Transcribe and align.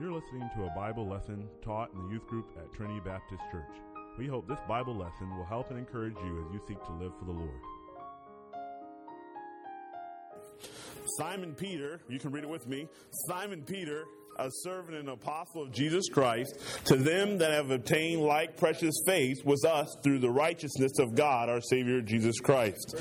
You're 0.00 0.12
listening 0.12 0.48
to 0.56 0.64
a 0.64 0.70
Bible 0.70 1.06
lesson 1.06 1.46
taught 1.62 1.92
in 1.92 2.02
the 2.02 2.14
youth 2.14 2.26
group 2.26 2.46
at 2.56 2.72
Trinity 2.72 3.00
Baptist 3.04 3.42
Church. 3.52 3.76
We 4.16 4.28
hope 4.28 4.48
this 4.48 4.58
Bible 4.66 4.96
lesson 4.96 5.36
will 5.36 5.44
help 5.44 5.68
and 5.68 5.78
encourage 5.78 6.16
you 6.24 6.42
as 6.42 6.54
you 6.54 6.60
seek 6.66 6.82
to 6.86 6.92
live 6.92 7.12
for 7.18 7.26
the 7.26 7.32
Lord. 7.32 7.60
Simon 11.18 11.54
Peter, 11.54 12.00
you 12.08 12.18
can 12.18 12.30
read 12.30 12.44
it 12.44 12.48
with 12.48 12.66
me. 12.66 12.88
Simon 13.28 13.62
Peter, 13.62 14.06
a 14.40 14.50
servant 14.50 14.96
and 14.96 15.08
apostle 15.08 15.62
of 15.62 15.72
Jesus 15.72 16.08
Christ, 16.08 16.58
to 16.86 16.96
them 16.96 17.38
that 17.38 17.50
have 17.50 17.70
obtained 17.70 18.22
like 18.22 18.56
precious 18.56 18.94
faith 19.06 19.44
with 19.44 19.64
us 19.64 19.96
through 20.02 20.18
the 20.18 20.30
righteousness 20.30 20.92
of 20.98 21.14
God, 21.14 21.48
our 21.48 21.60
Savior 21.60 22.00
Jesus 22.00 22.40
Christ. 22.40 22.94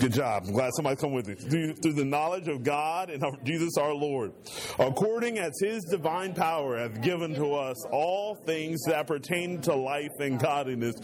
Good 0.00 0.12
job. 0.12 0.44
I'm 0.46 0.52
glad 0.52 0.72
somebody 0.74 0.96
come 0.96 1.12
with 1.12 1.28
it. 1.28 1.40
Through, 1.40 1.74
through 1.74 1.94
the 1.94 2.04
knowledge 2.04 2.48
of 2.48 2.62
God 2.64 3.10
and 3.10 3.22
of 3.22 3.42
Jesus 3.44 3.76
our 3.78 3.94
Lord, 3.94 4.32
according 4.78 5.38
as 5.38 5.52
His 5.60 5.84
divine 5.84 6.34
power 6.34 6.78
hath 6.78 7.00
given 7.02 7.34
to 7.34 7.54
us 7.54 7.76
all 7.92 8.34
things 8.46 8.82
that 8.86 9.06
pertain 9.06 9.60
to 9.62 9.74
life 9.74 10.10
and 10.18 10.38
godliness, 10.38 10.94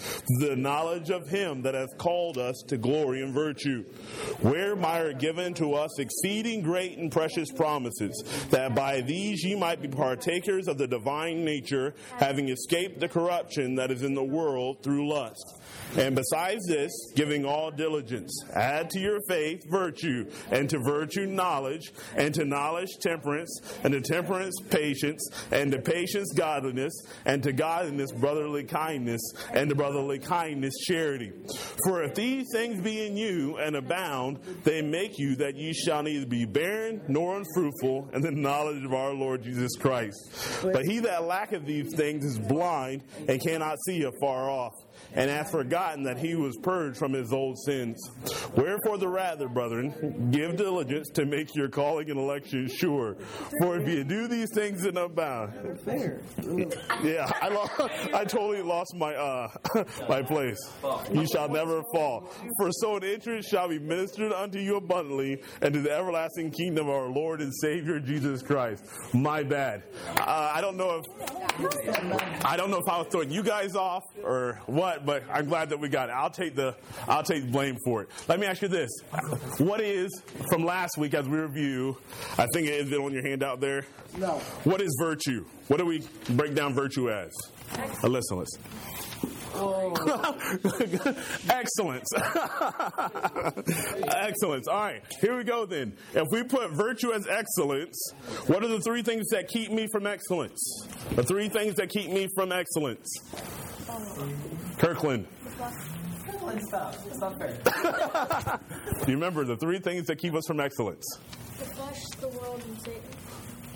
the 0.41 0.57
knowledge 0.57 1.11
of 1.11 1.29
Him 1.29 1.63
that 1.63 1.75
hath 1.75 1.97
called 1.99 2.39
us 2.39 2.63
to 2.69 2.77
glory 2.77 3.23
and 3.23 3.33
virtue, 3.33 3.85
whereby 4.41 5.01
are 5.01 5.13
given 5.13 5.55
to 5.55 5.75
us 5.75 5.99
exceeding 5.99 6.63
great 6.63 6.99
and 6.99 7.13
precious 7.13 7.51
promises, 7.53 8.25
that 8.51 8.75
by 8.75 9.01
these 9.01 9.43
ye 9.45 9.55
might 9.55 9.83
be 9.83 9.89
partakers 9.89 10.69
of 10.69 10.79
the 10.79 10.87
divine 10.87 11.45
nature, 11.45 11.95
having 12.19 12.49
escaped 12.49 13.01
the 13.01 13.09
corruption 13.09 13.75
that 13.77 13.91
is 13.91 14.03
in 14.03 14.15
the 14.15 14.25
world 14.25 14.83
through 14.83 15.09
lust. 15.09 15.61
And 15.97 16.15
besides 16.15 16.67
this, 16.67 16.93
giving 17.15 17.45
all 17.45 17.71
diligence, 17.71 18.45
add 18.55 18.91
to 18.91 19.01
your 19.01 19.21
faith 19.29 19.65
virtue, 19.71 20.31
and 20.51 20.69
to 20.71 20.79
virtue 20.79 21.27
knowledge, 21.27 21.93
and 22.15 22.35
to 22.35 22.45
knowledge 22.45 22.91
temperance, 23.01 23.61
and 23.83 23.93
to 23.93 24.01
temperance 24.01 24.55
patience, 24.71 25.27
and 25.51 25.73
to 25.73 25.81
patience 25.81 26.33
godliness, 26.35 26.93
and 27.25 27.43
to 27.43 27.53
godliness 27.53 28.13
brotherly 28.13 28.65
kindness, 28.65 29.21
and 29.53 29.71
to 29.71 29.75
brotherly 29.75 30.19
kindness 30.19 30.75
charity. 30.87 31.33
For 31.85 32.03
if 32.03 32.15
these 32.15 32.47
things 32.53 32.81
be 32.83 33.07
in 33.07 33.17
you 33.17 33.57
and 33.57 33.77
abound, 33.77 34.41
they 34.65 34.83
make 34.83 35.19
you 35.19 35.37
that 35.37 35.57
ye 35.57 35.73
shall 35.73 36.03
neither 36.03 36.27
be 36.27 36.45
barren 36.45 37.01
nor 37.09 37.37
unfruitful 37.37 38.11
in 38.13 38.23
the 38.23 38.31
knowledge 38.43 38.85
of 38.85 38.95
our 38.95 39.13
Lord 39.13 39.43
Jesus 39.43 39.77
Christ. 39.77 40.61
But 40.63 40.85
he 40.85 41.01
that 41.01 41.25
lacketh 41.25 41.65
these 41.65 41.95
things 41.95 42.25
is 42.25 42.39
blind 42.39 43.03
and 43.29 43.41
cannot 43.41 43.79
see 43.85 44.03
afar 44.03 44.51
off 44.51 44.75
and 45.15 45.31
hath 45.31 45.51
forgotten 45.51 46.03
that 46.05 46.19
he 46.19 46.35
was 46.35 46.57
purged 46.59 46.99
from 46.99 47.13
his 47.13 47.33
old 47.33 47.59
sins. 47.59 47.99
Wherefore, 48.57 48.99
the 48.99 49.09
rather, 49.09 49.49
brethren, 49.49 50.31
give 50.31 50.57
diligence 50.57 51.09
to 51.15 51.27
make 51.27 51.55
your 51.55 51.69
calling 51.69 52.11
and 52.11 52.19
election 52.19 52.69
sure. 52.69 53.17
For 53.61 53.79
if 53.79 53.89
you 53.89 54.05
do 54.05 54.29
these 54.29 54.51
things 54.55 54.85
in 54.85 54.97
abound, 54.97 55.53
yeah, 57.03 57.31
I, 57.41 57.49
lost, 57.49 57.73
I 58.15 58.25
totally 58.25 58.63
lost 58.63 58.95
my 58.97 59.15
uh, 59.15 59.49
my 60.09 60.23
place. 60.23 60.59
You 61.13 61.27
shall 61.27 61.49
never 61.49 61.83
fall. 61.93 62.31
For 62.59 62.71
so 62.73 62.97
an 62.97 63.05
interest 63.05 63.49
shall 63.51 63.69
be 63.69 63.79
ministered 63.79 64.33
unto 64.33 64.59
you 64.59 64.77
abundantly, 64.77 65.43
and 65.63 65.75
to 65.75 65.81
the 65.81 65.93
everlasting 65.93 66.51
kingdom 66.51 66.89
of 66.89 66.95
our 66.95 67.09
Lord 67.09 67.41
and 67.41 67.53
Savior 67.61 67.99
Jesus 68.01 68.43
Christ. 68.43 68.85
My 69.13 69.43
bad. 69.43 69.83
Uh, 70.19 70.53
I 70.55 70.61
don't 70.61 70.77
know 70.77 71.03
if 71.03 72.45
I 72.45 72.57
don't 72.57 72.71
know 72.71 72.79
if 72.79 72.89
I 72.89 72.99
was 72.99 73.09
throwing 73.11 73.31
you 73.31 73.43
guys 73.43 73.75
off 73.75 74.05
or 74.23 74.61
what, 74.67 74.88
but 75.05 75.25
I'm 75.31 75.47
glad 75.47 75.71
that 75.71 75.81
we 75.81 75.89
got 75.89 76.09
it. 76.09 76.13
I'll 76.13 76.31
take 76.31 76.55
the 76.55 76.75
I'll 77.07 77.23
take 77.23 77.45
the 77.45 77.51
blame 77.51 77.77
for 77.85 78.03
it. 78.03 78.09
Let 78.29 78.41
me 78.41 78.47
ask 78.47 78.63
you 78.63 78.69
this: 78.69 78.91
What 79.59 79.81
is 79.81 80.11
from 80.51 80.65
last 80.65 80.99
week 80.99 81.15
as 81.15 81.29
we 81.29 81.39
review? 81.39 81.97
I 82.39 82.47
think 82.53 82.69
it 82.69 82.75
is 82.75 82.93
it 82.93 82.99
on 82.99 83.13
your 83.13 83.27
handout 83.27 83.61
there. 83.61 83.85
No. 84.17 84.39
What 84.65 84.81
is 84.81 84.97
virtue? 85.01 85.45
What 85.69 85.79
do 85.79 85.85
we 85.87 86.03
break 86.31 86.55
down 86.55 86.75
virtue 86.75 87.11
as? 87.11 87.33
Uh, 88.03 88.09
listen, 88.09 88.39
listen. 88.39 88.61
Excellence. 91.51 92.09
excellence. 94.09 94.69
All 94.69 94.81
right, 94.81 95.03
here 95.21 95.37
we 95.37 95.43
go 95.43 95.67
then. 95.67 95.95
If 96.15 96.29
we 96.31 96.45
put 96.45 96.71
virtue 96.71 97.13
as 97.13 97.27
excellence, 97.27 98.13
what 98.47 98.63
are 98.63 98.69
the 98.69 98.81
three 98.81 99.03
things 99.03 99.27
that 99.31 99.49
keep 99.49 99.73
me 99.73 99.89
from 99.91 100.07
excellence? 100.07 100.61
The 101.17 101.25
three 101.25 101.49
things 101.49 101.75
that 101.77 101.89
keep 101.89 102.11
me 102.11 102.29
from 102.37 102.53
excellence. 102.53 103.09
Kirkland. 104.79 105.27
Kirkland 106.27 106.61
stop. 106.69 106.95
It's 107.07 107.19
not 107.19 107.39
fair. 107.39 107.59
Do 109.05 109.07
you 109.11 109.15
remember 109.15 109.45
the 109.45 109.57
three 109.57 109.79
things 109.81 110.07
that 110.07 110.17
keep 110.17 110.35
us 110.35 110.45
from 110.47 110.61
excellence? 110.61 111.05
The 111.59 111.65
flesh, 111.65 112.05
the 112.21 112.29
world, 112.29 112.63
and 112.67 112.81
Satan. 112.85 113.03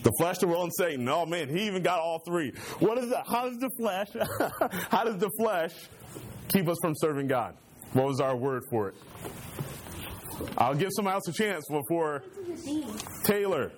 The 0.02 0.12
flesh, 0.18 0.38
the 0.38 0.46
world, 0.46 0.64
and 0.64 0.72
Satan. 0.76 1.08
Oh 1.08 1.26
man, 1.26 1.48
he 1.48 1.66
even 1.66 1.82
got 1.82 2.00
all 2.00 2.20
three. 2.26 2.52
What 2.78 2.98
is 2.98 3.10
that? 3.10 3.26
How 3.26 3.48
does 3.48 3.58
the 3.58 3.70
flesh? 3.78 4.08
how 4.90 5.04
does 5.04 5.18
the 5.18 5.30
flesh 5.38 5.74
keep 6.48 6.68
us 6.68 6.76
from 6.82 6.94
serving 6.96 7.28
God? 7.28 7.56
What 7.92 8.06
was 8.06 8.20
our 8.20 8.36
word 8.36 8.62
for 8.70 8.88
it? 8.88 8.94
I'll 10.56 10.74
give 10.74 10.90
someone 10.96 11.14
else 11.14 11.28
a 11.28 11.32
chance 11.32 11.64
before 11.68 12.24
Taylor. 13.24 13.70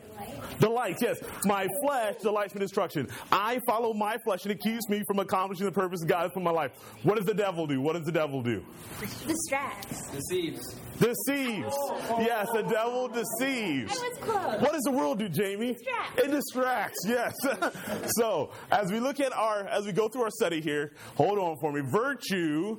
Delights, 0.60 1.02
yes. 1.02 1.18
My 1.44 1.68
flesh 1.82 2.16
delights 2.16 2.54
in 2.54 2.60
destruction. 2.60 3.08
I 3.30 3.60
follow 3.66 3.92
my 3.92 4.16
flesh 4.24 4.44
and 4.44 4.52
it 4.52 4.60
keeps 4.60 4.88
me 4.88 5.02
from 5.06 5.18
accomplishing 5.18 5.66
the 5.66 5.72
purpose 5.72 6.02
of 6.02 6.08
God 6.08 6.24
has 6.24 6.32
for 6.32 6.40
my 6.40 6.50
life. 6.50 6.72
What 7.02 7.16
does 7.16 7.26
the 7.26 7.34
devil 7.34 7.66
do? 7.66 7.80
What 7.80 7.94
does 7.94 8.04
the 8.04 8.12
devil 8.12 8.42
do? 8.42 8.64
Distracts. 9.26 10.10
Deceives. 10.10 10.76
Deceives. 10.98 11.76
Yes, 12.18 12.48
the 12.52 12.62
devil 12.62 13.08
deceives. 13.08 13.92
I 13.92 14.08
was 14.08 14.18
close. 14.20 14.60
What 14.60 14.72
does 14.72 14.82
the 14.82 14.92
world 14.92 15.18
do, 15.18 15.28
Jamie? 15.28 15.74
Distracts. 15.74 16.22
It 16.22 16.30
distracts, 16.30 16.98
yes. 17.06 17.34
so, 18.16 18.50
as 18.70 18.90
we 18.92 19.00
look 19.00 19.20
at 19.20 19.32
our, 19.32 19.66
as 19.66 19.86
we 19.86 19.92
go 19.92 20.08
through 20.08 20.22
our 20.22 20.30
study 20.30 20.60
here, 20.60 20.92
hold 21.16 21.38
on 21.38 21.56
for 21.60 21.72
me. 21.72 21.80
Virtue, 21.80 22.78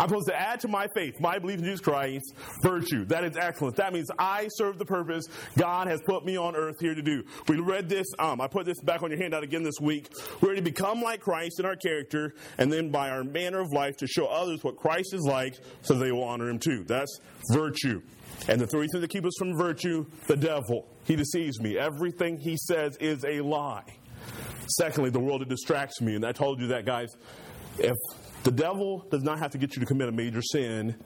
I'm 0.00 0.08
supposed 0.08 0.28
to 0.28 0.34
add 0.34 0.60
to 0.60 0.68
my 0.68 0.88
faith, 0.94 1.20
my 1.20 1.38
belief 1.38 1.58
in 1.58 1.64
Jesus 1.66 1.80
Christ, 1.80 2.32
virtue. 2.62 3.04
That 3.04 3.22
is 3.22 3.36
excellence. 3.36 3.76
That 3.76 3.92
means 3.92 4.10
I 4.18 4.48
serve 4.54 4.78
the 4.78 4.86
purpose 4.86 5.26
God 5.58 5.88
has 5.88 6.00
put 6.00 6.24
me 6.24 6.38
on 6.38 6.56
earth 6.56 6.76
here 6.80 6.94
to 6.94 7.02
do. 7.02 7.22
We 7.48 7.60
read 7.60 7.90
this, 7.90 8.06
um, 8.18 8.40
I 8.40 8.48
put 8.48 8.64
this 8.64 8.80
back 8.80 9.02
on 9.02 9.10
your 9.10 9.20
handout 9.20 9.42
again 9.42 9.62
this 9.62 9.78
week. 9.78 10.08
We're 10.40 10.54
to 10.54 10.62
become 10.62 11.02
like 11.02 11.20
Christ 11.20 11.60
in 11.60 11.66
our 11.66 11.76
character, 11.76 12.32
and 12.56 12.72
then 12.72 12.90
by 12.90 13.10
our 13.10 13.22
manner 13.22 13.60
of 13.60 13.74
life 13.74 13.98
to 13.98 14.06
show 14.06 14.24
others 14.24 14.64
what 14.64 14.76
Christ 14.76 15.12
is 15.12 15.26
like 15.26 15.58
so 15.82 15.92
they 15.92 16.12
will 16.12 16.24
honor 16.24 16.48
him 16.48 16.58
too. 16.58 16.82
That's 16.84 17.20
virtue. 17.52 18.00
And 18.48 18.58
the 18.58 18.66
three 18.66 18.86
things 18.90 19.02
that 19.02 19.10
keep 19.10 19.26
us 19.26 19.34
from 19.38 19.54
virtue 19.54 20.06
the 20.28 20.36
devil. 20.36 20.88
He 21.04 21.14
deceives 21.14 21.60
me. 21.60 21.76
Everything 21.76 22.38
he 22.38 22.56
says 22.56 22.96
is 23.00 23.22
a 23.26 23.42
lie. 23.42 23.84
Secondly, 24.78 25.10
the 25.10 25.20
world 25.20 25.42
it 25.42 25.50
distracts 25.50 26.00
me. 26.00 26.14
And 26.14 26.24
I 26.24 26.32
told 26.32 26.58
you 26.58 26.68
that, 26.68 26.86
guys. 26.86 27.14
If 27.78 27.96
the 28.42 28.50
devil 28.50 29.06
does 29.10 29.22
not 29.22 29.38
have 29.38 29.50
to 29.52 29.58
get 29.58 29.76
you 29.76 29.80
to 29.80 29.86
commit 29.86 30.08
a 30.08 30.12
major 30.12 30.42
sin 30.42 30.96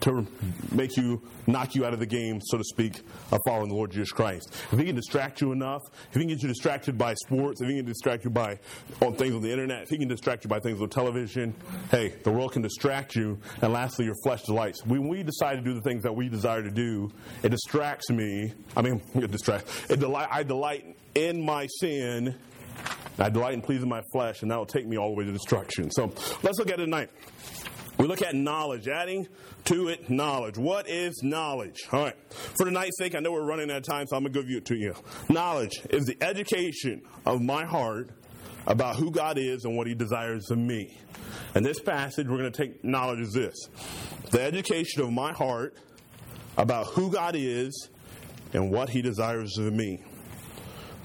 to 0.00 0.26
make 0.72 0.96
you 0.96 1.22
knock 1.46 1.74
you 1.74 1.84
out 1.84 1.92
of 1.92 1.98
the 1.98 2.06
game, 2.06 2.40
so 2.42 2.58
to 2.58 2.64
speak, 2.64 3.02
of 3.30 3.38
following 3.46 3.68
the 3.68 3.74
Lord 3.74 3.90
Jesus 3.90 4.10
Christ. 4.12 4.50
If 4.72 4.78
he 4.78 4.84
can 4.84 4.96
distract 4.96 5.40
you 5.40 5.52
enough, 5.52 5.82
if 6.08 6.14
he 6.14 6.20
can 6.20 6.28
get 6.28 6.42
you 6.42 6.48
distracted 6.48 6.96
by 6.96 7.14
sports, 7.14 7.60
if 7.60 7.68
he 7.68 7.76
can 7.76 7.84
distract 7.84 8.24
you 8.24 8.30
by 8.30 8.58
on 9.00 9.14
things 9.14 9.34
on 9.34 9.42
the 9.42 9.50
internet, 9.50 9.82
if 9.82 9.88
he 9.90 9.98
can 9.98 10.08
distract 10.08 10.44
you 10.44 10.48
by 10.48 10.60
things 10.60 10.80
on 10.80 10.88
television, 10.88 11.54
hey, 11.90 12.14
the 12.24 12.30
world 12.30 12.52
can 12.52 12.62
distract 12.62 13.14
you. 13.14 13.38
And 13.60 13.72
lastly, 13.72 14.06
your 14.06 14.16
flesh 14.24 14.42
delights. 14.42 14.84
When 14.84 15.08
we 15.08 15.22
decide 15.22 15.56
to 15.56 15.62
do 15.62 15.74
the 15.74 15.82
things 15.82 16.02
that 16.02 16.14
we 16.14 16.28
desire 16.28 16.62
to 16.62 16.70
do, 16.70 17.10
it 17.42 17.50
distracts 17.50 18.10
me. 18.10 18.52
I 18.76 18.82
mean, 18.82 19.02
it 19.14 19.30
distracts. 19.30 19.90
It. 19.90 20.02
I 20.02 20.42
delight 20.42 20.96
in 21.14 21.44
my 21.44 21.66
sin. 21.78 22.36
I 23.20 23.28
delight 23.28 23.54
in 23.54 23.62
pleasing 23.62 23.88
my 23.88 24.02
flesh, 24.12 24.42
and 24.42 24.50
that 24.50 24.56
will 24.56 24.66
take 24.66 24.86
me 24.86 24.96
all 24.96 25.10
the 25.10 25.16
way 25.16 25.24
to 25.24 25.32
destruction. 25.32 25.90
So 25.90 26.12
let's 26.42 26.58
look 26.58 26.68
at 26.68 26.80
it 26.80 26.84
tonight. 26.84 27.10
We 27.98 28.06
look 28.06 28.22
at 28.22 28.34
knowledge, 28.34 28.88
adding 28.88 29.28
to 29.64 29.88
it 29.88 30.08
knowledge. 30.08 30.56
What 30.56 30.88
is 30.88 31.22
knowledge? 31.22 31.86
All 31.92 32.04
right. 32.04 32.16
For 32.32 32.64
tonight's 32.64 32.96
sake, 32.96 33.14
I 33.14 33.20
know 33.20 33.32
we're 33.32 33.44
running 33.44 33.70
out 33.70 33.76
of 33.76 33.82
time, 33.82 34.06
so 34.06 34.16
I'm 34.16 34.22
going 34.22 34.32
to 34.32 34.42
give 34.42 34.56
it 34.56 34.64
to 34.66 34.74
you. 34.74 34.94
Knowledge 35.28 35.82
is 35.90 36.06
the 36.06 36.16
education 36.22 37.02
of 37.26 37.42
my 37.42 37.66
heart 37.66 38.08
about 38.66 38.96
who 38.96 39.10
God 39.10 39.36
is 39.36 39.64
and 39.64 39.76
what 39.76 39.86
He 39.86 39.94
desires 39.94 40.50
of 40.50 40.56
me. 40.56 40.96
In 41.54 41.62
this 41.62 41.78
passage, 41.78 42.26
we're 42.26 42.38
going 42.38 42.52
to 42.52 42.56
take 42.56 42.82
knowledge 42.82 43.20
as 43.20 43.32
this 43.32 43.68
the 44.30 44.40
education 44.40 45.02
of 45.02 45.12
my 45.12 45.32
heart 45.32 45.76
about 46.56 46.86
who 46.86 47.10
God 47.10 47.34
is 47.36 47.90
and 48.52 48.70
what 48.70 48.88
He 48.88 49.02
desires 49.02 49.58
of 49.58 49.72
me. 49.72 50.02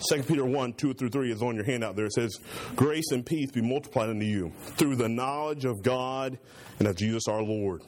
2 0.09 0.23
Peter 0.23 0.45
1, 0.45 0.73
2 0.73 0.93
through 0.93 1.09
3 1.09 1.31
is 1.31 1.41
on 1.41 1.55
your 1.55 1.63
handout 1.63 1.95
there. 1.95 2.05
It 2.05 2.13
says, 2.13 2.37
Grace 2.75 3.11
and 3.11 3.25
peace 3.25 3.51
be 3.51 3.61
multiplied 3.61 4.09
unto 4.09 4.25
you 4.25 4.51
through 4.77 4.95
the 4.97 5.07
knowledge 5.07 5.65
of 5.65 5.81
God 5.83 6.37
and 6.79 6.87
of 6.87 6.95
Jesus 6.95 7.27
our 7.27 7.41
Lord. 7.41 7.81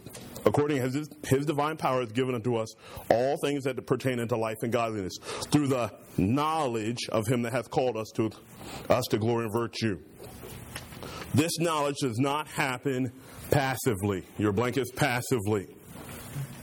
According 0.45 0.80
as 0.80 0.94
his, 0.94 1.09
his 1.25 1.45
divine 1.45 1.75
power 1.75 2.00
has 2.00 2.12
given 2.12 2.33
unto 2.33 2.56
us 2.56 2.74
all 3.12 3.38
things 3.44 3.65
that 3.65 3.86
pertain 3.86 4.19
unto 4.19 4.38
life 4.38 4.57
and 4.62 4.71
godliness, 4.71 5.18
through 5.51 5.68
the 5.68 5.92
knowledge 6.18 7.09
of 7.09 7.27
him 7.27 7.42
that 7.42 7.51
hath 7.51 7.69
called 7.69 7.98
us 7.98 8.09
to 8.15 8.31
us 8.89 9.06
to 9.09 9.18
glory 9.18 9.45
and 9.45 9.54
virtue. 9.54 10.00
This 11.33 11.51
knowledge 11.59 11.98
does 12.01 12.18
not 12.19 12.48
happen 12.48 13.12
passively. 13.51 14.24
Your 14.38 14.54
blank 14.54 14.77
is 14.77 14.92
passively. 14.95 15.68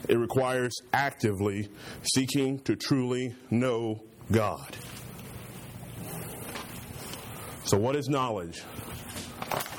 It 0.09 0.17
requires 0.17 0.75
actively 0.93 1.69
seeking 2.03 2.59
to 2.61 2.77
truly 2.77 3.35
know 3.51 4.03
God. 4.33 4.77
So, 7.65 7.79
what 7.79 7.97
is 7.97 8.09
knowledge? 8.09 8.63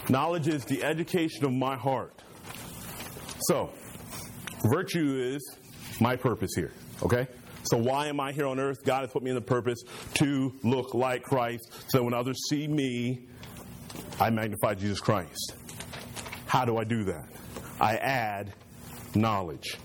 Knowledge 0.09 0.47
is 0.47 0.65
the 0.65 0.83
education 0.83 1.45
of 1.45 1.53
my 1.53 1.75
heart. 1.75 2.13
So, 3.41 3.71
virtue 4.63 5.15
is 5.19 5.57
my 5.99 6.15
purpose 6.15 6.51
here, 6.55 6.73
okay? 7.03 7.27
So, 7.63 7.77
why 7.77 8.07
am 8.07 8.19
I 8.19 8.31
here 8.31 8.47
on 8.47 8.59
earth? 8.59 8.83
God 8.83 9.01
has 9.01 9.11
put 9.11 9.21
me 9.21 9.29
in 9.29 9.35
the 9.35 9.41
purpose 9.41 9.83
to 10.15 10.53
look 10.63 10.93
like 10.95 11.23
Christ 11.23 11.71
so 11.89 11.99
that 11.99 12.03
when 12.03 12.13
others 12.13 12.37
see 12.49 12.67
me, 12.67 13.27
I 14.19 14.31
magnify 14.31 14.75
Jesus 14.75 14.99
Christ. 14.99 15.55
How 16.47 16.65
do 16.65 16.77
I 16.77 16.83
do 16.85 17.03
that? 17.05 17.27
I 17.79 17.97
add 17.97 18.53
knowledge. 19.13 19.77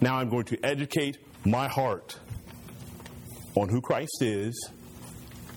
Now 0.00 0.16
I'm 0.16 0.28
going 0.28 0.44
to 0.46 0.58
educate 0.62 1.18
my 1.44 1.68
heart 1.68 2.18
on 3.54 3.68
who 3.70 3.80
Christ 3.80 4.20
is 4.20 4.70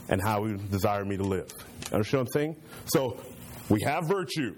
and 0.07 0.21
how 0.21 0.45
He 0.45 0.53
desire 0.53 1.03
me 1.03 1.17
to 1.17 1.23
live. 1.23 1.51
Understand 1.91 2.21
what 2.21 2.27
I'm 2.27 2.31
saying? 2.33 2.55
So 2.85 3.17
we 3.69 3.81
have 3.83 4.07
virtue, 4.07 4.55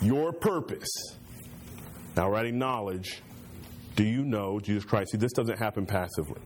your 0.00 0.32
purpose. 0.32 0.88
Now, 2.16 2.30
writing 2.30 2.58
knowledge. 2.58 3.22
Do 3.94 4.04
you 4.04 4.24
know 4.24 4.60
Jesus 4.60 4.84
Christ? 4.84 5.12
See, 5.12 5.18
this 5.18 5.32
doesn't 5.32 5.58
happen 5.58 5.86
passively. 5.86 6.40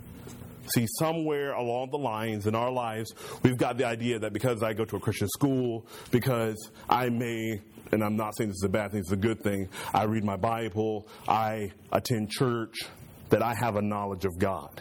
See, 0.74 0.86
somewhere 0.98 1.52
along 1.52 1.90
the 1.90 1.98
lines 1.98 2.46
in 2.46 2.54
our 2.54 2.70
lives, 2.70 3.12
we've 3.42 3.56
got 3.56 3.78
the 3.78 3.86
idea 3.86 4.18
that 4.20 4.32
because 4.32 4.62
I 4.62 4.72
go 4.72 4.84
to 4.84 4.96
a 4.96 5.00
Christian 5.00 5.28
school, 5.28 5.86
because 6.10 6.70
I 6.88 7.08
may, 7.08 7.60
and 7.90 8.02
I'm 8.02 8.16
not 8.16 8.36
saying 8.36 8.50
this 8.50 8.56
is 8.56 8.64
a 8.64 8.68
bad 8.68 8.92
thing, 8.92 9.00
it's 9.00 9.12
a 9.12 9.16
good 9.16 9.42
thing, 9.42 9.68
I 9.92 10.04
read 10.04 10.24
my 10.24 10.36
Bible, 10.36 11.08
I 11.28 11.72
attend 11.90 12.30
church, 12.30 12.86
that 13.30 13.42
I 13.42 13.54
have 13.54 13.76
a 13.76 13.82
knowledge 13.82 14.24
of 14.24 14.38
God. 14.38 14.80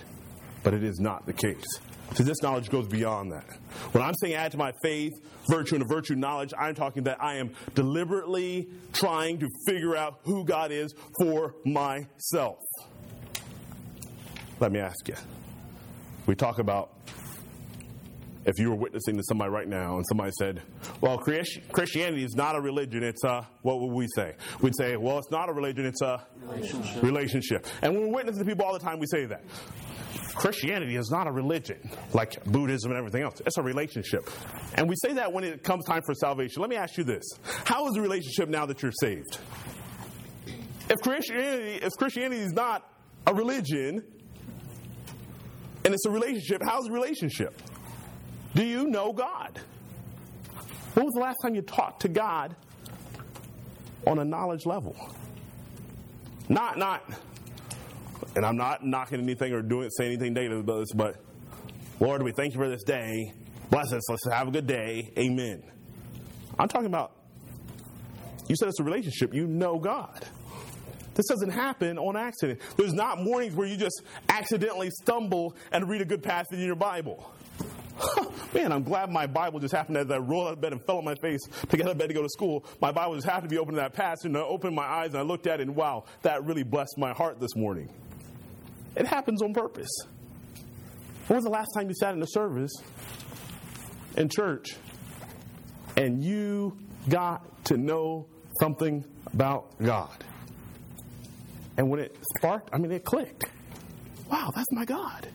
But 0.64 0.74
it 0.74 0.84
is 0.84 1.00
not 1.00 1.26
the 1.26 1.34
case. 1.34 1.80
See, 2.14 2.24
this 2.24 2.42
knowledge 2.42 2.70
goes 2.70 2.88
beyond 2.88 3.32
that. 3.32 3.46
When 3.94 4.04
I'm 4.04 4.14
saying 4.16 4.34
add 4.34 4.52
to 4.52 4.58
my 4.58 4.74
faith, 4.84 5.14
virtue, 5.48 5.76
and 5.76 5.84
a 5.84 5.88
virtue 5.88 6.16
knowledge, 6.16 6.54
I'm 6.58 6.76
talking 6.76 7.04
that 7.04 7.24
I 7.24 7.38
am 7.38 7.52
deliberately 7.74 8.68
trying 8.92 9.40
to 9.40 9.48
figure 9.66 9.96
out 9.96 10.20
who 10.24 10.44
God 10.44 10.72
is 10.72 10.94
for 11.20 11.56
myself. 11.64 12.58
Let 14.60 14.72
me 14.72 14.80
ask 14.80 15.08
you. 15.08 15.16
We 16.26 16.36
talk 16.36 16.60
about 16.60 16.92
if 18.46 18.60
you 18.60 18.70
were 18.70 18.76
witnessing 18.76 19.18
to 19.18 19.24
somebody 19.24 19.52
right 19.52 19.68
now 19.68 19.96
and 19.96 20.06
somebody 20.08 20.32
said, 20.38 20.62
well, 21.00 21.18
Christianity 21.18 22.24
is 22.24 22.36
not 22.36 22.56
a 22.56 22.62
religion, 22.62 23.04
it's 23.04 23.24
a, 23.24 23.48
what 23.62 23.80
would 23.80 23.94
we 23.94 24.08
say? 24.16 24.36
We'd 24.62 24.76
say, 24.76 24.98
well, 24.98 25.20
it's 25.20 25.32
not 25.32 25.50
a 25.50 25.54
religion, 25.54 25.86
it's 25.86 26.02
a 26.02 26.26
relationship. 26.42 27.04
relationship. 27.04 27.68
And 27.82 27.94
when 27.94 28.08
we're 28.08 28.16
witnessing 28.16 28.44
to 28.44 28.50
people 28.50 28.66
all 28.66 28.74
the 28.74 28.80
time, 28.80 29.00
we 29.00 29.08
say 29.08 29.26
that. 29.26 29.44
Christianity 30.36 30.96
is 30.96 31.10
not 31.12 31.28
a 31.28 31.32
religion 31.32 31.78
like 32.14 32.44
Buddhism 32.46 32.92
and 32.92 32.98
everything 32.98 33.24
else. 33.24 33.42
It's 33.46 33.58
a 33.58 33.64
relationship. 33.64 34.30
And 34.76 34.88
we 34.88 34.96
say 34.96 35.14
that 35.14 35.32
when 35.32 35.44
it 35.44 35.64
comes 35.64 35.86
time 35.86 36.02
for 36.06 36.14
salvation. 36.14 36.62
Let 36.62 36.70
me 36.70 36.76
ask 36.76 36.98
you 36.98 37.04
this 37.04 37.24
How 37.66 37.88
is 37.88 37.94
the 37.94 38.02
relationship 38.02 38.50
now 38.50 38.66
that 38.66 38.82
you're 38.82 38.92
saved? 38.92 39.40
If 40.90 41.00
Christianity, 41.02 41.80
if 41.84 41.92
Christianity 41.98 42.42
is 42.42 42.54
not 42.54 42.90
a 43.28 43.34
religion 43.34 44.04
and 45.86 45.94
it's 45.94 46.06
a 46.06 46.12
relationship, 46.12 46.62
how's 46.64 46.86
the 46.86 46.92
relationship? 46.92 47.62
Do 48.56 48.66
you 48.66 48.88
know 48.88 49.14
God? 49.14 49.60
When 50.94 51.06
was 51.06 51.14
the 51.14 51.22
last 51.22 51.38
time 51.42 51.56
you 51.56 51.62
talked 51.62 52.02
to 52.02 52.10
God 52.10 52.56
on 54.06 54.20
a 54.20 54.26
knowledge 54.26 54.66
level? 54.66 54.96
Not, 56.50 56.78
not, 56.78 57.02
and 58.36 58.46
I'm 58.46 58.58
not 58.58 58.86
knocking 58.86 59.20
anything 59.22 59.54
or 59.54 59.62
doing 59.62 59.90
say 59.90 60.06
anything 60.06 60.34
negative 60.34 60.60
about 60.60 60.80
this, 60.80 60.94
but 60.94 61.16
Lord, 62.00 62.24
we 62.24 62.32
thank 62.32 62.54
you 62.54 62.60
for 62.60 62.70
this 62.70 62.84
day. 62.84 63.34
Bless 63.70 63.94
us. 63.94 64.10
Let's 64.10 64.28
have 64.28 64.48
a 64.48 64.52
good 64.52 64.68
day. 64.68 65.14
Amen. 65.18 65.64
I'm 66.58 66.68
talking 66.68 66.88
about 66.88 67.14
you 68.48 68.56
said 68.56 68.68
it's 68.68 68.80
a 68.80 68.84
relationship. 68.84 69.34
You 69.34 69.48
know 69.48 69.80
God. 69.80 70.26
This 71.14 71.26
doesn't 71.28 71.52
happen 71.52 71.98
on 71.98 72.16
accident. 72.16 72.60
There's 72.78 72.94
not 72.94 73.22
mornings 73.22 73.54
where 73.54 73.68
you 73.68 73.78
just 73.78 74.02
accidentally 74.30 74.90
stumble 74.90 75.56
and 75.72 75.88
read 75.90 76.02
a 76.02 76.06
good 76.06 76.24
passage 76.24 76.60
in 76.60 76.66
your 76.66 76.76
Bible. 76.76 77.32
Man, 78.54 78.72
I'm 78.72 78.84
glad 78.84 79.10
my 79.12 79.28
Bible 79.28 79.60
just 79.60 79.74
happened 79.74 79.98
as 79.98 80.10
I 80.10 80.18
rolled 80.18 80.48
out 80.48 80.54
of 80.54 80.62
bed 80.62 80.72
and 80.72 80.84
fell 80.86 80.98
on 80.98 81.06
my 81.06 81.16
face 81.16 81.42
to 81.70 81.78
get 81.78 81.86
out 81.86 81.92
of 81.92 81.98
bed 81.98 82.08
to 82.08 82.14
go 82.14 82.22
to 82.22 82.30
school. 82.30 82.66
My 82.82 82.92
Bible 82.92 83.16
just 83.16 83.28
happened 83.28 83.50
to 83.50 83.54
be 83.54 83.60
open 83.60 83.76
to 83.76 83.82
that 83.82 83.94
passage, 83.94 84.26
and 84.26 84.38
I 84.38 84.42
opened 84.42 84.76
my 84.76 84.86
eyes 84.86 85.10
and 85.10 85.18
I 85.18 85.22
looked 85.22 85.48
at 85.48 85.60
it, 85.60 85.68
and 85.68 85.76
wow, 85.76 86.06
that 86.24 86.44
really 86.46 86.64
blessed 86.64 86.98
my 86.98 87.14
heart 87.14 87.40
this 87.40 87.56
morning. 87.56 87.90
It 88.96 89.08
happens 89.08 89.42
on 89.42 89.54
purpose. 89.54 89.90
When 91.28 91.38
was 91.38 91.46
the 91.46 91.52
last 91.52 91.70
time 91.76 91.88
you 91.88 91.96
sat 91.96 92.14
in 92.14 92.22
a 92.22 92.28
service 92.28 92.72
in 94.18 94.28
church 94.28 94.76
and 95.96 96.24
you 96.24 96.78
got 97.08 97.66
to 97.66 97.78
know 97.78 98.28
something 98.60 99.06
about 99.34 99.78
God? 99.82 100.24
And 101.78 101.90
when 101.90 102.00
it 102.02 102.18
sparked, 102.38 102.70
I 102.74 102.78
mean, 102.78 102.92
it 102.92 103.06
clicked. 103.06 103.46
Wow, 104.30 104.52
that's 104.54 104.72
my 104.72 104.86
God. 104.86 105.28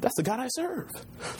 That's 0.00 0.14
the 0.14 0.22
God 0.22 0.38
I 0.38 0.46
serve. 0.50 0.90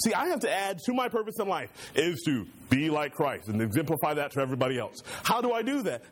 See, 0.04 0.12
I 0.12 0.26
have 0.26 0.40
to 0.40 0.52
add 0.52 0.80
to 0.86 0.92
my 0.92 1.08
purpose 1.08 1.36
in 1.38 1.46
life 1.46 1.70
is 1.94 2.20
to 2.26 2.46
be 2.70 2.90
like 2.90 3.12
Christ 3.12 3.48
and 3.48 3.62
exemplify 3.62 4.14
that 4.14 4.32
to 4.32 4.40
everybody 4.40 4.78
else. 4.78 5.02
How 5.22 5.40
do 5.40 5.52
I 5.52 5.62
do 5.62 5.82
that? 5.82 6.02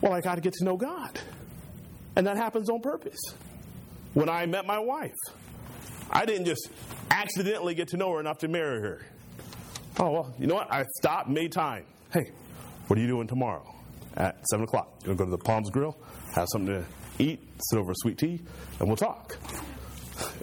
Well, 0.00 0.12
I 0.12 0.22
got 0.22 0.36
to 0.36 0.40
get 0.40 0.54
to 0.54 0.64
know 0.64 0.76
God. 0.76 1.18
And 2.16 2.26
that 2.26 2.38
happens 2.38 2.70
on 2.70 2.80
purpose 2.80 3.20
when 4.16 4.30
I 4.30 4.46
met 4.46 4.64
my 4.64 4.78
wife. 4.78 5.12
I 6.10 6.24
didn't 6.24 6.46
just 6.46 6.70
accidentally 7.10 7.74
get 7.74 7.88
to 7.88 7.98
know 7.98 8.10
her 8.14 8.20
enough 8.20 8.38
to 8.38 8.48
marry 8.48 8.80
her. 8.80 9.02
Oh, 10.00 10.10
well, 10.10 10.34
you 10.38 10.46
know 10.46 10.54
what? 10.54 10.72
I 10.72 10.84
stopped, 10.96 11.28
made 11.28 11.52
time. 11.52 11.84
Hey, 12.10 12.30
what 12.86 12.98
are 12.98 13.02
you 13.02 13.08
doing 13.08 13.26
tomorrow 13.26 13.74
at 14.16 14.42
7 14.48 14.64
o'clock? 14.64 15.00
You 15.02 15.10
want 15.10 15.18
to 15.18 15.24
go 15.26 15.30
to 15.30 15.36
the 15.36 15.44
Palms 15.44 15.68
Grill, 15.68 15.98
have 16.34 16.48
something 16.50 16.82
to 16.82 16.84
eat, 17.22 17.40
sit 17.68 17.78
over 17.78 17.90
a 17.90 17.94
sweet 17.96 18.16
tea, 18.16 18.40
and 18.80 18.88
we'll 18.88 18.96
talk. 18.96 19.36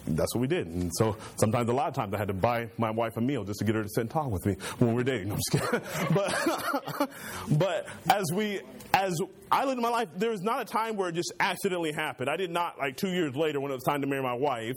That's 0.07 0.33
what 0.35 0.41
we 0.41 0.47
did. 0.47 0.67
And 0.67 0.91
so 0.95 1.17
sometimes, 1.37 1.69
a 1.69 1.73
lot 1.73 1.87
of 1.87 1.93
times, 1.93 2.13
I 2.13 2.17
had 2.17 2.27
to 2.27 2.33
buy 2.33 2.69
my 2.77 2.91
wife 2.91 3.17
a 3.17 3.21
meal 3.21 3.43
just 3.43 3.59
to 3.59 3.65
get 3.65 3.75
her 3.75 3.83
to 3.83 3.89
sit 3.89 4.01
and 4.01 4.09
talk 4.09 4.29
with 4.29 4.45
me 4.45 4.55
when 4.77 4.91
we 4.91 4.95
were 4.95 5.03
dating. 5.03 5.31
I'm 5.31 5.37
just 5.37 5.51
kidding. 5.51 5.81
but, 6.13 7.09
but 7.57 7.87
as 8.09 8.25
we, 8.33 8.61
as 8.93 9.17
I 9.51 9.65
lived 9.65 9.81
my 9.81 9.89
life, 9.89 10.09
there 10.15 10.29
was 10.29 10.41
not 10.41 10.61
a 10.61 10.65
time 10.65 10.97
where 10.97 11.09
it 11.09 11.15
just 11.15 11.33
accidentally 11.39 11.91
happened. 11.91 12.29
I 12.29 12.37
did 12.37 12.51
not, 12.51 12.77
like 12.77 12.97
two 12.97 13.09
years 13.09 13.35
later, 13.35 13.59
when 13.59 13.71
it 13.71 13.75
was 13.75 13.83
time 13.83 14.01
to 14.01 14.07
marry 14.07 14.21
my 14.21 14.33
wife, 14.33 14.75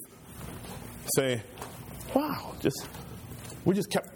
say, 1.14 1.42
wow, 2.14 2.54
just, 2.60 2.86
we 3.64 3.74
just 3.74 3.90
kept 3.90 4.08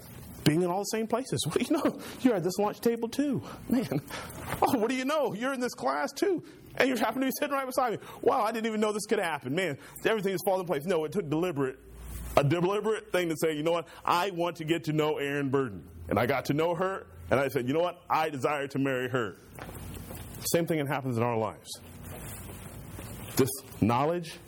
being 0.44 0.62
in 0.62 0.70
all 0.70 0.80
the 0.80 0.84
same 0.84 1.06
places. 1.06 1.44
What 1.46 1.58
do 1.58 1.64
you 1.64 1.76
know? 1.76 2.00
You're 2.22 2.34
at 2.34 2.44
this 2.44 2.58
lunch 2.58 2.80
table 2.80 3.08
too. 3.08 3.42
Man. 3.68 4.00
Oh, 4.62 4.78
what 4.78 4.88
do 4.88 4.96
you 4.96 5.04
know? 5.04 5.34
You're 5.34 5.52
in 5.52 5.60
this 5.60 5.74
class 5.74 6.12
too. 6.12 6.42
And 6.80 6.88
you 6.88 6.96
happen 6.96 7.20
to 7.20 7.26
be 7.26 7.32
sitting 7.38 7.54
right 7.54 7.66
beside 7.66 7.92
me. 7.92 7.98
Wow, 8.22 8.40
I 8.40 8.52
didn't 8.52 8.66
even 8.66 8.80
know 8.80 8.90
this 8.90 9.04
could 9.04 9.18
happen. 9.18 9.54
Man, 9.54 9.76
everything 10.06 10.32
is 10.32 10.40
falling 10.46 10.62
in 10.62 10.66
place. 10.66 10.86
No, 10.86 11.04
it 11.04 11.12
took 11.12 11.28
deliberate, 11.28 11.78
a 12.38 12.42
deliberate 12.42 13.12
thing 13.12 13.28
to 13.28 13.36
say, 13.36 13.54
you 13.54 13.62
know 13.62 13.72
what? 13.72 13.86
I 14.02 14.30
want 14.30 14.56
to 14.56 14.64
get 14.64 14.84
to 14.84 14.94
know 14.94 15.18
Erin 15.18 15.50
Burden. 15.50 15.86
And 16.08 16.18
I 16.18 16.24
got 16.24 16.46
to 16.46 16.54
know 16.54 16.74
her, 16.74 17.06
and 17.30 17.38
I 17.38 17.48
said, 17.48 17.68
you 17.68 17.74
know 17.74 17.80
what? 17.80 18.00
I 18.08 18.30
desire 18.30 18.66
to 18.68 18.78
marry 18.78 19.10
her. 19.10 19.36
Same 20.52 20.66
thing 20.66 20.78
that 20.78 20.88
happens 20.88 21.18
in 21.18 21.22
our 21.22 21.36
lives. 21.36 21.68
This 23.36 23.50
knowledge 23.82 24.38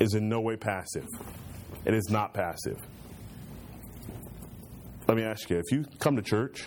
is 0.00 0.14
in 0.14 0.28
no 0.28 0.40
way 0.40 0.56
passive. 0.56 1.06
It 1.84 1.94
is 1.94 2.10
not 2.10 2.34
passive. 2.34 2.78
Let 5.06 5.16
me 5.16 5.22
ask 5.22 5.48
you 5.48 5.58
if 5.58 5.70
you 5.70 5.84
come 6.00 6.16
to 6.16 6.22
church 6.22 6.66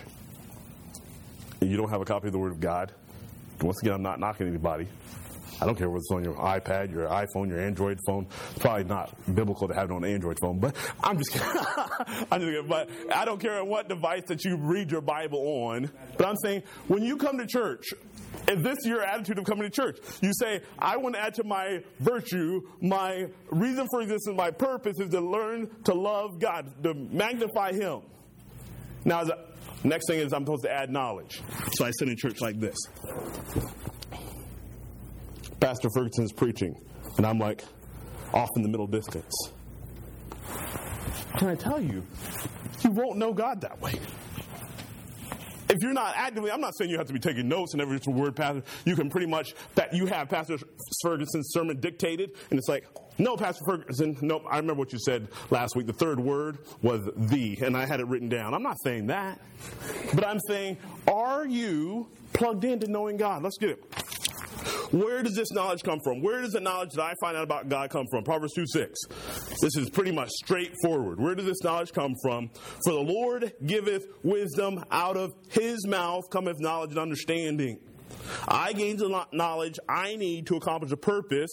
and 1.60 1.70
you 1.70 1.76
don't 1.76 1.90
have 1.90 2.00
a 2.00 2.06
copy 2.06 2.28
of 2.28 2.32
the 2.32 2.38
Word 2.38 2.52
of 2.52 2.60
God, 2.60 2.92
once 3.64 3.80
again, 3.82 3.94
I'm 3.94 4.02
not 4.02 4.20
knocking 4.20 4.46
anybody. 4.46 4.86
I 5.60 5.66
don't 5.66 5.76
care 5.76 5.94
it's 5.94 6.10
on 6.10 6.24
your 6.24 6.34
iPad, 6.34 6.92
your 6.92 7.08
iPhone, 7.08 7.48
your 7.48 7.60
Android 7.60 7.98
phone. 8.06 8.26
It's 8.50 8.58
probably 8.58 8.84
not 8.84 9.14
biblical 9.34 9.68
to 9.68 9.74
have 9.74 9.90
it 9.90 9.94
on 9.94 10.04
an 10.04 10.10
Android 10.12 10.36
phone, 10.40 10.58
but 10.58 10.76
I'm 11.02 11.16
just 11.16 11.32
kidding. 11.32 11.48
I'm 12.30 12.40
just 12.40 12.52
kidding. 12.52 12.66
But 12.68 12.90
I 13.14 13.24
don't 13.24 13.40
care 13.40 13.64
what 13.64 13.88
device 13.88 14.24
that 14.26 14.44
you 14.44 14.56
read 14.56 14.90
your 14.90 15.00
Bible 15.00 15.38
on. 15.38 15.90
But 16.18 16.26
I'm 16.26 16.36
saying 16.42 16.64
when 16.88 17.04
you 17.04 17.16
come 17.16 17.38
to 17.38 17.46
church, 17.46 17.94
is 18.48 18.62
this 18.62 18.78
your 18.84 19.02
attitude 19.02 19.38
of 19.38 19.44
coming 19.44 19.62
to 19.62 19.70
church? 19.70 19.98
You 20.20 20.32
say, 20.34 20.60
I 20.78 20.96
want 20.96 21.14
to 21.14 21.20
add 21.20 21.34
to 21.34 21.44
my 21.44 21.82
virtue, 22.00 22.62
my 22.80 23.28
reason 23.50 23.86
for 23.90 24.02
existence, 24.02 24.36
my 24.36 24.50
purpose 24.50 24.98
is 24.98 25.10
to 25.10 25.20
learn 25.20 25.70
to 25.84 25.94
love 25.94 26.40
God, 26.40 26.82
to 26.82 26.94
magnify 26.94 27.72
Him. 27.72 28.02
Now, 29.04 29.20
as 29.20 29.28
a, 29.28 29.38
next 29.84 30.08
thing 30.08 30.18
is 30.18 30.32
I'm 30.32 30.44
supposed 30.44 30.64
to 30.64 30.72
add 30.72 30.90
knowledge. 30.90 31.42
So 31.74 31.84
I 31.84 31.90
sit 31.98 32.08
in 32.08 32.16
church 32.16 32.40
like 32.40 32.58
this. 32.58 32.76
Pastor 35.60 35.88
Ferguson's 35.94 36.32
preaching, 36.32 36.74
and 37.16 37.26
I'm 37.26 37.38
like 37.38 37.64
off 38.32 38.48
in 38.56 38.62
the 38.62 38.68
middle 38.68 38.86
distance. 38.86 39.32
Can 41.38 41.48
I 41.48 41.54
tell 41.54 41.80
you, 41.80 42.04
you 42.82 42.90
won't 42.90 43.18
know 43.18 43.32
God 43.32 43.60
that 43.62 43.80
way. 43.80 43.94
if 45.68 45.82
you're 45.82 45.92
not 45.92 46.14
actively, 46.16 46.50
I'm 46.50 46.60
not 46.60 46.76
saying 46.76 46.90
you 46.90 46.98
have 46.98 47.06
to 47.08 47.12
be 47.12 47.18
taking 47.18 47.48
notes 47.48 47.72
and 47.72 47.82
every 47.82 47.98
word, 48.06 48.36
Pastor. 48.36 48.62
You 48.84 48.94
can 48.94 49.10
pretty 49.10 49.26
much 49.26 49.54
that 49.74 49.92
you 49.94 50.06
have 50.06 50.28
Pastor 50.28 50.58
Ferguson's 51.02 51.50
sermon 51.52 51.80
dictated, 51.80 52.30
and 52.50 52.58
it's 52.58 52.68
like, 52.68 52.86
no, 53.18 53.36
Pastor 53.36 53.64
Ferguson, 53.66 54.16
nope. 54.22 54.44
I 54.50 54.56
remember 54.56 54.80
what 54.80 54.92
you 54.92 54.98
said 54.98 55.28
last 55.50 55.76
week. 55.76 55.86
The 55.86 55.92
third 55.92 56.18
word 56.18 56.58
was 56.82 57.08
the, 57.16 57.58
and 57.62 57.76
I 57.76 57.86
had 57.86 58.00
it 58.00 58.06
written 58.06 58.28
down. 58.28 58.54
I'm 58.54 58.62
not 58.62 58.76
saying 58.82 59.06
that, 59.06 59.40
but 60.14 60.26
I'm 60.26 60.40
saying, 60.48 60.78
are 61.06 61.46
you 61.46 62.08
plugged 62.32 62.64
into 62.64 62.88
knowing 62.88 63.16
God? 63.16 63.42
Let's 63.42 63.58
get 63.58 63.70
it. 63.70 63.84
Where 64.90 65.22
does 65.22 65.34
this 65.34 65.50
knowledge 65.50 65.82
come 65.82 65.98
from? 66.04 66.22
Where 66.22 66.40
does 66.40 66.52
the 66.52 66.60
knowledge 66.60 66.92
that 66.92 67.02
I 67.02 67.14
find 67.20 67.36
out 67.36 67.42
about 67.42 67.68
God 67.68 67.90
come 67.90 68.06
from? 68.08 68.22
Proverbs 68.22 68.52
2 68.54 68.64
6. 68.66 69.00
This 69.60 69.76
is 69.76 69.90
pretty 69.90 70.12
much 70.12 70.30
straightforward. 70.30 71.20
Where 71.20 71.34
does 71.34 71.46
this 71.46 71.62
knowledge 71.64 71.92
come 71.92 72.14
from? 72.22 72.50
For 72.84 72.92
the 72.92 73.00
Lord 73.00 73.52
giveth 73.66 74.06
wisdom, 74.22 74.84
out 74.92 75.16
of 75.16 75.34
his 75.50 75.84
mouth 75.86 76.30
cometh 76.30 76.60
knowledge 76.60 76.90
and 76.90 76.98
understanding. 76.98 77.80
I 78.46 78.72
gain 78.72 78.96
the 78.96 79.26
knowledge 79.32 79.78
I 79.88 80.16
need 80.16 80.46
to 80.48 80.56
accomplish 80.56 80.90
the 80.90 80.96
purpose, 80.96 81.50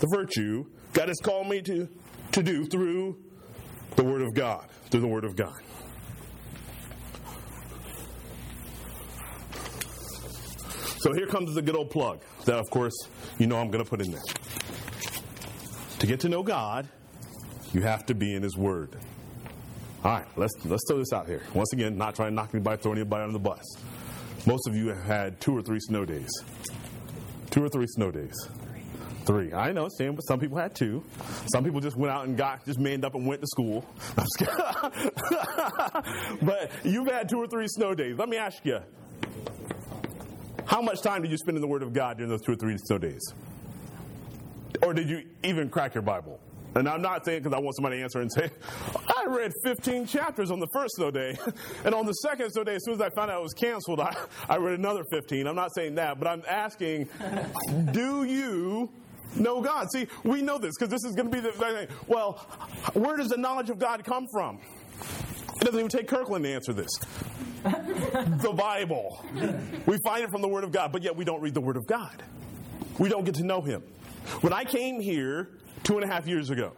the 0.00 0.08
virtue 0.12 0.64
God 0.92 1.08
has 1.08 1.18
called 1.18 1.48
me 1.48 1.62
to, 1.62 1.88
to 2.32 2.42
do 2.42 2.66
through 2.66 3.18
the 3.96 4.04
Word 4.04 4.22
of 4.22 4.34
God. 4.34 4.66
Through 4.90 5.00
the 5.00 5.08
Word 5.08 5.24
of 5.24 5.36
God. 5.36 5.60
So 11.00 11.12
here 11.12 11.26
comes 11.26 11.54
the 11.54 11.62
good 11.62 11.76
old 11.76 11.90
plug 11.90 12.22
that, 12.44 12.58
of 12.58 12.68
course, 12.70 12.94
you 13.38 13.46
know 13.46 13.56
I'm 13.56 13.70
going 13.70 13.84
to 13.84 13.88
put 13.88 14.00
in 14.00 14.10
there. 14.10 14.22
To 16.00 16.06
get 16.06 16.20
to 16.20 16.28
know 16.28 16.42
God, 16.42 16.88
you 17.72 17.82
have 17.82 18.06
to 18.06 18.14
be 18.14 18.34
in 18.34 18.42
His 18.42 18.56
Word. 18.56 18.96
All 20.04 20.12
right, 20.12 20.26
let's 20.36 20.54
let's 20.64 20.82
throw 20.88 20.98
this 20.98 21.12
out 21.12 21.26
here. 21.26 21.42
Once 21.54 21.72
again, 21.72 21.96
not 21.96 22.14
trying 22.14 22.30
to 22.30 22.34
knock 22.34 22.50
anybody, 22.54 22.80
throw 22.80 22.92
anybody 22.92 23.22
under 23.22 23.32
the 23.32 23.38
bus. 23.38 23.62
Most 24.46 24.68
of 24.68 24.76
you 24.76 24.88
have 24.88 25.02
had 25.02 25.40
two 25.40 25.56
or 25.56 25.62
three 25.62 25.80
snow 25.80 26.04
days. 26.04 26.30
Two 27.50 27.64
or 27.64 27.68
three 27.68 27.86
snow 27.86 28.10
days. 28.10 28.34
Three. 29.26 29.52
I 29.52 29.72
know, 29.72 29.88
Sam, 29.88 30.14
but 30.14 30.22
some 30.22 30.40
people 30.40 30.56
had 30.56 30.74
two. 30.74 31.04
Some 31.52 31.64
people 31.64 31.80
just 31.80 31.96
went 31.96 32.12
out 32.12 32.26
and 32.26 32.36
got, 32.36 32.64
just 32.64 32.78
manned 32.78 33.04
up 33.04 33.14
and 33.14 33.26
went 33.26 33.42
to 33.42 33.46
school. 33.46 33.84
but 36.42 36.70
you've 36.82 37.08
had 37.08 37.28
two 37.28 37.38
or 37.38 37.46
three 37.46 37.68
snow 37.68 37.94
days. 37.94 38.16
Let 38.16 38.28
me 38.28 38.38
ask 38.38 38.64
you, 38.64 38.78
how 40.64 40.80
much 40.80 41.02
time 41.02 41.22
did 41.22 41.30
you 41.30 41.36
spend 41.36 41.56
in 41.56 41.62
the 41.62 41.68
Word 41.68 41.82
of 41.82 41.92
God 41.92 42.16
during 42.16 42.30
those 42.30 42.42
two 42.42 42.52
or 42.52 42.56
three 42.56 42.76
snow 42.78 42.98
days? 42.98 43.20
Or 44.82 44.94
did 44.94 45.08
you 45.08 45.24
even 45.42 45.68
crack 45.68 45.94
your 45.94 46.02
Bible? 46.02 46.40
And 46.74 46.88
I'm 46.88 47.02
not 47.02 47.24
saying 47.24 47.42
because 47.42 47.56
I 47.56 47.60
want 47.60 47.76
somebody 47.76 47.96
to 47.96 48.02
answer 48.02 48.20
and 48.20 48.30
say, 48.30 48.50
I 49.16 49.24
read 49.26 49.52
15 49.64 50.06
chapters 50.06 50.50
on 50.50 50.60
the 50.60 50.68
first 50.72 50.96
snow 50.96 51.10
day. 51.10 51.36
And 51.84 51.94
on 51.94 52.06
the 52.06 52.12
second 52.12 52.50
snow 52.50 52.64
day, 52.64 52.74
as 52.74 52.84
soon 52.84 52.94
as 52.94 53.00
I 53.00 53.08
found 53.10 53.30
out 53.30 53.38
it 53.38 53.42
was 53.42 53.54
canceled, 53.54 54.00
I, 54.00 54.14
I 54.48 54.56
read 54.56 54.78
another 54.78 55.04
15. 55.10 55.46
I'm 55.46 55.56
not 55.56 55.74
saying 55.74 55.94
that, 55.96 56.18
but 56.18 56.28
I'm 56.28 56.42
asking, 56.46 57.08
do 57.92 58.24
you 58.24 58.90
know 59.36 59.60
God? 59.60 59.88
See, 59.92 60.06
we 60.24 60.42
know 60.42 60.58
this 60.58 60.74
because 60.78 60.90
this 60.90 61.04
is 61.04 61.14
going 61.14 61.30
to 61.30 61.32
be 61.32 61.40
the 61.40 61.52
thing. 61.52 61.88
Well, 62.06 62.32
where 62.94 63.16
does 63.16 63.28
the 63.28 63.36
knowledge 63.36 63.70
of 63.70 63.78
God 63.78 64.04
come 64.04 64.26
from? 64.32 64.58
It 65.60 65.64
doesn't 65.64 65.78
even 65.78 65.88
take 65.88 66.08
Kirkland 66.08 66.44
to 66.44 66.52
answer 66.52 66.72
this. 66.72 66.90
the 67.62 68.54
Bible. 68.56 69.24
We 69.86 69.98
find 70.04 70.22
it 70.22 70.30
from 70.30 70.42
the 70.42 70.48
Word 70.48 70.64
of 70.64 70.72
God, 70.72 70.92
but 70.92 71.02
yet 71.02 71.16
we 71.16 71.24
don't 71.24 71.40
read 71.40 71.54
the 71.54 71.60
Word 71.60 71.76
of 71.76 71.86
God. 71.86 72.22
We 72.98 73.08
don't 73.08 73.24
get 73.24 73.34
to 73.36 73.44
know 73.44 73.60
Him. 73.60 73.82
When 74.40 74.52
I 74.52 74.64
came 74.64 75.00
here 75.00 75.48
two 75.82 75.98
and 75.98 76.04
a 76.04 76.12
half 76.12 76.26
years 76.26 76.50
ago, 76.50 76.72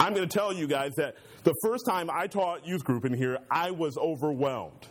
I'm 0.00 0.14
going 0.14 0.28
to 0.28 0.38
tell 0.38 0.52
you 0.52 0.66
guys 0.66 0.92
that 0.96 1.16
the 1.44 1.54
first 1.62 1.84
time 1.86 2.10
I 2.10 2.26
taught 2.26 2.66
youth 2.66 2.84
group 2.84 3.04
in 3.04 3.14
here, 3.14 3.38
I 3.50 3.70
was 3.70 3.96
overwhelmed. 3.96 4.86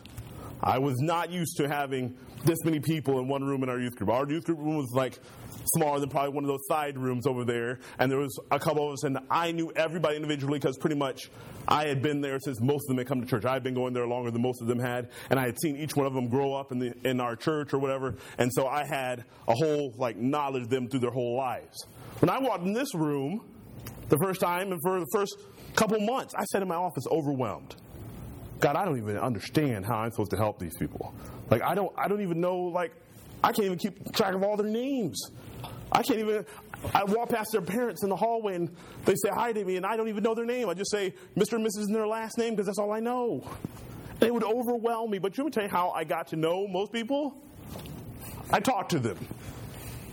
I 0.62 0.78
was 0.78 0.96
not 1.00 1.30
used 1.30 1.56
to 1.58 1.68
having 1.68 2.16
this 2.44 2.58
many 2.64 2.80
people 2.80 3.18
in 3.20 3.28
one 3.28 3.44
room 3.44 3.62
in 3.62 3.68
our 3.68 3.78
youth 3.78 3.96
group. 3.96 4.10
Our 4.10 4.28
youth 4.28 4.44
group 4.44 4.58
room 4.58 4.76
was 4.76 4.90
like 4.92 5.18
smaller 5.74 6.00
than 6.00 6.08
probably 6.08 6.32
one 6.32 6.44
of 6.44 6.48
those 6.48 6.66
side 6.66 6.98
rooms 6.98 7.26
over 7.26 7.44
there. 7.44 7.78
And 7.98 8.10
there 8.10 8.18
was 8.18 8.38
a 8.50 8.58
couple 8.58 8.86
of 8.86 8.94
us, 8.94 9.04
and 9.04 9.18
I 9.30 9.52
knew 9.52 9.72
everybody 9.76 10.16
individually 10.16 10.58
because 10.58 10.76
pretty 10.78 10.96
much 10.96 11.30
I 11.66 11.86
had 11.86 12.02
been 12.02 12.20
there 12.20 12.38
since 12.40 12.60
most 12.60 12.84
of 12.84 12.88
them 12.88 12.98
had 12.98 13.06
come 13.06 13.20
to 13.20 13.26
church. 13.26 13.44
I 13.44 13.52
had 13.52 13.62
been 13.62 13.74
going 13.74 13.92
there 13.92 14.06
longer 14.06 14.30
than 14.30 14.42
most 14.42 14.60
of 14.62 14.68
them 14.68 14.78
had, 14.78 15.10
and 15.30 15.38
I 15.38 15.46
had 15.46 15.60
seen 15.60 15.76
each 15.76 15.94
one 15.94 16.06
of 16.06 16.14
them 16.14 16.28
grow 16.28 16.54
up 16.54 16.72
in 16.72 16.78
the 16.78 16.94
in 17.04 17.20
our 17.20 17.36
church 17.36 17.72
or 17.72 17.78
whatever. 17.78 18.16
And 18.38 18.52
so 18.52 18.66
I 18.66 18.84
had 18.84 19.24
a 19.46 19.54
whole 19.54 19.94
like 19.96 20.16
knowledge 20.16 20.64
of 20.64 20.70
them 20.70 20.88
through 20.88 21.00
their 21.00 21.10
whole 21.10 21.36
lives. 21.36 21.86
When 22.20 22.30
I 22.30 22.38
walked 22.40 22.64
in 22.64 22.72
this 22.72 22.94
room 22.94 23.44
the 24.08 24.18
first 24.18 24.40
time, 24.40 24.72
and 24.72 24.80
for 24.82 24.98
the 25.00 25.06
first 25.12 25.36
couple 25.76 26.00
months, 26.00 26.34
I 26.36 26.44
sat 26.44 26.62
in 26.62 26.68
my 26.68 26.74
office 26.74 27.04
overwhelmed. 27.10 27.76
God, 28.60 28.74
I 28.74 28.84
don't 28.84 28.98
even 28.98 29.16
understand 29.16 29.86
how 29.86 29.98
I'm 29.98 30.10
supposed 30.10 30.32
to 30.32 30.36
help 30.36 30.58
these 30.58 30.76
people. 30.76 31.14
Like 31.50 31.62
I 31.62 31.74
don't 31.74 31.92
I 31.96 32.08
don't 32.08 32.22
even 32.22 32.40
know 32.40 32.56
like 32.56 32.92
I 33.42 33.52
can't 33.52 33.66
even 33.66 33.78
keep 33.78 34.12
track 34.12 34.34
of 34.34 34.42
all 34.42 34.56
their 34.56 34.66
names. 34.66 35.30
I 35.92 36.02
can't 36.02 36.18
even. 36.18 36.44
I 36.94 37.04
walk 37.04 37.30
past 37.30 37.50
their 37.52 37.62
parents 37.62 38.02
in 38.02 38.08
the 38.08 38.16
hallway 38.16 38.54
and 38.54 38.74
they 39.04 39.14
say 39.14 39.30
hi 39.32 39.52
to 39.52 39.64
me, 39.64 39.76
and 39.76 39.86
I 39.86 39.96
don't 39.96 40.08
even 40.08 40.22
know 40.22 40.34
their 40.34 40.44
name. 40.44 40.68
I 40.68 40.74
just 40.74 40.90
say 40.90 41.14
Mr. 41.36 41.54
and 41.54 41.64
Mrs. 41.64 41.86
and 41.86 41.94
their 41.94 42.06
last 42.06 42.36
name 42.36 42.50
because 42.54 42.66
that's 42.66 42.78
all 42.78 42.92
I 42.92 43.00
know. 43.00 43.44
They 44.18 44.30
would 44.30 44.44
overwhelm 44.44 45.10
me. 45.10 45.18
But 45.18 45.38
you 45.38 45.44
would 45.44 45.52
tell 45.52 45.64
you 45.64 45.70
how 45.70 45.90
I 45.90 46.04
got 46.04 46.28
to 46.28 46.36
know 46.36 46.66
most 46.66 46.92
people? 46.92 47.40
I 48.50 48.60
talked 48.60 48.90
to 48.90 48.98
them. 48.98 49.18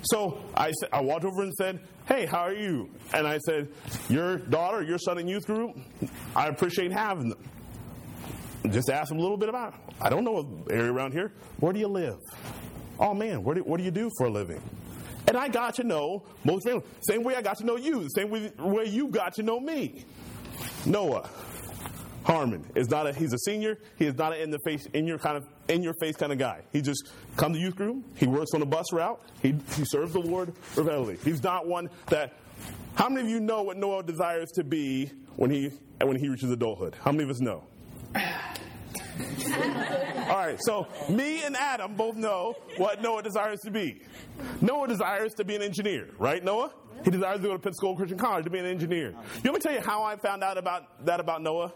So 0.04 0.44
I, 0.56 0.72
I 0.94 1.02
walked 1.02 1.26
over 1.26 1.42
and 1.42 1.54
said, 1.54 1.80
Hey, 2.08 2.28
how 2.28 2.42
are 2.42 2.54
you? 2.54 2.90
And 3.14 3.28
I 3.28 3.40
said, 3.40 3.68
Your 4.10 4.38
daughter, 4.38 4.84
your 4.84 5.00
son 5.00 5.18
in 5.18 5.28
youth 5.28 5.46
group, 5.48 5.76
I 6.36 6.48
appreciate 6.48 6.92
having 6.92 7.30
them. 7.30 7.44
Just 8.70 8.90
ask 8.90 9.10
them 9.10 9.18
a 9.18 9.22
little 9.22 9.38
bit 9.38 9.50
about. 9.50 9.74
I 10.00 10.10
don't 10.10 10.24
know 10.24 10.40
an 10.40 10.66
area 10.70 10.92
around 10.92 11.14
here. 11.14 11.34
Where 11.60 11.74
do 11.74 11.80
you 11.80 11.88
live? 11.88 12.18
Oh 13.00 13.14
man, 13.14 13.44
do, 13.56 13.62
what 13.64 13.78
do 13.78 13.84
you 13.84 13.92
do 13.92 14.10
for 14.18 14.28
a 14.28 14.30
living? 14.30 14.62
And 15.28 15.36
I 15.36 15.48
got 15.48 15.76
to 15.76 15.84
know 15.84 16.24
most 16.44 16.66
families. 16.66 16.88
Same 17.02 17.24
way 17.24 17.36
I 17.36 17.42
got 17.42 17.58
to 17.58 17.66
know 17.66 17.76
you, 17.76 18.04
the 18.04 18.10
same 18.10 18.30
way 18.30 18.86
you 18.86 19.08
got 19.08 19.34
to 19.36 19.44
know 19.44 19.60
me. 19.60 20.06
Noah 20.86 21.30
Harmon 22.26 22.66
is 22.74 22.90
not 22.90 23.06
a 23.06 23.14
he's 23.14 23.32
a 23.34 23.38
senior, 23.38 23.78
he 23.98 24.06
is 24.06 24.16
not 24.16 24.34
an 24.34 24.42
in 24.42 24.50
the 24.50 24.58
face 24.66 24.88
in 24.88 25.06
your 25.06 25.20
kind 25.20 25.38
of 25.38 25.46
in 25.68 25.84
your 25.84 25.94
face 26.02 26.16
kind 26.16 26.32
of 26.32 26.40
guy. 26.40 26.62
He 26.74 26.82
just 26.82 27.12
come 27.38 27.54
to 27.54 27.60
youth 27.60 27.76
group, 27.76 28.04
he 28.18 28.26
works 28.26 28.52
on 28.56 28.64
a 28.64 28.66
bus 28.66 28.92
route, 28.92 29.22
he 29.44 29.56
he 29.76 29.86
serves 29.86 30.14
the 30.14 30.20
Lord 30.20 30.52
repeatedly. 30.76 31.18
He's 31.24 31.44
not 31.44 31.68
one 31.68 31.90
that 32.08 32.34
how 32.96 33.10
many 33.10 33.28
of 33.28 33.30
you 33.30 33.40
know 33.40 33.62
what 33.62 33.78
Noah 33.78 34.02
desires 34.04 34.50
to 34.56 34.64
be 34.64 35.12
when 35.36 35.52
he 35.52 35.70
when 36.02 36.18
he 36.18 36.28
reaches 36.28 36.50
adulthood? 36.50 36.96
How 37.00 37.12
many 37.12 37.26
of 37.26 37.30
us 37.30 37.42
know? 37.42 37.64
All 40.28 40.38
right, 40.38 40.58
so 40.62 40.88
me 41.08 41.44
and 41.44 41.56
Adam 41.56 41.94
both 41.94 42.16
know 42.16 42.56
what 42.78 43.04
Noah 43.04 43.22
desires 43.22 43.60
to 43.62 43.72
be. 43.72 44.02
Noah 44.62 44.88
desires 44.88 45.34
to 45.36 45.46
be 45.46 45.56
an 45.56 45.62
engineer, 45.62 46.10
right, 46.18 46.44
Noah? 46.44 46.74
He 47.04 47.12
desires 47.12 47.38
to 47.38 47.44
go 47.44 47.54
to 47.54 47.60
Pensacola 47.60 47.96
Christian 47.96 48.18
College 48.18 48.46
to 48.46 48.50
be 48.50 48.58
an 48.58 48.66
engineer. 48.66 49.10
You 49.12 49.16
want 49.16 49.46
me 49.46 49.52
to 49.54 49.60
tell 49.60 49.74
you 49.74 49.82
how 49.82 50.04
I 50.04 50.16
found 50.16 50.44
out 50.44 50.58
about 50.58 51.06
that 51.06 51.20
about 51.20 51.44
Noah? 51.44 51.72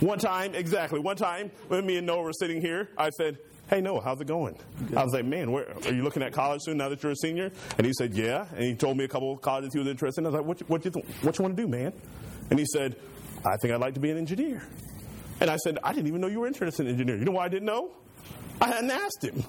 One 0.00 0.18
time, 0.18 0.54
exactly. 0.54 0.98
One 0.98 1.16
time 1.16 1.50
when 1.68 1.86
me 1.86 1.96
and 1.96 2.06
Noah 2.06 2.22
were 2.22 2.32
sitting 2.32 2.60
here, 2.60 2.88
I 2.98 3.10
said, 3.10 3.38
Hey 3.68 3.80
Noah, 3.80 4.02
how's 4.02 4.20
it 4.20 4.26
going? 4.26 4.58
Good. 4.88 4.96
I 4.96 5.04
was 5.04 5.14
like, 5.14 5.24
man, 5.24 5.50
where, 5.50 5.66
are 5.86 5.92
you 5.92 6.02
looking 6.02 6.22
at 6.22 6.32
college 6.32 6.60
soon 6.62 6.76
now 6.76 6.90
that 6.90 7.02
you're 7.02 7.12
a 7.12 7.16
senior? 7.16 7.50
And 7.78 7.86
he 7.86 7.94
said, 7.94 8.14
yeah. 8.14 8.46
And 8.54 8.62
he 8.62 8.74
told 8.74 8.98
me 8.98 9.04
a 9.04 9.08
couple 9.08 9.32
of 9.32 9.40
colleges 9.40 9.72
he 9.72 9.78
was 9.78 9.88
interested 9.88 10.20
in. 10.20 10.26
I 10.26 10.28
was 10.28 10.36
like, 10.36 10.46
what, 10.46 10.68
what, 10.68 10.84
you, 10.84 10.90
what 11.22 11.38
you 11.38 11.42
want 11.42 11.56
to 11.56 11.62
do, 11.62 11.66
man? 11.66 11.94
And 12.50 12.58
he 12.58 12.66
said, 12.66 12.96
I 13.44 13.56
think 13.56 13.72
I'd 13.72 13.80
like 13.80 13.94
to 13.94 14.00
be 14.00 14.10
an 14.10 14.18
engineer. 14.18 14.62
And 15.40 15.50
I 15.50 15.56
said, 15.56 15.78
I 15.82 15.94
didn't 15.94 16.08
even 16.08 16.20
know 16.20 16.26
you 16.26 16.40
were 16.40 16.46
interested 16.46 16.86
in 16.86 16.92
engineering. 16.92 17.20
You 17.20 17.26
know 17.26 17.32
why 17.32 17.46
I 17.46 17.48
didn't 17.48 17.66
know? 17.66 17.90
I 18.60 18.68
hadn't 18.68 18.90
asked 18.90 19.24
him. 19.24 19.42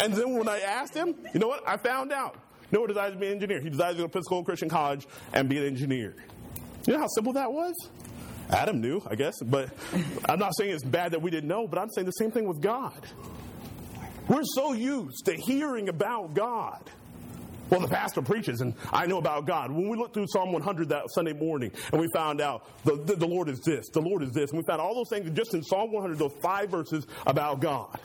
And 0.00 0.14
then 0.14 0.36
when 0.36 0.48
I 0.48 0.60
asked 0.60 0.94
him, 0.94 1.14
you 1.32 1.38
know 1.38 1.48
what? 1.48 1.62
I 1.68 1.76
found 1.76 2.12
out. 2.12 2.36
Noah 2.72 2.88
desires 2.88 3.12
to 3.12 3.18
be 3.18 3.26
an 3.26 3.34
engineer. 3.34 3.60
He 3.60 3.70
desires 3.70 3.94
to 3.96 4.02
go 4.02 4.06
to 4.06 4.12
Pensacola 4.12 4.42
Christian 4.42 4.68
College 4.68 5.06
and 5.32 5.48
be 5.48 5.58
an 5.58 5.64
engineer. 5.64 6.16
You 6.86 6.94
know 6.94 6.98
how 6.98 7.06
simple 7.08 7.34
that 7.34 7.52
was? 7.52 7.74
Adam 8.50 8.80
knew, 8.80 9.00
I 9.08 9.14
guess, 9.14 9.34
but 9.42 9.70
I'm 10.28 10.38
not 10.38 10.56
saying 10.56 10.74
it's 10.74 10.84
bad 10.84 11.12
that 11.12 11.22
we 11.22 11.30
didn't 11.30 11.48
know, 11.48 11.66
but 11.66 11.78
I'm 11.78 11.90
saying 11.90 12.06
the 12.06 12.12
same 12.12 12.30
thing 12.30 12.46
with 12.46 12.60
God. 12.60 13.06
We're 14.28 14.44
so 14.54 14.72
used 14.72 15.26
to 15.26 15.34
hearing 15.34 15.88
about 15.88 16.34
God 16.34 16.90
well, 17.70 17.80
the 17.80 17.88
pastor 17.88 18.22
preaches, 18.22 18.60
and 18.60 18.74
I 18.92 19.06
know 19.06 19.18
about 19.18 19.46
God. 19.46 19.70
When 19.70 19.88
we 19.88 19.96
looked 19.96 20.14
through 20.14 20.26
Psalm 20.28 20.52
100 20.52 20.90
that 20.90 21.10
Sunday 21.10 21.32
morning, 21.32 21.72
and 21.92 22.00
we 22.00 22.08
found 22.14 22.40
out 22.40 22.66
the, 22.84 22.96
the, 22.96 23.16
the 23.16 23.26
Lord 23.26 23.48
is 23.48 23.60
this, 23.60 23.88
the 23.88 24.00
Lord 24.00 24.22
is 24.22 24.32
this, 24.32 24.50
and 24.50 24.58
we 24.58 24.64
found 24.66 24.80
all 24.80 24.94
those 24.94 25.08
things 25.08 25.30
just 25.36 25.54
in 25.54 25.62
Psalm 25.62 25.90
100, 25.92 26.18
those 26.18 26.34
five 26.42 26.70
verses 26.70 27.06
about 27.26 27.60
God. 27.60 27.98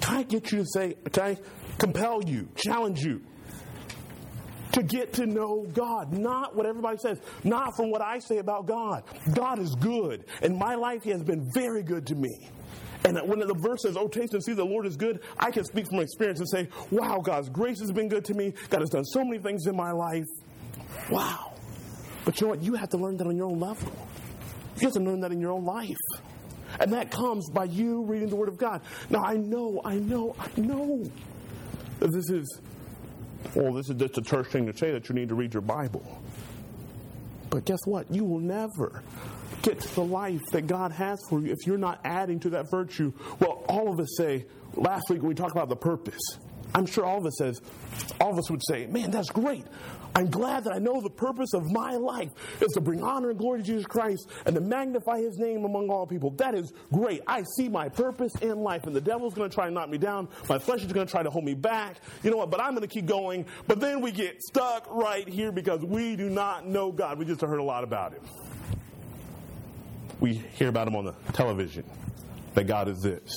Can 0.00 0.16
I 0.16 0.22
get 0.22 0.52
you 0.52 0.58
to 0.58 0.66
say, 0.66 0.96
can 1.12 1.22
I 1.22 1.36
compel 1.78 2.22
you, 2.24 2.48
challenge 2.56 3.00
you 3.00 3.22
to 4.72 4.82
get 4.82 5.12
to 5.14 5.26
know 5.26 5.66
God, 5.72 6.12
not 6.12 6.56
what 6.56 6.66
everybody 6.66 6.98
says, 6.98 7.18
not 7.44 7.76
from 7.76 7.90
what 7.90 8.02
I 8.02 8.18
say 8.18 8.38
about 8.38 8.66
God. 8.66 9.04
God 9.34 9.58
is 9.58 9.74
good, 9.76 10.24
and 10.40 10.56
my 10.56 10.74
life 10.74 11.02
He 11.02 11.10
has 11.10 11.22
been 11.22 11.48
very 11.54 11.82
good 11.82 12.06
to 12.06 12.14
me. 12.14 12.50
And 13.04 13.18
when 13.28 13.40
the 13.40 13.54
verse 13.54 13.82
says, 13.82 13.96
Oh, 13.96 14.08
taste 14.08 14.32
and 14.34 14.42
see 14.42 14.52
the 14.52 14.64
Lord 14.64 14.86
is 14.86 14.96
good, 14.96 15.20
I 15.38 15.50
can 15.50 15.64
speak 15.64 15.88
from 15.88 15.98
experience 15.98 16.38
and 16.38 16.48
say, 16.48 16.68
Wow, 16.90 17.20
God's 17.20 17.48
grace 17.48 17.80
has 17.80 17.90
been 17.90 18.08
good 18.08 18.24
to 18.26 18.34
me. 18.34 18.54
God 18.70 18.80
has 18.80 18.90
done 18.90 19.04
so 19.04 19.24
many 19.24 19.38
things 19.38 19.66
in 19.66 19.76
my 19.76 19.90
life. 19.90 20.26
Wow. 21.10 21.52
But 22.24 22.40
you 22.40 22.46
know 22.46 22.50
what? 22.52 22.62
You 22.62 22.74
have 22.74 22.90
to 22.90 22.98
learn 22.98 23.16
that 23.16 23.26
on 23.26 23.36
your 23.36 23.46
own 23.46 23.58
level. 23.58 23.92
You 24.78 24.86
have 24.86 24.92
to 24.94 25.00
learn 25.00 25.20
that 25.20 25.32
in 25.32 25.40
your 25.40 25.52
own 25.52 25.64
life. 25.64 25.96
And 26.80 26.92
that 26.92 27.10
comes 27.10 27.50
by 27.50 27.64
you 27.64 28.04
reading 28.04 28.28
the 28.28 28.36
Word 28.36 28.48
of 28.48 28.56
God. 28.56 28.82
Now, 29.10 29.24
I 29.24 29.36
know, 29.36 29.80
I 29.84 29.96
know, 29.96 30.34
I 30.38 30.60
know 30.60 31.04
that 31.98 32.12
this 32.12 32.30
is, 32.30 32.60
well, 33.54 33.72
this 33.72 33.88
is 33.88 33.96
just 33.96 34.18
a 34.18 34.22
church 34.22 34.48
thing 34.48 34.66
to 34.66 34.76
say 34.76 34.92
that 34.92 35.08
you 35.08 35.14
need 35.14 35.28
to 35.28 35.34
read 35.34 35.54
your 35.54 35.62
Bible. 35.62 36.22
But 37.50 37.64
guess 37.64 37.80
what? 37.84 38.10
You 38.10 38.24
will 38.24 38.40
never 38.40 39.02
get 39.62 39.80
to 39.80 39.94
the 39.94 40.04
life 40.04 40.40
that 40.52 40.66
God 40.66 40.90
has 40.92 41.18
for 41.28 41.40
you 41.40 41.52
if 41.52 41.66
you're 41.66 41.78
not 41.78 42.00
adding 42.04 42.40
to 42.40 42.50
that 42.50 42.70
virtue. 42.70 43.12
Well, 43.40 43.64
all 43.68 43.92
of 43.92 44.00
us 44.00 44.16
say, 44.16 44.46
last 44.74 45.04
week 45.10 45.22
we 45.22 45.34
talked 45.34 45.52
about 45.52 45.68
the 45.68 45.76
purpose. 45.76 46.20
I'm 46.74 46.86
sure 46.86 47.04
all 47.04 47.18
of 47.18 47.26
us 47.26 47.36
says, 47.38 47.60
all 48.20 48.32
of 48.32 48.38
us 48.38 48.50
would 48.50 48.62
say, 48.66 48.86
man, 48.86 49.10
that's 49.10 49.30
great. 49.30 49.64
I'm 50.14 50.30
glad 50.30 50.64
that 50.64 50.74
I 50.74 50.78
know 50.78 51.00
the 51.00 51.08
purpose 51.08 51.54
of 51.54 51.70
my 51.70 51.96
life 51.96 52.30
is 52.60 52.72
to 52.72 52.80
bring 52.80 53.02
honor 53.02 53.30
and 53.30 53.38
glory 53.38 53.60
to 53.60 53.64
Jesus 53.64 53.86
Christ 53.86 54.28
and 54.44 54.54
to 54.54 54.60
magnify 54.60 55.20
his 55.20 55.38
name 55.38 55.64
among 55.64 55.88
all 55.88 56.06
people. 56.06 56.30
That 56.32 56.54
is 56.54 56.72
great. 56.92 57.22
I 57.26 57.44
see 57.56 57.68
my 57.68 57.88
purpose 57.88 58.32
in 58.42 58.58
life, 58.58 58.84
and 58.84 58.94
the 58.94 59.00
devil's 59.00 59.32
going 59.32 59.48
to 59.48 59.54
try 59.54 59.66
to 59.66 59.70
knock 59.72 59.88
me 59.88 59.96
down. 59.98 60.28
My 60.48 60.58
flesh 60.58 60.82
is 60.82 60.92
going 60.92 61.06
to 61.06 61.10
try 61.10 61.22
to 61.22 61.30
hold 61.30 61.44
me 61.44 61.54
back. 61.54 61.96
You 62.22 62.30
know 62.30 62.36
what? 62.36 62.50
But 62.50 62.60
I'm 62.60 62.70
going 62.70 62.86
to 62.86 62.92
keep 62.92 63.06
going. 63.06 63.46
But 63.66 63.80
then 63.80 64.02
we 64.02 64.12
get 64.12 64.42
stuck 64.42 64.86
right 64.90 65.26
here 65.26 65.50
because 65.50 65.80
we 65.82 66.14
do 66.16 66.28
not 66.28 66.66
know 66.66 66.92
God. 66.92 67.18
We 67.18 67.24
just 67.24 67.40
heard 67.40 67.60
a 67.60 67.64
lot 67.64 67.82
about 67.82 68.12
him. 68.12 68.22
We 70.20 70.34
hear 70.34 70.68
about 70.68 70.88
him 70.88 70.96
on 70.96 71.06
the 71.06 71.14
television 71.32 71.84
that 72.54 72.64
God 72.64 72.88
is 72.88 73.00
this. 73.00 73.34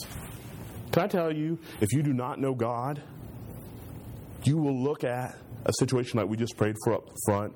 Can 0.91 1.03
I 1.03 1.07
tell 1.07 1.33
you, 1.33 1.57
if 1.79 1.93
you 1.93 2.03
do 2.03 2.13
not 2.13 2.39
know 2.39 2.53
God, 2.53 3.01
you 4.43 4.57
will 4.57 4.77
look 4.77 5.03
at 5.03 5.35
a 5.65 5.73
situation 5.79 6.19
like 6.19 6.29
we 6.29 6.37
just 6.37 6.57
prayed 6.57 6.75
for 6.83 6.93
up 6.93 7.07
front 7.25 7.53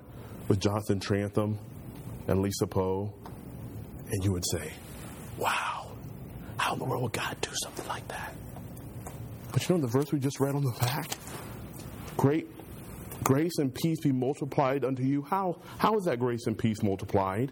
with 0.48 0.60
Jonathan 0.60 1.00
Trantham 1.00 1.60
and 2.28 2.42
Lisa 2.42 2.68
Poe, 2.68 3.14
and 4.12 4.24
you 4.24 4.32
would 4.32 4.46
say, 4.52 4.72
Wow, 5.38 5.92
how 6.58 6.74
in 6.74 6.80
the 6.80 6.86
world 6.86 7.04
would 7.04 7.14
God 7.14 7.38
do 7.42 7.50
something 7.64 7.88
like 7.88 8.08
that? 8.08 8.36
But 9.52 9.68
you 9.68 9.76
know 9.76 9.82
the 9.82 9.88
verse 9.88 10.12
we 10.12 10.20
just 10.20 10.40
read 10.40 10.56
on 10.56 10.64
the 10.64 10.76
back? 10.80 11.10
Great 12.18 12.48
grace 13.24 13.58
and 13.58 13.74
peace 13.74 14.00
be 14.00 14.12
multiplied 14.12 14.86
unto 14.86 15.04
you. 15.04 15.22
How, 15.22 15.58
how 15.78 15.96
is 15.98 16.06
that 16.06 16.20
grace 16.20 16.48
and 16.48 16.58
peace 16.58 16.82
multiplied? 16.82 17.52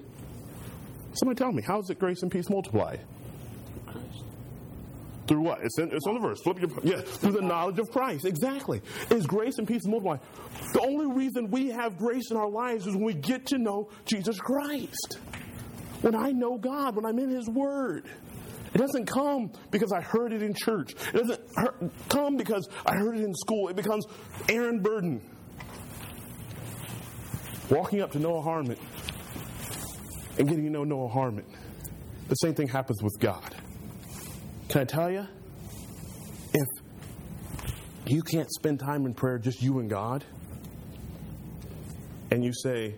Somebody 1.13 1.37
tell 1.37 1.51
me, 1.51 1.61
how 1.61 1.79
is 1.79 1.89
it 1.89 1.99
grace 1.99 2.21
and 2.21 2.31
peace 2.31 2.49
multiplied? 2.49 3.01
Through 5.27 5.41
what? 5.41 5.59
It's, 5.61 5.77
in, 5.77 5.91
it's 5.91 6.07
on 6.07 6.13
the 6.15 6.21
verse. 6.21 6.41
Flip 6.41 6.59
your 6.59 6.69
yeah. 6.83 7.01
Through 7.01 7.33
the 7.33 7.41
knowledge 7.41 7.79
of 7.79 7.91
Christ. 7.91 8.25
Exactly. 8.25 8.81
Is 9.09 9.25
grace 9.27 9.57
and 9.57 9.67
peace 9.67 9.85
multiplied? 9.85 10.21
The 10.73 10.81
only 10.81 11.13
reason 11.13 11.51
we 11.51 11.69
have 11.69 11.97
grace 11.97 12.31
in 12.31 12.37
our 12.37 12.49
lives 12.49 12.87
is 12.87 12.95
when 12.95 13.03
we 13.03 13.13
get 13.13 13.47
to 13.47 13.57
know 13.57 13.89
Jesus 14.05 14.39
Christ. 14.39 15.19
When 16.01 16.15
I 16.15 16.31
know 16.31 16.57
God, 16.57 16.95
when 16.95 17.05
I'm 17.05 17.19
in 17.19 17.29
His 17.29 17.49
Word. 17.49 18.05
It 18.73 18.77
doesn't 18.77 19.05
come 19.05 19.51
because 19.71 19.91
I 19.91 20.01
heard 20.01 20.33
it 20.33 20.43
in 20.43 20.53
church. 20.53 20.93
It 21.13 21.27
doesn't 21.27 22.09
come 22.09 22.37
because 22.37 22.67
I 22.85 22.95
heard 22.95 23.17
it 23.17 23.23
in 23.23 23.33
school. 23.33 23.69
It 23.69 23.75
becomes 23.75 24.05
Aaron 24.49 24.81
Burden 24.81 25.21
walking 27.69 28.01
up 28.01 28.11
to 28.11 28.19
Noah 28.19 28.41
Harmon 28.41 28.77
and 30.37 30.47
getting 30.47 30.65
to 30.65 30.69
know 30.69 30.83
Noah 30.83 31.09
Harmon. 31.09 31.45
The 32.27 32.35
same 32.35 32.53
thing 32.53 32.67
happens 32.67 33.01
with 33.01 33.17
God. 33.19 33.55
Can 34.77 34.83
I 34.83 34.85
tell 34.85 35.09
you? 35.09 35.25
If 36.53 36.67
you 38.05 38.21
can't 38.21 38.47
spend 38.51 38.79
time 38.79 39.07
in 39.07 39.15
prayer, 39.15 39.39
just 39.39 39.59
you 39.59 39.79
and 39.79 39.89
God, 39.89 40.23
and 42.29 42.45
you 42.45 42.53
say, 42.53 42.93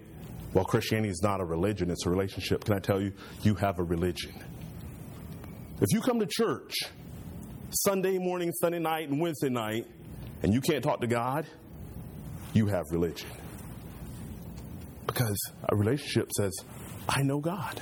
well, 0.54 0.66
Christianity 0.66 1.08
is 1.08 1.22
not 1.24 1.40
a 1.40 1.46
religion, 1.46 1.90
it's 1.90 2.06
a 2.06 2.10
relationship, 2.10 2.66
can 2.66 2.74
I 2.74 2.80
tell 2.80 3.02
you, 3.02 3.14
you 3.44 3.56
have 3.56 3.80
a 3.80 3.84
religion. 3.84 4.34
If 5.80 5.88
you 5.94 6.02
come 6.02 6.20
to 6.20 6.28
church 6.30 6.74
Sunday 7.70 8.18
morning, 8.18 8.52
Sunday 8.52 8.80
night, 8.80 9.08
and 9.08 9.22
Wednesday 9.22 9.48
night, 9.48 9.88
and 10.44 10.54
you 10.54 10.60
can't 10.60 10.84
talk 10.84 11.00
to 11.00 11.08
God, 11.08 11.48
you 12.52 12.66
have 12.68 12.84
religion. 12.92 13.30
Because 15.08 15.40
a 15.70 15.78
relationship 15.78 16.30
says, 16.34 16.52
I 17.08 17.22
know 17.22 17.40
God. 17.40 17.82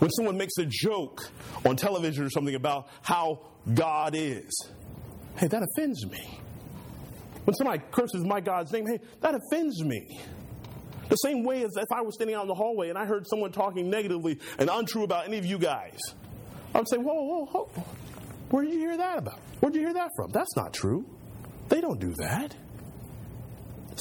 When 0.00 0.10
someone 0.10 0.36
makes 0.38 0.56
a 0.58 0.66
joke 0.66 1.30
on 1.64 1.76
television 1.76 2.24
or 2.24 2.30
something 2.30 2.54
about 2.54 2.88
how 3.02 3.40
God 3.74 4.14
is, 4.16 4.68
hey, 5.36 5.46
that 5.46 5.62
offends 5.62 6.06
me. 6.06 6.38
When 7.44 7.54
somebody 7.54 7.82
curses 7.90 8.24
my 8.24 8.40
God's 8.40 8.72
name, 8.72 8.86
hey, 8.86 8.98
that 9.20 9.34
offends 9.34 9.84
me. 9.84 10.20
The 11.10 11.16
same 11.16 11.44
way 11.44 11.64
as 11.64 11.76
if 11.76 11.92
I 11.92 12.00
was 12.00 12.14
standing 12.14 12.34
out 12.34 12.42
in 12.42 12.48
the 12.48 12.54
hallway 12.54 12.88
and 12.88 12.96
I 12.96 13.04
heard 13.04 13.26
someone 13.28 13.52
talking 13.52 13.90
negatively 13.90 14.38
and 14.58 14.70
untrue 14.70 15.04
about 15.04 15.26
any 15.26 15.36
of 15.38 15.44
you 15.44 15.58
guys, 15.58 15.98
I 16.74 16.78
would 16.78 16.88
say, 16.88 16.96
whoa, 16.96 17.12
whoa, 17.12 17.44
whoa. 17.46 17.84
Where 18.50 18.64
did 18.64 18.72
you 18.72 18.80
hear 18.80 18.96
that 18.96 19.18
about? 19.18 19.38
Where 19.60 19.70
did 19.70 19.80
you 19.80 19.86
hear 19.86 19.94
that 19.94 20.10
from? 20.16 20.30
That's 20.30 20.56
not 20.56 20.72
true. 20.72 21.04
They 21.68 21.80
don't 21.80 22.00
do 22.00 22.14
that. 22.18 22.54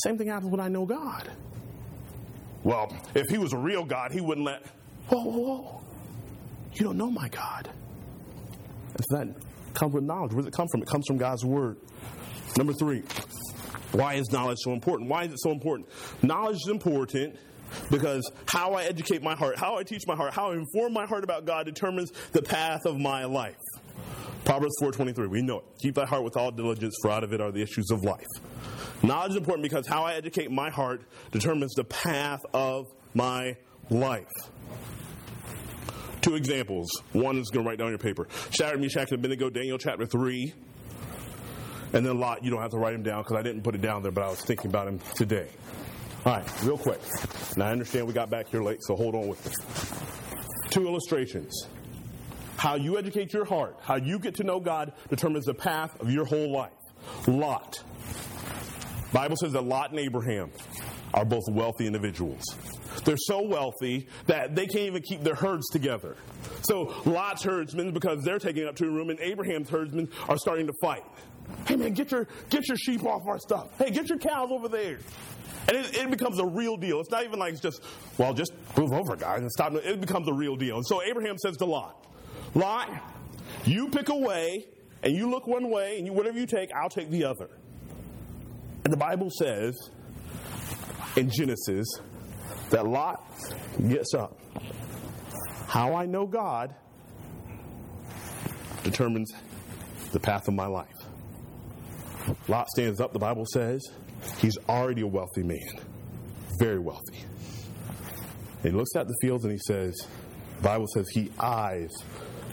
Same 0.03 0.17
thing 0.17 0.27
happens 0.27 0.49
when 0.49 0.61
I 0.61 0.69
know 0.69 0.85
God. 0.85 1.29
Well, 2.63 2.95
if 3.15 3.27
he 3.29 3.37
was 3.37 3.51
a 3.51 3.57
real 3.57 3.83
God, 3.83 4.11
he 4.11 4.21
wouldn't 4.21 4.45
let. 4.45 4.65
Whoa, 5.07 5.23
whoa, 5.23 5.57
whoa. 5.57 5.81
You 6.73 6.85
don't 6.85 6.97
know 6.97 7.11
my 7.11 7.29
God. 7.29 7.69
So 9.09 9.17
that 9.17 9.35
comes 9.73 9.93
with 9.93 10.03
knowledge. 10.03 10.33
Where 10.33 10.41
does 10.41 10.47
it 10.47 10.53
come 10.53 10.67
from? 10.71 10.81
It 10.81 10.87
comes 10.87 11.05
from 11.07 11.17
God's 11.17 11.45
Word. 11.45 11.77
Number 12.57 12.73
three, 12.73 13.03
why 13.91 14.15
is 14.15 14.31
knowledge 14.31 14.57
so 14.61 14.73
important? 14.73 15.09
Why 15.09 15.23
is 15.23 15.33
it 15.33 15.39
so 15.39 15.51
important? 15.51 15.89
Knowledge 16.21 16.57
is 16.57 16.67
important 16.67 17.37
because 17.91 18.29
how 18.47 18.73
I 18.73 18.83
educate 18.83 19.21
my 19.21 19.35
heart, 19.35 19.57
how 19.57 19.77
I 19.77 19.83
teach 19.83 20.01
my 20.07 20.15
heart, 20.15 20.33
how 20.33 20.51
I 20.51 20.55
inform 20.55 20.93
my 20.93 21.05
heart 21.05 21.23
about 21.23 21.45
God 21.45 21.65
determines 21.65 22.11
the 22.31 22.41
path 22.41 22.85
of 22.85 22.97
my 22.97 23.25
life. 23.25 23.55
Proverbs 24.45 24.73
4:23, 24.81 25.27
we 25.27 25.41
know 25.41 25.59
it. 25.59 25.65
Keep 25.81 25.95
thy 25.95 26.05
heart 26.05 26.23
with 26.23 26.35
all 26.35 26.51
diligence, 26.51 26.95
for 27.01 27.11
out 27.11 27.23
of 27.23 27.33
it 27.33 27.41
are 27.41 27.51
the 27.51 27.61
issues 27.61 27.91
of 27.91 28.03
life. 28.03 28.25
Knowledge 29.03 29.31
is 29.31 29.37
important 29.37 29.63
because 29.63 29.87
how 29.87 30.03
I 30.03 30.15
educate 30.15 30.51
my 30.51 30.69
heart 30.69 31.01
determines 31.31 31.73
the 31.73 31.83
path 31.83 32.41
of 32.53 32.87
my 33.13 33.55
life. 33.89 34.27
Two 36.21 36.35
examples. 36.35 36.89
One 37.13 37.37
is 37.37 37.49
going 37.49 37.63
to 37.63 37.69
write 37.69 37.79
down 37.79 37.89
your 37.89 37.97
paper. 37.97 38.27
Shadrach, 38.51 38.79
Meshach, 38.81 39.11
and 39.11 39.19
Abednego, 39.19 39.49
Daniel 39.49 39.77
chapter 39.77 40.05
3. 40.05 40.53
And 41.93 42.05
then 42.05 42.19
Lot, 42.19 42.43
you 42.43 42.51
don't 42.51 42.61
have 42.61 42.71
to 42.71 42.77
write 42.77 42.93
him 42.93 43.03
down 43.03 43.23
because 43.23 43.37
I 43.37 43.41
didn't 43.41 43.63
put 43.63 43.73
it 43.75 43.81
down 43.81 44.03
there, 44.03 44.11
but 44.11 44.23
I 44.23 44.29
was 44.29 44.41
thinking 44.41 44.69
about 44.69 44.87
him 44.87 44.99
today. 45.15 45.47
All 46.25 46.33
right, 46.33 46.63
real 46.63 46.77
quick. 46.77 46.99
Now 47.55 47.67
I 47.67 47.71
understand 47.71 48.05
we 48.05 48.13
got 48.13 48.29
back 48.29 48.49
here 48.49 48.61
late, 48.61 48.79
so 48.81 48.95
hold 48.95 49.15
on 49.15 49.27
with 49.27 49.43
me. 49.45 49.51
Two 50.69 50.87
illustrations. 50.87 51.67
How 52.57 52.75
you 52.75 52.97
educate 52.97 53.33
your 53.33 53.45
heart, 53.45 53.77
how 53.81 53.95
you 53.95 54.19
get 54.19 54.35
to 54.35 54.43
know 54.43 54.59
God 54.59 54.91
determines 55.09 55.45
the 55.45 55.53
path 55.53 55.99
of 56.01 56.11
your 56.11 56.25
whole 56.25 56.51
life. 56.51 56.73
Lot. 57.25 57.81
Bible 59.13 59.37
says 59.37 59.53
that 59.53 59.63
Lot 59.63 59.91
and 59.91 59.99
Abraham 59.99 60.51
are 61.13 61.25
both 61.25 61.43
wealthy 61.49 61.87
individuals. 61.87 62.43
They're 63.05 63.17
so 63.17 63.41
wealthy 63.41 64.07
that 64.27 64.55
they 64.55 64.65
can't 64.65 64.85
even 64.85 65.01
keep 65.01 65.23
their 65.23 65.35
herds 65.35 65.67
together. 65.69 66.15
So 66.61 66.93
Lot's 67.05 67.43
herdsmen, 67.43 67.91
because 67.91 68.23
they're 68.23 68.39
taking 68.39 68.67
up 68.67 68.75
two 68.75 68.91
room, 68.91 69.09
and 69.09 69.19
Abraham's 69.19 69.69
herdsmen 69.69 70.09
are 70.27 70.37
starting 70.37 70.67
to 70.67 70.73
fight. 70.81 71.03
Hey 71.65 71.75
man, 71.75 71.93
get 71.93 72.11
your 72.11 72.27
get 72.49 72.67
your 72.67 72.77
sheep 72.77 73.03
off 73.03 73.27
our 73.27 73.39
stuff. 73.39 73.77
Hey, 73.77 73.89
get 73.89 74.09
your 74.09 74.19
cows 74.19 74.49
over 74.51 74.67
there. 74.67 74.99
And 75.67 75.77
it, 75.77 75.97
it, 75.97 76.09
becomes 76.09 76.39
a 76.39 76.45
real 76.45 76.77
deal. 76.77 76.99
It's 76.99 77.11
not 77.11 77.23
even 77.25 77.37
like 77.37 77.53
it's 77.53 77.61
just, 77.61 77.83
well, 78.17 78.33
just 78.33 78.53
move 78.75 78.91
over, 78.91 79.15
guys, 79.15 79.41
and 79.41 79.51
stop. 79.51 79.73
It 79.73 80.01
becomes 80.01 80.27
a 80.27 80.33
real 80.33 80.55
deal. 80.55 80.77
And 80.77 80.85
so 80.85 81.03
Abraham 81.03 81.37
says 81.37 81.57
to 81.57 81.65
Lot, 81.65 82.07
Lot, 82.55 82.89
you 83.65 83.89
pick 83.89 84.09
a 84.09 84.15
way, 84.15 84.65
and 85.03 85.15
you 85.15 85.29
look 85.29 85.45
one 85.45 85.69
way, 85.69 85.97
and 85.97 86.07
you, 86.07 86.13
whatever 86.13 86.39
you 86.39 86.47
take, 86.47 86.71
I'll 86.73 86.89
take 86.89 87.11
the 87.11 87.25
other. 87.25 87.49
And 88.83 88.91
the 88.91 88.97
Bible 88.97 89.29
says 89.29 89.75
in 91.19 91.29
Genesis 91.29 91.87
that 92.69 92.87
Lot 92.87 93.21
gets 93.87 94.13
up. 94.13 94.39
How 95.67 95.93
I 95.93 96.05
know 96.05 96.25
God 96.25 96.73
determines 98.83 99.31
the 100.11 100.19
path 100.19 100.47
of 100.47 100.53
my 100.53 100.65
life. 100.65 100.87
Lot 102.47 102.69
stands 102.69 103.01
up, 103.01 103.11
the 103.11 103.19
Bible 103.19 103.45
says. 103.45 103.85
He's 104.39 104.57
already 104.67 105.01
a 105.01 105.07
wealthy 105.07 105.43
man, 105.43 105.79
very 106.59 106.79
wealthy. 106.79 107.25
He 108.63 108.71
looks 108.71 108.95
at 108.95 109.07
the 109.07 109.15
fields 109.21 109.43
and 109.43 109.51
he 109.51 109.59
says, 109.59 109.95
the 110.57 110.63
Bible 110.63 110.87
says 110.93 111.07
he 111.09 111.31
eyes 111.39 111.91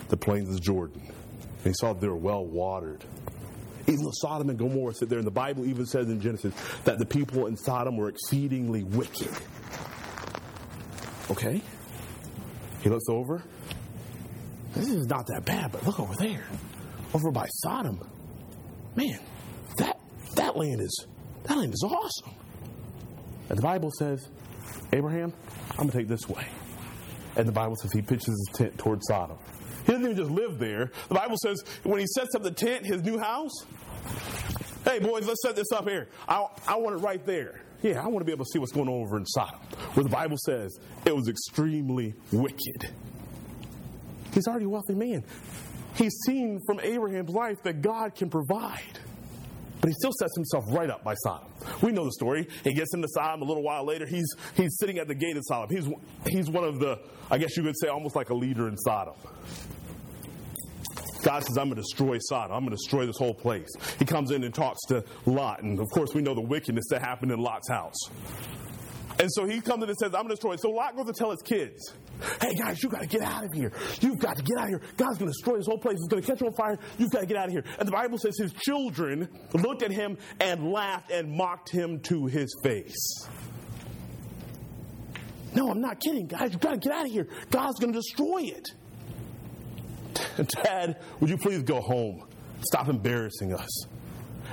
the 0.08 0.16
plains 0.16 0.48
of 0.48 0.60
Jordan. 0.60 1.02
And 1.04 1.64
he 1.64 1.72
saw 1.74 1.92
they 1.92 2.08
were 2.08 2.16
well 2.16 2.44
watered. 2.44 3.04
Even 3.88 4.02
though 4.04 4.12
Sodom 4.12 4.50
and 4.50 4.58
Gomorrah 4.58 4.94
sit 4.94 5.08
there, 5.08 5.18
and 5.18 5.26
the 5.26 5.32
Bible 5.32 5.64
even 5.66 5.86
says 5.86 6.08
in 6.08 6.20
Genesis 6.20 6.54
that 6.84 6.98
the 6.98 7.06
people 7.06 7.46
in 7.46 7.56
Sodom 7.56 7.96
were 7.96 8.08
exceedingly 8.08 8.82
wicked. 8.82 9.30
Okay? 11.30 11.62
He 12.82 12.88
looks 12.88 13.08
over. 13.08 13.42
This 14.74 14.88
is 14.88 15.06
not 15.06 15.26
that 15.28 15.44
bad, 15.44 15.72
but 15.72 15.84
look 15.86 16.00
over 16.00 16.14
there. 16.16 16.44
Over 17.14 17.30
by 17.30 17.46
Sodom. 17.48 18.00
Man, 18.94 19.18
that 19.78 19.98
that 20.34 20.56
land 20.56 20.80
is 20.80 21.06
that 21.44 21.56
land 21.56 21.72
is 21.72 21.82
awesome. 21.82 22.34
And 23.48 23.56
the 23.56 23.62
Bible 23.62 23.90
says, 23.96 24.28
Abraham, 24.92 25.32
I'm 25.72 25.86
gonna 25.86 25.92
take 25.92 26.08
this 26.08 26.28
way. 26.28 26.46
And 27.36 27.46
the 27.46 27.52
Bible 27.52 27.76
says 27.76 27.92
he 27.92 28.02
pitches 28.02 28.26
his 28.26 28.50
tent 28.54 28.78
towards 28.78 29.06
Sodom. 29.06 29.38
He 29.86 29.92
doesn't 29.92 30.04
even 30.04 30.16
just 30.16 30.30
live 30.30 30.58
there. 30.58 30.90
The 31.08 31.14
Bible 31.14 31.36
says 31.40 31.62
when 31.84 32.00
he 32.00 32.06
sets 32.08 32.34
up 32.34 32.42
the 32.42 32.50
tent, 32.50 32.84
his 32.84 33.02
new 33.02 33.18
house, 33.18 33.52
hey, 34.84 34.98
boys, 34.98 35.26
let's 35.26 35.40
set 35.42 35.54
this 35.54 35.70
up 35.72 35.88
here. 35.88 36.08
I, 36.28 36.44
I 36.66 36.76
want 36.76 36.96
it 36.96 36.98
right 36.98 37.24
there. 37.24 37.62
Yeah, 37.82 38.02
I 38.02 38.08
want 38.08 38.18
to 38.18 38.24
be 38.24 38.32
able 38.32 38.44
to 38.44 38.50
see 38.50 38.58
what's 38.58 38.72
going 38.72 38.88
on 38.88 38.94
over 38.94 39.16
in 39.16 39.26
Sodom, 39.26 39.60
where 39.94 40.02
the 40.02 40.10
Bible 40.10 40.36
says 40.44 40.76
it 41.04 41.14
was 41.14 41.28
extremely 41.28 42.14
wicked. 42.32 42.90
He's 44.34 44.48
already 44.48 44.64
a 44.64 44.68
wealthy 44.68 44.94
man. 44.94 45.22
He's 45.94 46.14
seen 46.26 46.60
from 46.66 46.80
Abraham's 46.80 47.30
life 47.30 47.62
that 47.62 47.80
God 47.80 48.14
can 48.14 48.28
provide. 48.28 48.98
But 49.86 49.90
he 49.90 49.98
still 50.00 50.10
sets 50.18 50.34
himself 50.34 50.64
right 50.70 50.90
up 50.90 51.04
by 51.04 51.14
Sodom. 51.14 51.46
We 51.80 51.92
know 51.92 52.04
the 52.04 52.10
story. 52.10 52.48
He 52.64 52.74
gets 52.74 52.92
into 52.92 53.06
Sodom 53.06 53.42
a 53.42 53.44
little 53.44 53.62
while 53.62 53.84
later. 53.84 54.04
He's, 54.04 54.26
he's 54.56 54.76
sitting 54.80 54.98
at 54.98 55.06
the 55.06 55.14
gate 55.14 55.36
of 55.36 55.44
Sodom. 55.46 55.76
He's, 55.76 55.88
he's 56.26 56.50
one 56.50 56.64
of 56.64 56.80
the, 56.80 56.98
I 57.30 57.38
guess 57.38 57.56
you 57.56 57.62
could 57.62 57.78
say, 57.78 57.86
almost 57.86 58.16
like 58.16 58.30
a 58.30 58.34
leader 58.34 58.66
in 58.66 58.76
Sodom. 58.78 59.14
God 61.22 61.44
says, 61.44 61.56
I'm 61.56 61.68
going 61.68 61.76
to 61.76 61.82
destroy 61.82 62.18
Sodom. 62.18 62.56
I'm 62.56 62.64
going 62.64 62.70
to 62.70 62.82
destroy 62.82 63.06
this 63.06 63.16
whole 63.16 63.32
place. 63.32 63.68
He 64.00 64.04
comes 64.04 64.32
in 64.32 64.42
and 64.42 64.52
talks 64.52 64.80
to 64.88 65.04
Lot. 65.24 65.62
And 65.62 65.78
of 65.78 65.88
course, 65.90 66.12
we 66.14 66.20
know 66.20 66.34
the 66.34 66.40
wickedness 66.40 66.86
that 66.90 67.00
happened 67.00 67.30
in 67.30 67.38
Lot's 67.38 67.68
house. 67.68 68.10
And 69.20 69.32
so 69.32 69.46
he 69.46 69.60
comes 69.60 69.84
in 69.84 69.88
and 69.88 69.98
says, 69.98 70.08
I'm 70.08 70.22
going 70.22 70.30
to 70.30 70.34
destroy 70.34 70.54
it. 70.54 70.62
So 70.62 70.70
Lot 70.70 70.96
goes 70.96 71.06
to 71.06 71.12
tell 71.12 71.30
his 71.30 71.42
kids, 71.42 71.94
hey 72.40 72.54
guys, 72.54 72.82
you 72.82 72.88
got 72.88 73.02
to 73.02 73.06
get 73.06 73.22
out 73.22 73.44
of 73.44 73.52
here. 73.52 73.72
You've 74.00 74.18
got 74.18 74.36
to 74.36 74.42
get 74.42 74.58
out 74.58 74.64
of 74.64 74.70
here. 74.70 74.82
God's 74.96 75.18
going 75.18 75.30
to 75.30 75.32
destroy 75.32 75.56
this 75.56 75.66
whole 75.66 75.78
place. 75.78 75.96
It's 75.98 76.08
going 76.08 76.22
to 76.22 76.28
catch 76.28 76.42
on 76.42 76.52
fire. 76.54 76.78
You've 76.98 77.10
got 77.10 77.20
to 77.20 77.26
get 77.26 77.36
out 77.36 77.46
of 77.46 77.52
here. 77.52 77.64
And 77.78 77.86
the 77.86 77.92
Bible 77.92 78.18
says 78.18 78.36
his 78.38 78.52
children 78.52 79.28
looked 79.52 79.82
at 79.82 79.90
him 79.90 80.18
and 80.40 80.70
laughed 80.70 81.10
and 81.10 81.30
mocked 81.30 81.70
him 81.70 82.00
to 82.00 82.26
his 82.26 82.54
face. 82.62 83.28
No, 85.54 85.70
I'm 85.70 85.80
not 85.80 86.00
kidding, 86.00 86.26
guys. 86.26 86.52
You've 86.52 86.60
got 86.60 86.72
to 86.72 86.78
get 86.78 86.92
out 86.92 87.06
of 87.06 87.10
here. 87.12 87.28
God's 87.50 87.78
going 87.80 87.92
to 87.92 87.98
destroy 87.98 88.42
it. 88.42 88.68
Dad, 90.62 91.00
would 91.20 91.30
you 91.30 91.38
please 91.38 91.62
go 91.62 91.80
home? 91.80 92.26
Stop 92.60 92.88
embarrassing 92.88 93.54
us. 93.54 93.86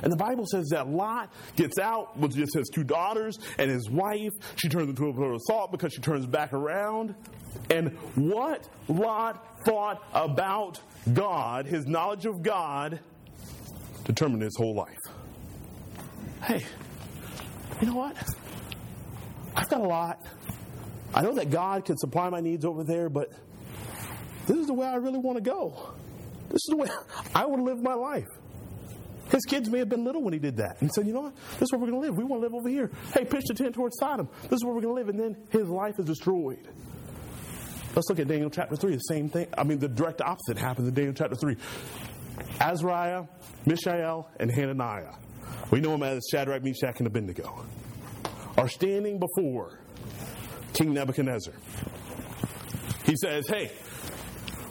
And 0.02 0.12
the 0.12 0.18
Bible 0.18 0.46
says 0.46 0.68
that 0.72 0.90
Lot 0.90 1.32
gets 1.56 1.78
out 1.80 2.18
with 2.18 2.36
just 2.36 2.54
his 2.56 2.70
two 2.74 2.84
daughters 2.84 3.38
and 3.58 3.70
his 3.70 3.90
wife. 3.90 4.32
She 4.56 4.68
turns 4.68 4.90
into 4.90 5.08
a 5.08 5.14
pillar 5.14 5.34
of 5.34 5.42
salt 5.48 5.72
because 5.72 5.94
she 5.94 6.02
turns 6.02 6.26
back 6.26 6.52
around. 6.52 7.16
And 7.70 7.98
what 8.16 8.68
Lot 8.88 9.64
thought 9.66 10.04
about 10.14 10.80
God, 11.14 11.66
his 11.66 11.86
knowledge 11.86 12.26
of 12.26 12.42
God, 12.44 13.00
determined 14.06 14.42
his 14.42 14.56
whole 14.58 14.76
life. 14.76 15.00
Hey, 16.44 16.66
you 17.82 17.88
know 17.88 17.96
what? 17.96 18.18
I've 19.56 19.70
got 19.70 19.82
a 19.82 19.88
lot. 19.88 20.20
I 21.14 21.22
know 21.22 21.34
that 21.36 21.52
God 21.52 21.86
can 21.86 21.98
supply 21.98 22.30
my 22.30 22.40
needs 22.40 22.66
over 22.66 22.84
there, 22.84 23.10
but 23.10 23.30
this 24.48 24.58
is 24.58 24.68
the 24.68 24.74
way 24.74 24.88
I 24.88 24.96
really 24.96 25.20
want 25.20 25.38
to 25.38 25.44
go. 25.44 25.94
This 26.50 26.56
is 26.56 26.68
the 26.70 26.78
way 26.78 26.88
I 27.36 27.46
want 27.46 27.60
to 27.60 27.64
live 27.64 27.82
my 27.82 27.94
life. 27.94 28.28
His 29.32 29.46
kids 29.46 29.70
may 29.70 29.80
have 29.80 29.90
been 29.90 30.04
little 30.04 30.22
when 30.22 30.34
he 30.34 30.40
did 30.40 30.58
that. 30.58 30.82
And 30.82 30.94
said, 30.94 31.08
you 31.08 31.14
know 31.14 31.22
what? 31.22 31.36
This 31.54 31.64
is 31.64 31.72
where 31.72 31.82
we're 31.82 31.90
going 31.90 32.02
to 32.02 32.08
live. 32.08 32.18
We 32.18 32.24
want 32.24 32.42
to 32.42 32.48
live 32.48 32.54
over 32.54 32.70
here. 32.70 32.92
Hey, 33.14 33.26
pitch 33.26 33.46
the 33.48 33.56
tent 33.56 33.74
towards 33.74 33.98
Sodom. 34.00 34.30
This 34.44 34.54
is 34.54 34.64
where 34.64 34.74
we're 34.74 34.82
going 34.82 34.96
to 34.96 35.00
live. 35.02 35.10
And 35.10 35.20
then 35.20 35.48
his 35.50 35.70
life 35.70 35.98
is 35.98 36.06
destroyed. 36.06 36.68
Let's 37.96 38.10
look 38.10 38.20
at 38.20 38.28
Daniel 38.28 38.50
chapter 38.50 38.76
3. 38.76 38.96
The 38.96 39.00
same 39.00 39.30
thing. 39.30 39.48
I 39.58 39.64
mean, 39.64 39.80
the 39.80 39.88
direct 39.88 40.22
opposite 40.22 40.58
happens 40.58 40.88
in 40.88 40.94
Daniel 40.94 41.14
chapter 41.14 41.36
3. 41.36 41.56
Azariah, 42.60 43.26
Mishael, 43.66 44.30
and 44.40 44.50
Hananiah. 44.52 45.14
We 45.70 45.80
know 45.80 45.92
them 45.92 46.04
as 46.04 46.26
Shadrach, 46.32 46.64
Meshach, 46.64 46.98
and 46.98 47.08
Abednego. 47.08 47.66
Are 48.58 48.68
standing 48.68 49.20
before 49.20 49.80
King 50.74 50.94
Nebuchadnezzar. 50.94 51.54
He 53.06 53.16
says, 53.16 53.48
Hey, 53.48 53.72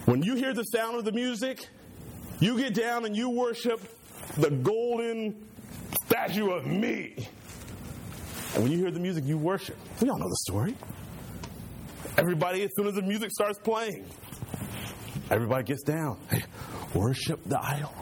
when 0.04 0.22
you 0.22 0.34
hear 0.34 0.52
the 0.52 0.64
sound 0.64 0.96
of 0.96 1.04
the 1.04 1.12
music, 1.12 1.66
you 2.40 2.56
get 2.58 2.74
down 2.74 3.04
and 3.04 3.16
you 3.16 3.30
worship 3.30 3.80
the 4.36 4.50
golden 4.50 5.48
statue 6.06 6.50
of 6.50 6.66
me. 6.66 7.28
And 8.54 8.64
when 8.64 8.72
you 8.72 8.78
hear 8.78 8.90
the 8.90 9.00
music, 9.00 9.24
you 9.26 9.38
worship. 9.38 9.76
We 10.00 10.10
all 10.10 10.18
know 10.18 10.28
the 10.28 10.36
story. 10.48 10.74
Everybody, 12.18 12.62
as 12.62 12.70
soon 12.76 12.86
as 12.86 12.94
the 12.94 13.02
music 13.02 13.30
starts 13.30 13.58
playing, 13.58 14.06
everybody 15.30 15.64
gets 15.64 15.82
down. 15.82 16.18
Hey, 16.30 16.44
worship 16.94 17.42
the 17.44 17.58
idol. 17.62 17.92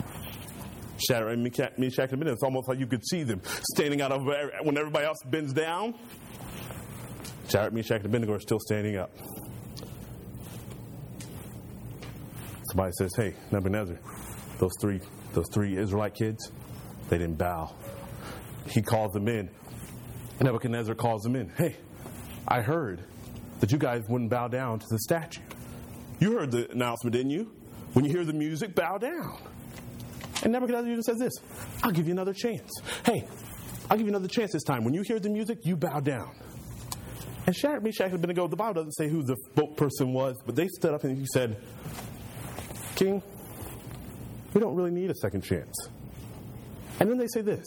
Shadrach, 0.99 1.39
Meshach, 1.39 1.73
and 1.79 1.85
Abednego. 2.13 2.33
It's 2.33 2.43
almost 2.43 2.69
like 2.69 2.79
you 2.79 2.87
could 2.87 3.07
see 3.07 3.23
them 3.23 3.41
standing 3.73 4.03
out 4.03 4.13
of 4.13 4.23
when 4.65 4.77
everybody 4.77 5.07
else 5.07 5.19
bends 5.25 5.53
down. 5.53 5.95
Shadrach, 7.49 7.73
Meshach, 7.73 7.99
and 7.99 8.07
Abednego 8.07 8.35
are 8.35 8.41
still 8.41 8.59
standing 8.61 8.97
up. 8.97 9.11
Somebody 12.71 12.93
says, 12.99 13.13
"Hey, 13.17 13.35
Nebuchadnezzar, 13.51 13.99
those 14.59 14.73
three, 14.81 15.01
those 15.33 15.49
three 15.53 15.77
Israelite 15.77 16.15
kids, 16.15 16.53
they 17.09 17.19
didn't 17.19 17.39
bow." 17.39 17.75
He 18.67 18.83
calls 18.83 19.13
them 19.13 19.29
in. 19.29 19.49
Nebuchadnezzar 20.41 20.95
calls 20.95 21.23
them 21.23 21.37
in. 21.37 21.49
Hey, 21.57 21.77
I 22.47 22.61
heard 22.61 23.05
that 23.61 23.71
you 23.71 23.79
guys 23.79 24.03
wouldn't 24.09 24.31
bow 24.31 24.49
down 24.49 24.79
to 24.79 24.87
the 24.91 24.99
statue. 24.99 25.43
You 26.19 26.33
heard 26.33 26.51
the 26.51 26.71
announcement, 26.71 27.15
didn't 27.15 27.31
you? 27.31 27.53
When 27.93 28.05
you 28.05 28.11
hear 28.11 28.25
the 28.25 28.33
music, 28.33 28.75
bow 28.75 28.99
down. 28.99 29.39
And 30.43 30.53
Nebuchadnezzar 30.53 30.91
even 30.91 31.03
says 31.03 31.19
this 31.19 31.33
I'll 31.83 31.91
give 31.91 32.07
you 32.07 32.13
another 32.13 32.33
chance. 32.33 32.71
Hey, 33.05 33.27
I'll 33.91 33.97
give 33.97 34.07
you 34.07 34.13
another 34.13 34.29
chance 34.29 34.53
this 34.53 34.63
time. 34.63 34.85
When 34.85 34.95
you 34.95 35.03
hear 35.03 35.19
the 35.19 35.31
music, 35.31 35.59
you 35.65 35.77
bow 35.77 36.01
down. 36.01 36.35
And 37.47 37.57
Shadrach, 37.57 37.83
Meshach, 37.83 38.07
and 38.07 38.15
Abednego, 38.15 38.47
the 38.49 38.57
Bible 38.57 38.75
doesn't 38.75 38.93
say 38.93 39.09
who 39.09 39.23
the 39.23 39.37
boat 39.55 39.77
person 39.77 40.13
was, 40.13 40.41
but 40.45 40.55
they 40.55 40.69
stood 40.69 40.95
up 40.95 41.05
and 41.05 41.17
he 41.19 41.27
said, 41.33 41.57
King, 42.95 43.23
we 44.55 44.61
don't 44.61 44.77
really 44.77 44.91
need 44.91 45.11
a 45.11 45.15
second 45.15 45.43
chance. 45.43 45.75
And 47.01 47.11
then 47.11 47.19
they 47.19 47.27
say 47.29 47.41
this 47.41 47.67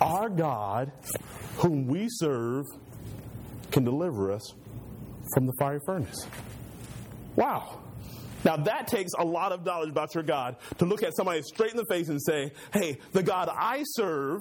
Our 0.00 0.28
God, 0.28 0.92
whom 1.56 1.86
we 1.86 2.08
serve, 2.08 2.66
can 3.70 3.84
deliver 3.84 4.32
us 4.32 4.54
from 5.32 5.46
the 5.46 5.52
fiery 5.58 5.80
furnace. 5.86 6.26
Wow. 7.36 7.80
Now 8.44 8.56
that 8.58 8.88
takes 8.88 9.12
a 9.18 9.24
lot 9.24 9.52
of 9.52 9.64
knowledge 9.64 9.88
about 9.88 10.14
your 10.14 10.22
God 10.22 10.56
to 10.78 10.84
look 10.84 11.02
at 11.02 11.16
somebody 11.16 11.40
straight 11.42 11.70
in 11.70 11.76
the 11.76 11.86
face 11.88 12.08
and 12.08 12.20
say, 12.22 12.52
hey, 12.72 12.98
the 13.12 13.22
God 13.22 13.48
I 13.50 13.82
serve, 13.84 14.40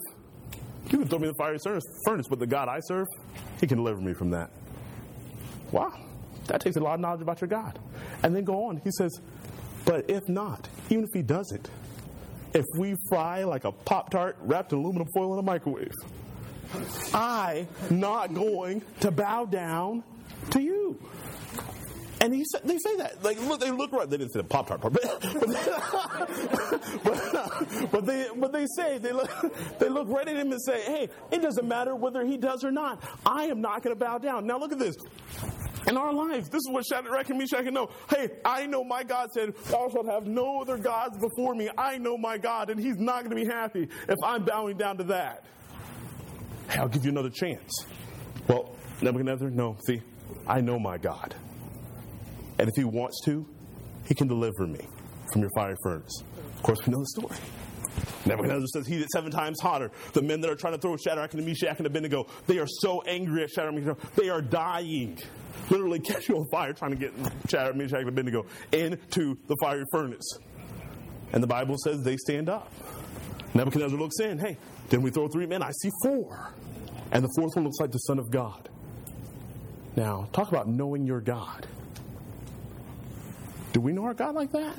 you 0.90 0.98
can 0.98 1.08
throw 1.08 1.20
me 1.20 1.30
in 1.30 1.34
the 1.34 1.38
fiery 1.38 1.58
furnace, 2.06 2.28
but 2.30 2.40
the 2.40 2.48
God 2.48 2.68
I 2.68 2.80
serve, 2.82 3.08
he 3.62 3.68
can 3.68 3.78
deliver 3.78 4.02
me 4.02 4.14
from 4.14 4.32
that. 4.32 4.52
Wow. 5.72 5.94
That 6.48 6.60
takes 6.60 6.76
a 6.76 6.82
lot 6.82 6.96
of 6.96 7.00
knowledge 7.00 7.22
about 7.22 7.40
your 7.40 7.48
God. 7.48 7.80
And 8.22 8.36
then 8.36 8.44
go 8.44 8.66
on. 8.66 8.82
He 8.84 8.92
says, 8.98 9.22
but 9.86 10.10
if 10.10 10.28
not, 10.28 10.68
even 10.90 11.06
if 11.06 11.10
he 11.14 11.22
doesn't, 11.22 11.70
if 12.54 12.66
we 12.78 12.96
fry 13.10 13.46
like 13.46 13.64
a 13.64 13.72
Pop 13.72 14.10
Tart 14.12 14.38
wrapped 14.42 14.74
in 14.74 14.80
aluminum 14.80 15.08
foil 15.14 15.34
in 15.34 15.40
a 15.40 15.44
microwave, 15.44 15.94
I 17.14 17.68
not 17.90 18.34
going 18.34 18.84
to 19.00 19.12
bow 19.12 19.46
down 19.46 20.04
to 20.52 20.62
you. 20.62 21.00
And 22.24 22.34
he 22.34 22.46
they 22.64 22.78
say 22.78 22.96
that. 22.98 23.22
Like, 23.22 23.38
look, 23.42 23.60
they 23.60 23.70
look 23.70 23.92
right. 23.92 24.10
They 24.10 24.16
didn't 24.16 24.32
say 24.32 24.40
the 24.40 24.46
Pop 24.46 24.68
Tart 24.68 24.80
part, 24.80 24.94
but, 24.94 25.04
but, 27.04 27.92
but, 27.92 28.06
they, 28.06 28.28
but 28.38 28.54
they 28.54 28.66
say, 28.78 28.98
they 28.98 29.12
look, 29.12 29.30
they 29.78 29.90
look 29.90 30.08
right 30.08 30.26
at 30.26 30.38
him 30.38 30.54
and 30.54 30.62
say, 30.62 30.84
hey, 30.84 31.10
it 31.32 31.42
doesn't 31.42 31.68
matter 31.68 31.96
whether 31.96 32.26
he 32.26 32.38
does 32.38 32.64
or 32.64 32.72
not. 32.72 33.04
I 33.26 33.48
am 33.48 33.60
not 33.60 33.84
going 33.84 33.94
to 33.94 34.00
bow 34.00 34.20
down. 34.20 34.48
Now, 34.48 34.58
look 34.58 34.72
at 34.72 34.80
this. 34.80 34.96
In 35.86 35.98
our 35.98 36.14
lives, 36.14 36.48
this 36.48 36.60
is 36.60 36.70
what 36.70 36.86
Shadrach 36.86 37.30
and 37.30 37.38
Meshach 37.38 37.66
know. 37.66 37.90
Hey, 38.10 38.30
I 38.46 38.68
know 38.68 38.86
my 38.86 39.04
God 39.04 39.34
said, 39.34 39.54
Thou 39.66 39.90
shalt 39.90 40.10
have 40.10 40.26
no 40.26 40.62
other 40.62 40.78
gods 40.78 41.18
before 41.18 41.54
me. 41.56 41.70
I 41.78 41.98
know 41.98 42.18
my 42.18 42.38
God, 42.38 42.70
and 42.70 42.80
He's 42.80 42.98
not 42.98 43.26
going 43.26 43.32
to 43.32 43.36
be 43.36 43.46
happy 43.46 43.90
if 44.08 44.18
I'm 44.24 44.46
bowing 44.46 44.78
down 44.78 44.98
to 45.00 45.04
that. 45.06 45.44
Hey, 46.70 46.80
I'll 46.80 46.88
give 46.88 47.04
you 47.04 47.12
another 47.12 47.30
chance. 47.30 47.86
Well, 48.48 48.78
Nebuchadnezzar, 49.02 49.50
no, 49.50 49.76
see, 49.86 50.02
I 50.48 50.62
know 50.62 50.80
my 50.80 50.98
God. 50.98 51.36
And 52.60 52.70
if 52.70 52.76
he 52.76 52.84
wants 52.84 53.22
to, 53.26 53.48
he 54.06 54.14
can 54.14 54.28
deliver 54.28 54.68
me 54.68 54.88
from 55.32 55.42
your 55.42 55.52
fiery 55.56 55.76
furnace. 55.84 56.24
Of 56.56 56.64
course, 56.64 56.80
we 56.86 56.94
know 56.94 57.00
the 57.00 57.06
story. 57.08 57.38
Nebuchadnezzar 58.26 58.68
says, 58.68 58.88
He 58.88 58.96
it 58.98 59.10
seven 59.10 59.32
times 59.32 59.60
hotter. 59.60 59.92
The 60.14 60.22
men 60.22 60.42
that 60.42 60.50
are 60.50 60.56
trying 60.56 60.74
to 60.74 60.80
throw 60.80 60.96
Shadrach 60.98 61.34
and 61.34 61.46
Meshach 61.46 61.78
and 61.78 61.88
Abednego, 61.88 62.28
they 62.48 62.60
are 62.60 62.68
so 62.68 63.02
angry 63.02 63.44
at 63.44 63.50
Shadrach 63.50 63.76
and 63.76 63.86
Meshach, 63.86 64.16
they 64.16 64.30
are 64.30 64.42
dying. 64.42 65.20
Literally 65.70 66.00
catching 66.00 66.36
on 66.36 66.46
fire 66.52 66.74
trying 66.74 66.92
to 66.92 66.98
get 66.98 67.14
Shadrach, 67.50 67.76
Meshach, 67.76 68.00
and 68.00 68.10
Abednego 68.10 68.46
into 68.72 69.38
the 69.48 69.56
fiery 69.62 69.86
furnace. 69.92 70.38
And 71.32 71.42
the 71.42 71.48
Bible 71.48 71.78
says 71.78 72.04
they 72.04 72.18
stand 72.18 72.50
up. 72.50 72.72
Nebuchadnezzar 73.54 73.98
looks 73.98 74.20
in. 74.20 74.40
Hey, 74.40 74.58
didn't 74.90 75.04
we 75.04 75.12
throw 75.12 75.28
three 75.28 75.46
men? 75.46 75.62
I 75.62 75.72
see 75.72 75.90
four. 76.04 76.54
And 77.12 77.24
the 77.24 77.30
fourth 77.36 77.56
one 77.56 77.66
looks 77.66 77.80
like 77.80 77.92
the 77.92 78.00
Son 78.00 78.20
of 78.20 78.32
God. 78.32 78.70
Now, 79.96 80.28
talk 80.34 80.50
about 80.50 80.68
knowing 80.68 81.06
your 81.06 81.22
God. 81.22 81.68
Do 83.74 83.82
we 83.82 83.92
know 83.92 84.06
our 84.06 84.14
God 84.14 84.36
like 84.36 84.52
that? 84.52 84.76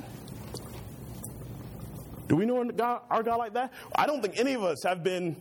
Do 2.27 2.35
we 2.35 2.45
know 2.45 2.57
our 2.57 2.65
God, 2.65 3.01
our 3.09 3.23
God 3.23 3.37
like 3.37 3.53
that? 3.53 3.71
I 3.95 4.05
don't 4.07 4.21
think 4.21 4.39
any 4.39 4.53
of 4.53 4.63
us 4.63 4.83
have 4.83 5.03
been. 5.03 5.35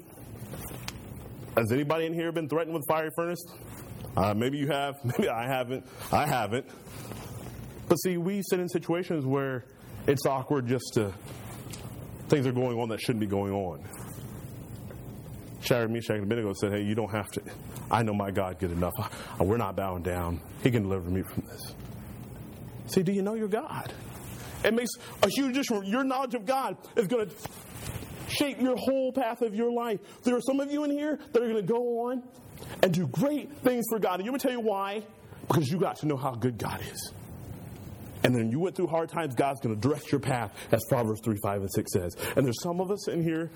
Has 1.57 1.71
anybody 1.73 2.07
in 2.07 2.15
here 2.15 2.33
been 2.33 2.49
threatened 2.49 2.75
with 2.75 2.85
fiery 2.89 3.11
furnace? 3.17 3.43
Uh, 4.17 4.35
maybe 4.35 4.59
you 4.59 4.69
have. 4.69 4.97
Maybe 5.05 5.29
I 5.29 5.47
haven't. 5.47 5.87
I 6.13 6.27
haven't. 6.27 6.67
But 7.89 7.97
see, 7.97 8.17
we 8.17 8.43
sit 8.43 8.61
in 8.61 8.69
situations 8.69 9.27
where 9.27 9.65
it's 10.07 10.25
awkward 10.27 10.67
just 10.67 10.95
to, 10.95 11.13
things 12.29 12.47
are 12.47 12.53
going 12.53 12.79
on 12.79 12.89
that 12.91 13.01
shouldn't 13.01 13.21
be 13.21 13.27
going 13.27 13.53
on. 13.53 13.85
Shadrach, 15.65 15.91
Meshach, 15.91 16.17
and 16.17 16.25
Abednego 16.25 16.53
said, 16.53 16.73
Hey, 16.73 16.83
you 16.83 16.95
don't 16.95 17.11
have 17.11 17.31
to. 17.33 17.43
I 17.91 18.03
know 18.03 18.15
my 18.15 18.31
God 18.31 18.59
good 18.59 18.73
enough. 18.73 18.93
We're 19.41 19.57
not 19.57 19.77
bowing 19.77 20.03
down. 20.03 20.41
He 20.63 20.71
can 20.71 20.83
deliver 20.83 21.09
me 21.09 21.23
from 21.23 21.45
this. 21.49 21.75
See, 22.89 23.03
do 23.03 23.13
you 23.13 23.23
know 23.23 23.35
your 23.35 23.49
God? 23.49 23.93
It 24.65 24.75
makes 24.75 24.91
a 25.23 25.29
huge 25.29 25.55
difference. 25.55 25.89
Your 25.89 26.05
knowledge 26.05 26.35
of 26.35 26.47
God 26.47 26.77
is 26.97 27.07
going 27.07 27.29
to 27.29 27.35
shape 28.29 28.61
your 28.61 28.77
whole 28.77 29.13
path 29.13 29.43
of 29.43 29.55
your 29.55 29.73
life. 29.73 30.01
There 30.23 30.37
are 30.37 30.41
some 30.41 30.61
of 30.61 30.71
you 30.71 30.85
in 30.85 30.91
here 30.91 31.19
that 31.33 31.43
are 31.43 31.49
going 31.49 31.67
to 31.67 31.73
go 31.73 32.09
on 32.09 32.23
and 32.83 32.93
do 32.93 33.07
great 33.07 33.57
things 33.59 33.85
for 33.91 33.99
God. 33.99 34.21
And 34.21 34.27
you 34.27 34.33
me 34.33 34.39
tell 34.39 34.53
you 34.53 34.61
why? 34.61 35.03
Because 35.47 35.69
you 35.69 35.79
got 35.79 35.97
to 35.97 36.07
know 36.07 36.17
how 36.17 36.33
good 36.33 36.59
God 36.59 36.81
is. 36.93 37.13
And 38.23 38.35
then 38.35 38.51
you 38.51 38.59
went 38.59 38.75
through 38.75 38.87
hard 38.87 39.11
times, 39.11 39.35
God's 39.35 39.61
going 39.61 39.75
to 39.75 39.81
direct 39.81 40.11
your 40.11 40.21
path, 40.21 40.51
as 40.73 40.83
Proverbs 40.89 41.21
3, 41.23 41.37
5, 41.43 41.61
and 41.61 41.71
6 41.71 41.93
says. 41.93 42.17
And 42.37 42.47
there's 42.47 42.63
some 42.63 42.81
of 42.81 42.91
us 42.91 43.07
in 43.09 43.23
here 43.23 43.51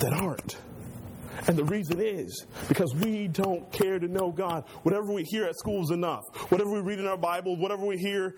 that 0.00 0.12
aren't. 0.12 0.56
And 1.46 1.56
the 1.56 1.64
reason 1.64 2.00
is 2.00 2.46
because 2.68 2.94
we 2.94 3.28
don't 3.28 3.70
care 3.70 3.98
to 3.98 4.08
know 4.08 4.32
God. 4.32 4.64
Whatever 4.82 5.12
we 5.12 5.22
hear 5.24 5.44
at 5.44 5.56
school 5.56 5.82
is 5.82 5.90
enough. 5.90 6.24
Whatever 6.50 6.72
we 6.72 6.80
read 6.80 6.98
in 6.98 7.06
our 7.06 7.16
Bible, 7.16 7.56
whatever 7.56 7.84
we 7.86 7.98
hear 7.98 8.34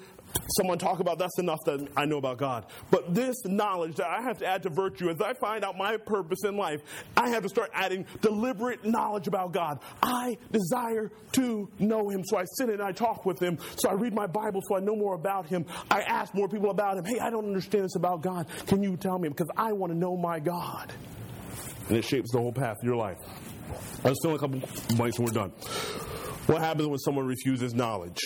someone 0.57 0.79
talk 0.79 1.01
about, 1.01 1.19
that's 1.19 1.39
enough 1.39 1.61
that 1.65 1.89
I 1.97 2.05
know 2.05 2.19
about 2.19 2.37
God. 2.39 2.67
But 2.91 3.15
this 3.15 3.37
knowledge 3.47 3.97
that 3.97 4.09
I 4.09 4.21
have 4.23 4.39
to 4.39 4.47
add 4.47 4.63
to 4.65 4.71
virtue, 4.71 5.09
as 5.09 5.21
I 5.23 5.33
find 5.35 5.65
out 5.65 5.79
my 5.79 5.97
purpose 5.97 6.41
in 6.45 6.57
life, 6.57 6.81
I 7.17 7.31
have 7.31 7.43
to 7.45 7.49
start 7.49 7.71
adding 7.73 8.05
deliberate 8.21 8.85
knowledge 8.85 9.27
about 9.27 9.53
God. 9.53 9.81
I 10.03 10.37
desire 10.51 11.11
to 11.33 11.71
know 11.79 12.11
Him. 12.11 12.25
So 12.25 12.37
I 12.37 12.45
sit 12.57 12.69
and 12.69 12.83
I 12.83 12.93
talk 12.93 13.25
with 13.25 13.41
Him. 13.41 13.59
So 13.77 13.89
I 13.89 13.93
read 13.95 14.13
my 14.13 14.27
Bible 14.27 14.61
so 14.69 14.77
I 14.77 14.81
know 14.81 14.97
more 14.97 15.15
about 15.15 15.47
Him. 15.47 15.65
I 15.91 16.03
ask 16.03 16.35
more 16.35 16.49
people 16.49 16.71
about 16.71 16.99
Him. 16.99 17.05
Hey, 17.05 17.21
I 17.21 17.31
don't 17.31 17.47
understand 17.47 17.85
this 17.85 17.97
about 17.97 18.23
God. 18.23 18.49
Can 18.67 18.83
you 18.83 18.97
tell 18.97 19.19
me? 19.19 19.29
Because 19.29 19.49
I 19.57 19.73
want 19.73 19.93
to 19.93 19.99
know 19.99 20.17
my 20.17 20.41
God 20.41 20.93
and 21.89 21.97
it 21.97 22.05
shapes 22.05 22.31
the 22.33 22.39
whole 22.39 22.53
path 22.53 22.77
of 22.81 22.85
your 22.85 22.97
life. 22.97 23.19
I'll 24.05 24.15
still 24.15 24.35
a 24.35 24.39
couple 24.39 24.61
points 24.97 25.19
and 25.19 25.27
we're 25.27 25.35
done. 25.35 25.51
What 26.47 26.61
happens 26.61 26.89
when 26.89 26.99
someone 26.99 27.27
refuses 27.27 27.75
knowledge? 27.75 28.21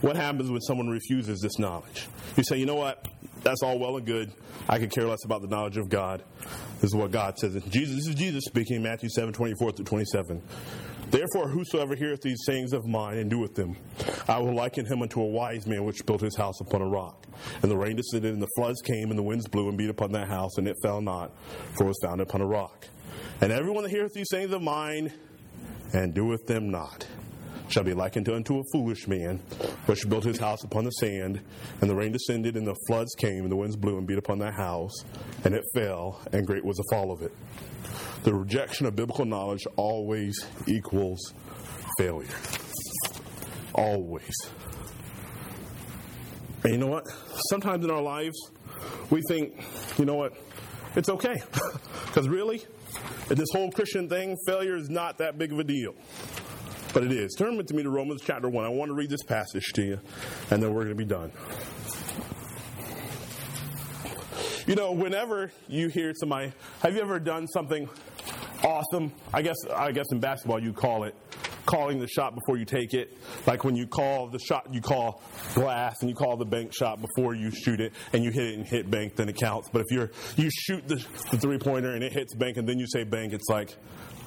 What 0.00 0.16
happens 0.16 0.50
when 0.50 0.60
someone 0.60 0.88
refuses 0.88 1.40
this 1.40 1.58
knowledge? 1.58 2.06
You 2.36 2.44
say, 2.44 2.58
you 2.58 2.66
know 2.66 2.74
what? 2.74 3.04
That's 3.46 3.62
all 3.62 3.78
well 3.78 3.96
and 3.96 4.04
good. 4.04 4.32
I 4.68 4.80
could 4.80 4.90
care 4.90 5.06
less 5.06 5.24
about 5.24 5.40
the 5.40 5.46
knowledge 5.46 5.76
of 5.76 5.88
God. 5.88 6.24
This 6.80 6.90
is 6.90 6.96
what 6.96 7.12
God 7.12 7.38
says. 7.38 7.52
Jesus, 7.68 7.94
this 7.94 8.08
is 8.08 8.16
Jesus 8.16 8.42
speaking, 8.44 8.78
in 8.78 8.82
Matthew 8.82 9.08
7, 9.08 9.32
24 9.32 9.70
through 9.70 9.84
27. 9.84 10.42
Therefore, 11.10 11.48
whosoever 11.48 11.94
heareth 11.94 12.22
these 12.22 12.40
sayings 12.44 12.72
of 12.72 12.84
mine 12.86 13.18
and 13.18 13.30
doeth 13.30 13.54
them, 13.54 13.76
I 14.26 14.40
will 14.40 14.52
liken 14.52 14.84
him 14.84 15.00
unto 15.00 15.20
a 15.20 15.26
wise 15.26 15.64
man 15.64 15.84
which 15.84 16.04
built 16.04 16.22
his 16.22 16.34
house 16.34 16.60
upon 16.60 16.82
a 16.82 16.88
rock. 16.88 17.24
And 17.62 17.70
the 17.70 17.76
rain 17.76 17.94
descended, 17.94 18.32
and 18.32 18.42
the 18.42 18.48
floods 18.56 18.82
came, 18.82 19.10
and 19.10 19.16
the 19.16 19.22
winds 19.22 19.46
blew 19.46 19.68
and 19.68 19.78
beat 19.78 19.90
upon 19.90 20.10
that 20.10 20.26
house, 20.26 20.58
and 20.58 20.66
it 20.66 20.74
fell 20.82 21.00
not, 21.00 21.30
for 21.76 21.84
it 21.84 21.86
was 21.86 22.00
founded 22.02 22.26
upon 22.26 22.40
a 22.40 22.46
rock. 22.48 22.88
And 23.40 23.52
everyone 23.52 23.84
that 23.84 23.90
heareth 23.90 24.12
these 24.12 24.28
sayings 24.28 24.52
of 24.52 24.60
mine 24.60 25.12
and 25.92 26.12
doeth 26.12 26.48
them 26.48 26.72
not 26.72 27.06
shall 27.68 27.82
be 27.82 27.94
likened 27.94 28.28
unto 28.28 28.58
a 28.58 28.62
foolish 28.72 29.08
man 29.08 29.38
which 29.86 30.08
built 30.08 30.24
his 30.24 30.38
house 30.38 30.62
upon 30.64 30.84
the 30.84 30.90
sand, 30.90 31.40
and 31.80 31.90
the 31.90 31.94
rain 31.94 32.12
descended, 32.12 32.56
and 32.56 32.66
the 32.66 32.76
floods 32.86 33.14
came, 33.16 33.42
and 33.42 33.50
the 33.50 33.56
winds 33.56 33.76
blew 33.76 33.98
and 33.98 34.06
beat 34.06 34.18
upon 34.18 34.38
that 34.38 34.54
house, 34.54 34.92
and 35.44 35.54
it 35.54 35.64
fell, 35.74 36.20
and 36.32 36.46
great 36.46 36.64
was 36.64 36.76
the 36.76 36.84
fall 36.90 37.12
of 37.12 37.22
it. 37.22 37.32
The 38.22 38.34
rejection 38.34 38.86
of 38.86 38.96
biblical 38.96 39.24
knowledge 39.24 39.66
always 39.76 40.36
equals 40.66 41.32
failure. 41.98 42.28
Always. 43.74 44.34
And 46.64 46.72
you 46.72 46.78
know 46.78 46.88
what? 46.88 47.04
Sometimes 47.50 47.84
in 47.84 47.90
our 47.90 48.02
lives, 48.02 48.36
we 49.10 49.22
think, 49.28 49.62
you 49.98 50.04
know 50.04 50.14
what? 50.14 50.32
It's 50.94 51.08
okay. 51.08 51.36
Because 52.06 52.30
really, 52.30 52.64
this 53.28 53.48
whole 53.52 53.70
Christian 53.70 54.08
thing, 54.08 54.38
failure 54.46 54.74
is 54.74 54.88
not 54.88 55.18
that 55.18 55.36
big 55.36 55.52
of 55.52 55.58
a 55.58 55.64
deal. 55.64 55.94
But 56.96 57.04
it 57.04 57.12
is. 57.12 57.34
Turn 57.34 57.58
with 57.58 57.70
me 57.74 57.82
to 57.82 57.90
Romans 57.90 58.22
chapter 58.24 58.48
1. 58.48 58.64
I 58.64 58.70
want 58.70 58.88
to 58.88 58.94
read 58.94 59.10
this 59.10 59.22
passage 59.22 59.70
to 59.74 59.82
you, 59.82 60.00
and 60.50 60.62
then 60.62 60.72
we're 60.72 60.84
going 60.84 60.96
to 60.96 61.04
be 61.04 61.04
done. 61.04 61.30
You 64.66 64.76
know, 64.76 64.92
whenever 64.92 65.52
you 65.68 65.88
hear 65.88 66.14
somebody, 66.14 66.54
have 66.80 66.94
you 66.94 67.02
ever 67.02 67.20
done 67.20 67.48
something 67.48 67.86
awesome? 68.64 69.12
I 69.34 69.42
guess 69.42 69.56
I 69.70 69.92
guess 69.92 70.06
in 70.10 70.20
basketball 70.20 70.58
you 70.62 70.72
call 70.72 71.04
it 71.04 71.14
calling 71.66 71.98
the 71.98 72.08
shot 72.08 72.34
before 72.34 72.56
you 72.56 72.64
take 72.64 72.94
it. 72.94 73.14
Like 73.46 73.62
when 73.62 73.76
you 73.76 73.86
call 73.86 74.28
the 74.28 74.38
shot, 74.38 74.72
you 74.72 74.80
call 74.80 75.20
glass 75.54 75.96
and 76.00 76.08
you 76.08 76.16
call 76.16 76.38
the 76.38 76.46
bank 76.46 76.72
shot 76.72 77.02
before 77.02 77.34
you 77.34 77.50
shoot 77.50 77.78
it 77.78 77.92
and 78.14 78.24
you 78.24 78.30
hit 78.30 78.46
it 78.46 78.54
and 78.54 78.66
hit 78.66 78.90
bank, 78.90 79.16
then 79.16 79.28
it 79.28 79.36
counts. 79.36 79.68
But 79.70 79.82
if 79.82 79.88
you're 79.90 80.12
you 80.36 80.48
shoot 80.50 80.88
the, 80.88 81.04
the 81.30 81.36
three 81.36 81.58
pointer 81.58 81.92
and 81.92 82.02
it 82.02 82.14
hits 82.14 82.34
bank 82.34 82.56
and 82.56 82.66
then 82.66 82.78
you 82.78 82.86
say 82.86 83.04
bank, 83.04 83.34
it's 83.34 83.50
like 83.50 83.76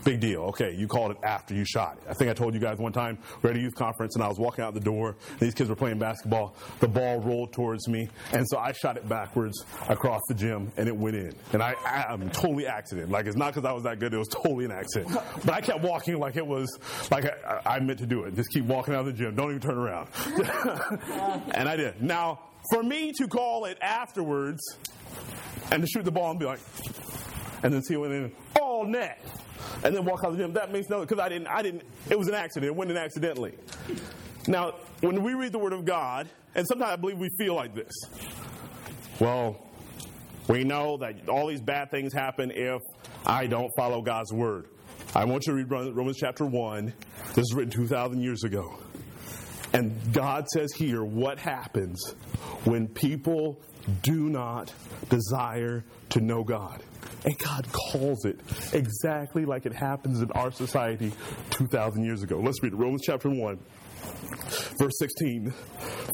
Big 0.03 0.19
deal. 0.19 0.41
Okay, 0.43 0.73
you 0.73 0.87
called 0.87 1.11
it 1.11 1.17
after 1.23 1.53
you 1.53 1.65
shot 1.65 1.97
it. 1.97 2.03
I 2.09 2.13
think 2.13 2.29
I 2.29 2.33
told 2.33 2.53
you 2.53 2.59
guys 2.59 2.77
one 2.77 2.93
time 2.93 3.17
we 3.41 3.49
are 3.49 3.51
at 3.51 3.57
a 3.57 3.59
youth 3.59 3.75
conference 3.75 4.15
and 4.15 4.23
I 4.23 4.27
was 4.27 4.39
walking 4.39 4.63
out 4.63 4.73
the 4.73 4.79
door. 4.79 5.15
these 5.39 5.53
kids 5.53 5.69
were 5.69 5.75
playing 5.75 5.99
basketball. 5.99 6.55
The 6.79 6.87
ball 6.87 7.19
rolled 7.19 7.51
towards 7.53 7.87
me, 7.87 8.09
and 8.31 8.45
so 8.47 8.57
I 8.57 8.71
shot 8.71 8.97
it 8.97 9.07
backwards 9.09 9.65
across 9.89 10.21
the 10.27 10.33
gym, 10.35 10.71
and 10.77 10.87
it 10.87 10.95
went 10.95 11.15
in. 11.15 11.33
And 11.53 11.61
I, 11.61 11.75
I 11.85 12.13
am 12.13 12.29
totally 12.29 12.67
accident. 12.67 13.11
Like 13.11 13.25
it's 13.25 13.35
not 13.35 13.53
because 13.53 13.65
I 13.65 13.73
was 13.73 13.83
that 13.83 13.99
good. 13.99 14.13
It 14.13 14.17
was 14.17 14.29
totally 14.29 14.65
an 14.65 14.71
accident. 14.71 15.17
But 15.45 15.53
I 15.53 15.61
kept 15.61 15.81
walking 15.81 16.17
like 16.17 16.37
it 16.37 16.47
was 16.47 16.79
like 17.11 17.25
I, 17.25 17.61
I 17.65 17.79
meant 17.79 17.99
to 17.99 18.05
do 18.05 18.23
it. 18.23 18.35
Just 18.35 18.49
keep 18.51 18.65
walking 18.65 18.93
out 18.93 19.01
of 19.01 19.05
the 19.07 19.13
gym. 19.13 19.35
Don't 19.35 19.49
even 19.49 19.61
turn 19.61 19.77
around. 19.77 20.07
and 21.53 21.67
I 21.67 21.75
did. 21.75 22.01
Now, 22.01 22.39
for 22.71 22.83
me 22.83 23.11
to 23.13 23.27
call 23.27 23.65
it 23.65 23.77
afterwards 23.81 24.61
and 25.71 25.81
to 25.81 25.87
shoot 25.87 26.05
the 26.05 26.11
ball 26.11 26.31
and 26.31 26.39
be 26.39 26.45
like, 26.45 26.59
and 27.63 27.73
then 27.73 27.83
see 27.83 27.95
it 27.95 27.97
went 27.97 28.13
in 28.13 28.31
all 28.59 28.85
net 28.85 29.19
and 29.83 29.95
then 29.95 30.05
walk 30.05 30.19
out 30.23 30.31
of 30.31 30.37
the 30.37 30.43
gym. 30.43 30.53
That 30.53 30.71
makes 30.71 30.89
no 30.89 31.01
because 31.01 31.19
I 31.19 31.29
didn't. 31.29 31.47
I 31.47 31.61
didn't. 31.61 31.83
It 32.09 32.17
was 32.17 32.27
an 32.27 32.35
accident. 32.35 32.67
It 32.71 32.75
went 32.75 32.91
in 32.91 32.97
accidentally. 32.97 33.53
Now, 34.47 34.75
when 35.01 35.23
we 35.23 35.33
read 35.33 35.51
the 35.51 35.59
Word 35.59 35.73
of 35.73 35.85
God, 35.85 36.27
and 36.55 36.67
sometimes 36.67 36.91
I 36.91 36.95
believe 36.95 37.17
we 37.17 37.29
feel 37.37 37.55
like 37.55 37.75
this. 37.75 37.91
Well, 39.19 39.65
we 40.47 40.63
know 40.63 40.97
that 40.97 41.29
all 41.29 41.47
these 41.47 41.61
bad 41.61 41.91
things 41.91 42.13
happen 42.13 42.51
if 42.51 42.81
I 43.25 43.47
don't 43.47 43.69
follow 43.77 44.01
God's 44.01 44.33
Word. 44.33 44.69
I 45.13 45.25
want 45.25 45.45
you 45.45 45.53
to 45.53 45.63
read 45.63 45.95
Romans 45.95 46.17
chapter 46.17 46.45
1. 46.45 46.93
This 47.33 47.43
is 47.43 47.53
written 47.53 47.71
2,000 47.71 48.21
years 48.21 48.43
ago. 48.43 48.77
And 49.73 49.95
God 50.13 50.47
says 50.47 50.73
here 50.73 51.03
what 51.03 51.37
happens 51.37 52.15
when 52.63 52.87
people 52.87 53.61
do 54.01 54.29
not 54.29 54.73
desire 55.09 55.83
to 56.09 56.21
know 56.21 56.43
God. 56.43 56.81
And 57.25 57.37
God 57.37 57.67
calls 57.71 58.25
it 58.25 58.39
exactly 58.73 59.45
like 59.45 59.65
it 59.65 59.73
happens 59.73 60.21
in 60.21 60.31
our 60.31 60.51
society 60.51 61.11
2,000 61.51 62.03
years 62.03 62.23
ago. 62.23 62.39
Let's 62.39 62.61
read 62.63 62.73
it. 62.73 62.77
Romans 62.77 63.01
chapter 63.03 63.29
1. 63.29 63.59
Verse 64.79 64.97
16 64.99 65.53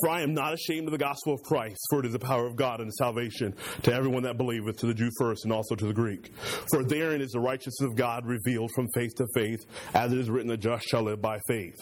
For 0.01 0.10
I 0.10 0.21
am 0.21 0.34
not 0.34 0.53
ashamed 0.53 0.88
of 0.88 0.91
the 0.91 0.97
gospel 0.97 1.34
of 1.34 1.43
Christ, 1.43 1.77
for 1.89 1.99
it 1.99 2.05
is 2.05 2.13
the 2.13 2.19
power 2.19 2.45
of 2.45 2.55
God 2.55 2.81
and 2.81 2.93
salvation 2.93 3.53
to 3.84 3.93
everyone 3.93 4.23
that 4.23 4.38
believeth, 4.38 4.77
to 4.77 4.88
the 4.88 4.93
Jew 4.93 5.10
first 5.17 5.45
and 5.45 5.53
also 5.53 5.75
to 5.75 5.86
the 5.86 5.93
Greek. 5.93 6.36
For 6.71 6.84
therein 6.84 7.21
is 7.21 7.31
the 7.31 7.39
righteousness 7.39 7.81
of 7.81 7.95
God 7.95 8.25
revealed 8.25 8.71
from 8.73 8.88
faith 8.95 9.15
to 9.15 9.27
faith, 9.34 9.65
as 9.93 10.12
it 10.12 10.17
is 10.17 10.29
written, 10.29 10.49
the 10.49 10.58
just 10.58 10.88
shall 10.88 11.03
live 11.03 11.21
by 11.21 11.39
faith. 11.47 11.75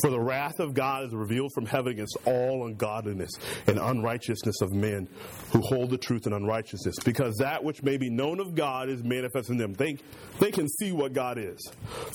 For 0.00 0.10
the 0.10 0.20
wrath 0.20 0.58
of 0.58 0.74
God 0.74 1.04
is 1.04 1.14
revealed 1.14 1.52
from 1.54 1.66
heaven 1.66 1.92
against 1.92 2.16
all 2.24 2.66
ungodliness 2.66 3.30
and 3.66 3.78
unrighteousness 3.78 4.60
of 4.60 4.72
men 4.72 5.08
who 5.52 5.60
hold 5.60 5.90
the 5.90 5.98
truth 5.98 6.26
in 6.26 6.32
unrighteousness, 6.32 6.96
because 7.04 7.36
that 7.36 7.62
which 7.62 7.82
may 7.82 7.96
be 7.96 8.10
known 8.10 8.40
of 8.40 8.54
God 8.54 8.88
is 8.88 9.02
manifest 9.02 9.50
in 9.50 9.56
them. 9.56 9.74
They, 9.74 9.96
they 10.40 10.50
can 10.50 10.68
see 10.68 10.92
what 10.92 11.12
God 11.12 11.38
is. 11.38 11.58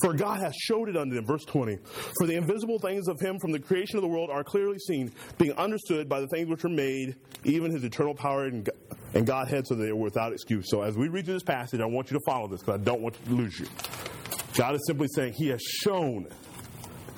For 0.02 0.14
God 0.14 0.40
has 0.40 0.56
showed 0.56 0.90
it 0.90 0.98
unto 0.98 1.16
them. 1.16 1.26
Verse 1.26 1.46
20 1.46 1.78
For 2.18 2.28
the 2.28 2.36
invisible 2.36 2.80
things 2.80 3.08
of 3.08 3.20
him 3.20 3.37
from 3.40 3.52
the 3.52 3.60
creation 3.60 3.98
of 3.98 4.02
the 4.02 4.08
world 4.08 4.30
are 4.30 4.44
clearly 4.44 4.80
seen, 4.80 5.12
being 5.38 5.54
understood 5.54 6.10
by 6.10 6.20
the 6.20 6.28
things 6.28 6.50
which 6.50 6.64
are 6.66 6.70
made, 6.70 7.16
even 7.44 7.72
his 7.72 7.84
eternal 7.84 8.14
power 8.14 8.46
and, 8.46 8.70
and 9.14 9.26
Godhead, 9.26 9.68
so 9.68 9.76
they 9.76 9.90
are 9.90 9.96
without 9.96 10.34
excuse. 10.34 10.70
So 10.70 10.82
as 10.82 10.96
we 10.98 11.08
read 11.08 11.26
through 11.26 11.36
this 11.36 11.44
passage, 11.44 11.80
I 11.80 11.86
want 11.86 12.12
you 12.12 12.18
to 12.18 12.24
follow 12.26 12.48
this 12.48 12.62
because 12.62 12.80
I 12.80 12.84
don't 12.84 13.02
want 13.02 13.24
to 13.26 13.32
lose 13.32 13.60
you. 13.60 13.68
God 14.56 14.76
is 14.76 14.86
simply 14.88 15.08
saying 15.14 15.34
he 15.34 15.50
has 15.50 15.62
shown 15.62 16.28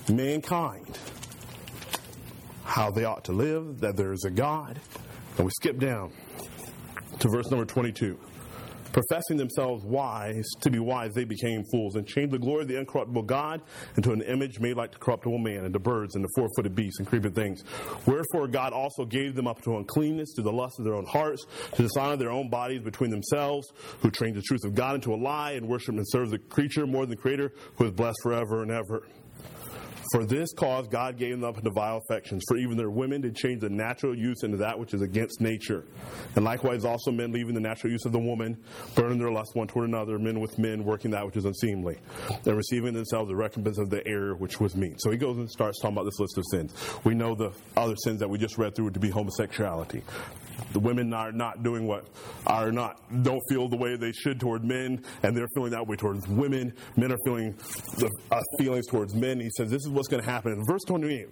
mankind 0.10 0.98
how 2.64 2.92
they 2.92 3.06
ought 3.06 3.24
to 3.26 3.32
live, 3.32 3.80
that 3.80 3.96
there 3.96 4.12
is 4.14 4.24
a 4.26 4.30
God. 4.30 4.80
And 5.38 5.46
we 5.46 5.52
skip 5.52 5.80
down 5.80 6.12
to 7.20 7.30
verse 7.30 7.50
number 7.50 7.66
22 7.66 8.20
professing 9.00 9.38
themselves 9.38 9.86
wise 9.86 10.46
to 10.60 10.70
be 10.70 10.80
wise, 10.80 11.14
they 11.14 11.24
became 11.24 11.64
fools 11.72 11.96
and 11.96 12.06
changed 12.06 12.34
the 12.34 12.40
glory 12.40 12.64
of 12.64 12.68
the 12.68 12.78
incorruptible 12.78 13.24
God 13.24 13.62
into 13.96 14.12
an 14.12 14.22
image 14.24 14.60
made 14.60 14.76
like 14.76 14.92
the 14.92 14.98
corruptible 14.98 15.38
man 15.38 15.64
and 15.66 15.74
the 15.74 15.80
birds 15.80 16.16
and 16.16 16.24
the 16.24 16.30
four 16.36 16.50
footed 16.56 16.76
beasts 16.76 17.00
and 17.00 17.08
creeping 17.08 17.32
things. 17.32 17.64
Wherefore 18.06 18.48
God 18.48 18.74
also 18.74 19.06
gave 19.06 19.36
them 19.36 19.48
up 19.48 19.62
to 19.64 19.78
uncleanness, 19.78 20.34
to 20.34 20.42
the 20.42 20.52
lust 20.52 20.80
of 20.80 20.86
their 20.86 20.96
own 20.96 21.06
hearts, 21.06 21.46
to 21.74 21.84
dishonor 21.84 22.18
their 22.18 22.32
own 22.32 22.50
bodies 22.50 22.82
between 22.82 23.10
themselves, 23.10 23.72
who 24.02 24.12
trained 24.12 24.36
the 24.36 24.42
truth 24.42 24.66
of 24.66 24.76
God 24.76 24.96
into 24.96 25.14
a 25.14 25.16
lie 25.16 25.52
and 25.52 25.68
worship 25.68 25.96
and 25.96 26.06
serve 26.10 26.32
the 26.32 26.40
creature 26.40 26.86
more 26.86 27.06
than 27.06 27.12
the 27.12 27.22
creator, 27.22 27.54
who 27.78 27.86
is 27.86 27.92
blessed 27.92 28.20
forever 28.22 28.64
and 28.64 28.72
ever. 28.72 29.04
For 30.12 30.26
this 30.26 30.54
cause 30.54 30.88
God 30.88 31.18
gave 31.18 31.32
them 31.32 31.44
up 31.44 31.58
into 31.58 31.70
vile 31.70 31.98
affections, 31.98 32.44
for 32.48 32.58
even 32.58 32.78
their 32.78 32.90
women 32.90 33.22
did 33.22 33.36
change 33.36 33.62
the 33.62 33.70
natural 33.70 34.18
use 34.18 34.44
into 34.44 34.58
that 34.58 34.80
which 34.80 34.94
is 34.94 35.02
against 35.02 35.40
nature. 35.40 35.86
And 36.36 36.44
likewise 36.44 36.84
also 36.86 37.12
men 37.12 37.32
leaving 37.32 37.54
the 37.54 37.62
natural 37.62 37.92
use 37.92 38.06
of 38.06 38.12
the 38.12 38.20
woman, 38.20 38.58
burning 38.96 39.20
their 39.20 39.32
lust 39.32 39.52
one 39.54 39.68
toward 39.68 39.88
another, 39.88 40.18
men 40.18 40.40
with 40.40 40.58
men 40.58 40.84
working 40.84 41.12
that 41.12 41.26
which 41.26 41.38
is 41.38 41.46
unseemly, 41.46 41.98
and 42.46 42.58
receiving 42.58 42.94
themselves 42.94 43.30
the 43.30 43.36
recompense 43.36 43.78
of 43.78 43.90
the 43.90 44.06
error 44.08 44.36
which 44.36 44.60
was 44.60 44.76
meet. 44.76 44.96
So 45.00 45.12
he 45.12 45.18
goes 45.18 45.38
and 45.38 45.50
starts 45.50 45.80
talking 45.80 45.96
about 45.96 46.06
this 46.06 46.20
list 46.20 46.38
of 46.38 46.44
sins. 46.52 46.74
We 47.04 47.14
know 47.14 47.36
the 47.36 47.52
other 47.78 47.96
sins 48.04 48.20
that 48.20 48.30
we 48.30 48.38
just 48.38 48.58
read 48.58 48.76
through 48.76 48.92
to 48.92 49.00
be 49.00 49.10
homosexuality. 49.10 50.04
The 50.74 50.80
women 50.80 51.14
are 51.14 51.32
not 51.32 51.64
doing 51.64 51.88
what 51.88 52.08
are 52.48 52.72
not 52.72 53.02
don't 53.24 53.42
feel 53.50 53.68
the 53.68 53.78
way 53.78 53.96
they 53.96 54.12
should 54.12 54.40
toward 54.40 54.64
men, 54.64 55.04
and 55.24 55.36
they're 55.36 55.48
feeling 55.56 55.72
that 55.72 55.88
way 55.88 55.96
towards 55.96 56.28
women. 56.28 56.74
Men 56.96 57.12
are 57.12 57.18
feeling 57.26 57.56
the 57.98 58.10
uh, 58.32 58.42
feelings 58.58 58.88
towards 58.88 59.14
men. 59.14 59.40
He 59.40 59.50
says 59.58 59.70
this 59.70 59.84
is 59.84 59.90
what's 59.90 60.08
going 60.08 60.24
to 60.24 60.30
happen 60.30 60.54
in 60.54 60.66
verse 60.66 60.84
28. 60.84 61.28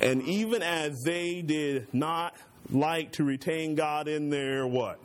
And 0.00 0.22
even 0.22 0.62
as 0.62 1.02
they 1.04 1.42
did 1.42 1.92
not 1.92 2.34
like 2.70 3.12
to 3.12 3.24
retain 3.24 3.74
God 3.74 4.08
in 4.08 4.30
their 4.30 4.66
what? 4.66 5.00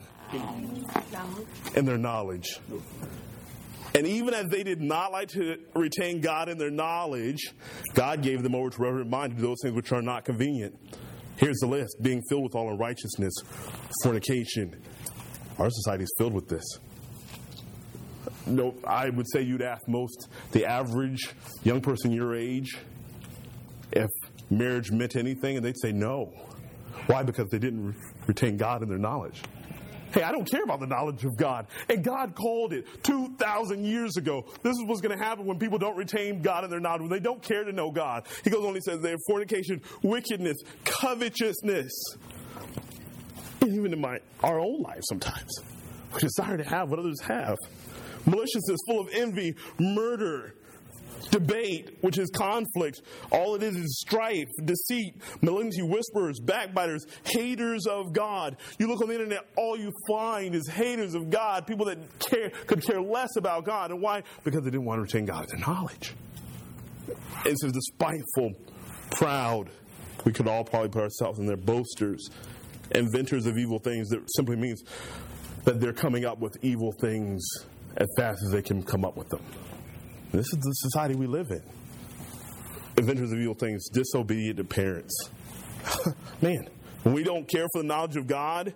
In 1.76 1.86
their 1.86 1.98
knowledge. 1.98 2.60
And 3.96 4.08
even 4.08 4.34
as 4.34 4.50
they 4.50 4.64
did 4.64 4.82
not 4.82 5.12
like 5.12 5.30
to 5.30 5.58
retain 5.76 6.20
God 6.20 6.50
in 6.50 6.58
their 6.58 6.72
knowledge, 6.72 7.54
God 7.94 8.24
gave 8.24 8.42
them 8.42 8.56
over 8.56 8.72
to 8.72 8.82
reverent 8.82 9.10
mind 9.10 9.36
to 9.36 9.42
do 9.42 9.48
those 9.48 9.58
things 9.62 9.76
which 9.76 9.92
are 9.92 10.02
not 10.02 10.26
convenient. 10.26 10.76
Here's 11.38 11.58
the 11.60 11.68
list 11.68 11.98
being 12.02 12.22
filled 12.30 12.44
with 12.44 12.56
all 12.56 12.72
unrighteousness, 12.72 13.34
fornication. 14.04 14.82
Our 15.58 15.70
society 15.70 16.04
is 16.04 16.14
filled 16.18 16.34
with 16.34 16.48
this. 16.48 16.64
No, 18.46 18.76
I 18.86 19.10
would 19.10 19.26
say 19.32 19.42
you'd 19.42 19.62
ask 19.62 19.82
most, 19.88 20.28
the 20.52 20.66
average 20.66 21.30
young 21.64 21.82
person 21.82 22.12
your 22.12 22.36
age, 22.36 22.78
if 23.92 24.10
marriage 24.50 24.92
meant 24.92 25.16
anything, 25.16 25.56
and 25.58 25.66
they'd 25.66 25.80
say 25.80 25.92
no. 25.92 26.34
Why? 27.08 27.24
Because 27.24 27.50
they 27.50 27.60
didn't 27.60 27.86
re- 27.88 27.94
retain 28.28 28.58
God 28.58 28.84
in 28.84 28.90
their 28.90 28.98
knowledge. 28.98 29.42
Hey, 30.14 30.22
I 30.22 30.32
don't 30.32 30.50
care 30.50 30.64
about 30.64 30.80
the 30.80 30.86
knowledge 30.86 31.26
of 31.26 31.36
God. 31.36 31.66
And 31.90 32.04
God 32.04 32.36
called 32.36 32.72
it 32.72 32.86
2,000 33.04 33.84
years 33.84 34.16
ago. 34.16 34.46
This 34.62 34.74
is 34.74 34.84
what's 34.86 35.02
going 35.02 35.18
to 35.18 35.24
happen 35.24 35.46
when 35.46 35.58
people 35.58 35.80
don't 35.80 35.98
retain 35.98 36.42
God 36.44 36.64
in 36.64 36.70
their 36.70 36.80
knowledge, 36.80 37.02
when 37.02 37.10
they 37.10 37.20
don't 37.20 37.42
care 37.42 37.64
to 37.64 37.72
know 37.72 37.90
God. 37.90 38.28
He 38.44 38.52
goes 38.52 38.64
on, 38.64 38.76
he 38.76 38.82
says, 38.82 39.02
there 39.02 39.18
fornication, 39.28 39.82
wickedness, 40.04 40.58
covetousness. 40.86 41.92
And 43.62 43.74
even 43.74 43.94
in 43.94 44.02
my 44.02 44.20
our 44.44 44.60
own 44.60 44.82
life 44.82 45.02
sometimes. 45.10 45.52
We 46.14 46.20
desire 46.20 46.58
to 46.58 46.64
have 46.64 46.90
what 46.90 47.00
others 47.00 47.20
have. 47.22 47.58
Maliciousness, 48.26 48.78
full 48.88 49.02
of 49.02 49.10
envy, 49.14 49.56
murder, 49.80 50.54
debate, 51.30 51.98
which 52.02 52.18
is 52.18 52.30
conflict. 52.30 53.02
All 53.32 53.56
it 53.56 53.64
is 53.64 53.76
is 53.76 54.00
strife, 54.00 54.48
deceit, 54.64 55.16
malignity, 55.42 55.82
whisperers, 55.82 56.40
backbiters, 56.40 57.06
haters 57.24 57.86
of 57.88 58.14
God. 58.14 58.58
You 58.80 58.88
look 58.88 59.02
on 59.02 59.08
the 59.08 59.14
internet, 59.14 59.48
all 59.58 59.78
you 59.78 59.92
find 60.08 60.56
is 60.56 60.68
haters 60.68 61.14
of 61.14 61.30
God, 61.30 61.68
people 61.68 61.86
that 61.86 61.98
care 62.20 62.52
could 62.68 62.82
care 62.82 63.02
less 63.02 63.36
about 63.36 63.66
God. 63.66 63.92
And 63.92 64.02
why? 64.02 64.24
Because 64.44 64.64
they 64.64 64.72
didn't 64.72 64.86
want 64.86 65.00
to 65.00 65.04
retain 65.04 65.26
God 65.26 65.46
as 65.46 65.60
knowledge. 65.60 66.14
It 67.46 67.58
says 67.60 67.74
the 67.74 67.82
spiteful, 67.82 68.54
proud. 69.12 69.70
We 70.26 70.32
could 70.32 70.48
all 70.48 70.64
probably 70.64 70.90
put 70.90 71.04
ourselves 71.04 71.40
in 71.40 71.46
there 71.46 71.58
boasters, 71.58 72.30
inventors 72.92 73.46
of 73.46 73.58
evil 73.58 73.80
things. 73.80 74.10
That 74.10 74.22
simply 74.36 74.56
means 74.56 74.84
that 75.66 75.80
they're 75.80 75.94
coming 75.94 76.26
up 76.26 76.40
with 76.40 76.56
evil 76.62 76.94
things 77.02 77.44
as 77.98 78.08
fast 78.18 78.42
as 78.46 78.52
they 78.52 78.62
can 78.62 78.84
come 78.84 79.04
up 79.06 79.18
with 79.18 79.30
them. 79.30 79.42
This 80.34 80.48
is 80.52 80.60
the 80.60 80.72
society 80.72 81.14
we 81.14 81.28
live 81.28 81.52
in. 81.52 81.62
Inventors 82.98 83.32
of 83.32 83.38
evil 83.38 83.54
things, 83.54 83.88
disobedient 83.90 84.58
to 84.58 84.64
parents. 84.64 85.30
Man, 86.42 86.68
when 87.04 87.14
we 87.14 87.24
don't 87.24 87.48
care 87.48 87.68
for 87.72 87.84
the 87.84 87.88
knowledge 87.88 88.16
of 88.16 88.26
God, 88.26 88.74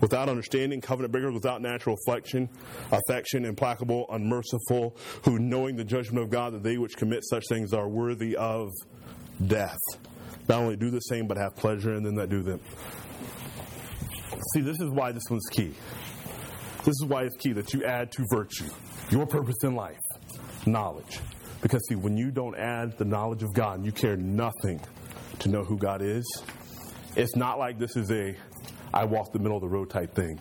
without 0.00 0.28
understanding, 0.28 0.80
covenant 0.80 1.10
breakers, 1.10 1.34
without 1.34 1.60
natural 1.60 1.96
affection, 2.06 2.48
affection, 2.92 3.44
implacable, 3.44 4.06
unmerciful, 4.10 4.96
who 5.24 5.40
knowing 5.40 5.74
the 5.74 5.84
judgment 5.84 6.22
of 6.22 6.30
God 6.30 6.52
that 6.52 6.62
they 6.62 6.78
which 6.78 6.96
commit 6.96 7.24
such 7.24 7.42
things 7.48 7.72
are 7.72 7.88
worthy 7.88 8.36
of 8.36 8.70
death. 9.44 9.78
Not 10.48 10.60
only 10.60 10.76
do 10.76 10.90
the 10.90 11.00
same, 11.00 11.26
but 11.26 11.36
have 11.36 11.56
pleasure 11.56 11.94
in 11.94 12.04
them 12.04 12.14
that 12.14 12.28
do 12.28 12.44
them. 12.44 12.60
See, 14.54 14.60
this 14.60 14.80
is 14.80 14.90
why 14.90 15.10
this 15.10 15.24
one's 15.28 15.48
key. 15.50 15.74
This 16.84 16.94
is 17.02 17.04
why 17.08 17.24
it's 17.24 17.36
key 17.36 17.54
that 17.54 17.74
you 17.74 17.84
add 17.84 18.12
to 18.12 18.24
virtue, 18.30 18.70
your 19.10 19.26
purpose 19.26 19.56
in 19.64 19.74
life 19.74 19.98
knowledge. 20.66 21.20
Because, 21.62 21.86
see, 21.88 21.94
when 21.94 22.16
you 22.16 22.30
don't 22.30 22.56
add 22.56 22.98
the 22.98 23.04
knowledge 23.04 23.42
of 23.42 23.52
God 23.54 23.78
and 23.78 23.86
you 23.86 23.92
care 23.92 24.16
nothing 24.16 24.80
to 25.40 25.48
know 25.48 25.64
who 25.64 25.76
God 25.76 26.02
is, 26.02 26.24
it's 27.16 27.34
not 27.34 27.58
like 27.58 27.78
this 27.78 27.96
is 27.96 28.10
a 28.10 28.36
I 28.92 29.04
walk 29.04 29.32
the 29.32 29.38
middle 29.38 29.56
of 29.56 29.62
the 29.62 29.68
road 29.68 29.90
type 29.90 30.14
thing. 30.14 30.38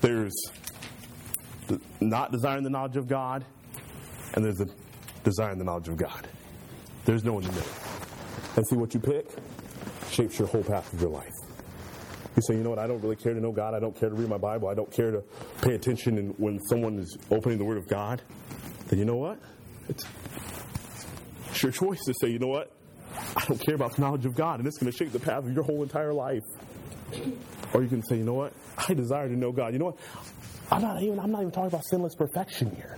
There's 0.00 0.34
the 1.68 1.80
not 2.00 2.32
desiring 2.32 2.64
the 2.64 2.70
knowledge 2.70 2.96
of 2.96 3.06
God, 3.06 3.44
and 4.34 4.44
there's 4.44 4.56
the 4.56 4.70
desiring 5.22 5.58
the 5.58 5.64
knowledge 5.64 5.88
of 5.88 5.96
God. 5.96 6.26
There's 7.04 7.24
no 7.24 7.38
in 7.38 7.44
the 7.44 7.52
middle. 7.52 7.72
And 8.56 8.66
see 8.66 8.76
what 8.76 8.94
you 8.94 9.00
pick 9.00 9.26
shapes 10.10 10.38
your 10.38 10.48
whole 10.48 10.62
path 10.64 10.92
of 10.92 11.00
your 11.00 11.10
life. 11.10 11.32
You 12.36 12.42
say, 12.42 12.54
you 12.54 12.62
know 12.62 12.70
what, 12.70 12.78
I 12.78 12.86
don't 12.86 13.00
really 13.02 13.16
care 13.16 13.34
to 13.34 13.40
know 13.40 13.52
God. 13.52 13.74
I 13.74 13.80
don't 13.80 13.94
care 13.94 14.08
to 14.08 14.14
read 14.14 14.28
my 14.28 14.38
Bible. 14.38 14.68
I 14.68 14.74
don't 14.74 14.90
care 14.90 15.10
to 15.10 15.22
pay 15.62 15.74
attention 15.74 16.34
when 16.38 16.58
someone 16.68 16.98
is 16.98 17.16
opening 17.30 17.58
the 17.58 17.64
Word 17.64 17.78
of 17.78 17.88
God 17.88 18.22
then 18.90 18.98
you 18.98 19.04
know 19.04 19.16
what? 19.16 19.38
It's, 19.88 20.04
your 21.62 21.72
choice 21.72 22.00
to 22.06 22.14
say, 22.20 22.28
you 22.30 22.38
know 22.38 22.48
what? 22.48 22.72
I 23.36 23.44
don't 23.46 23.60
care 23.60 23.74
about 23.74 23.94
the 23.94 24.00
knowledge 24.00 24.24
of 24.24 24.34
God, 24.34 24.60
and 24.60 24.66
it's 24.68 24.78
going 24.78 24.90
to 24.90 24.96
shape 24.96 25.12
the 25.12 25.20
path 25.20 25.44
of 25.44 25.52
your 25.52 25.62
whole 25.62 25.82
entire 25.82 26.12
life. 26.12 26.42
Or 27.74 27.82
you 27.82 27.88
can 27.88 28.02
say, 28.02 28.16
you 28.16 28.24
know 28.24 28.34
what? 28.34 28.52
I 28.76 28.94
desire 28.94 29.28
to 29.28 29.36
know 29.36 29.52
God. 29.52 29.72
You 29.72 29.78
know 29.78 29.86
what? 29.86 29.98
I'm 30.70 30.82
not 30.82 31.02
even, 31.02 31.18
I'm 31.20 31.30
not 31.30 31.40
even 31.40 31.52
talking 31.52 31.68
about 31.68 31.84
sinless 31.84 32.14
perfection 32.14 32.74
here. 32.74 32.96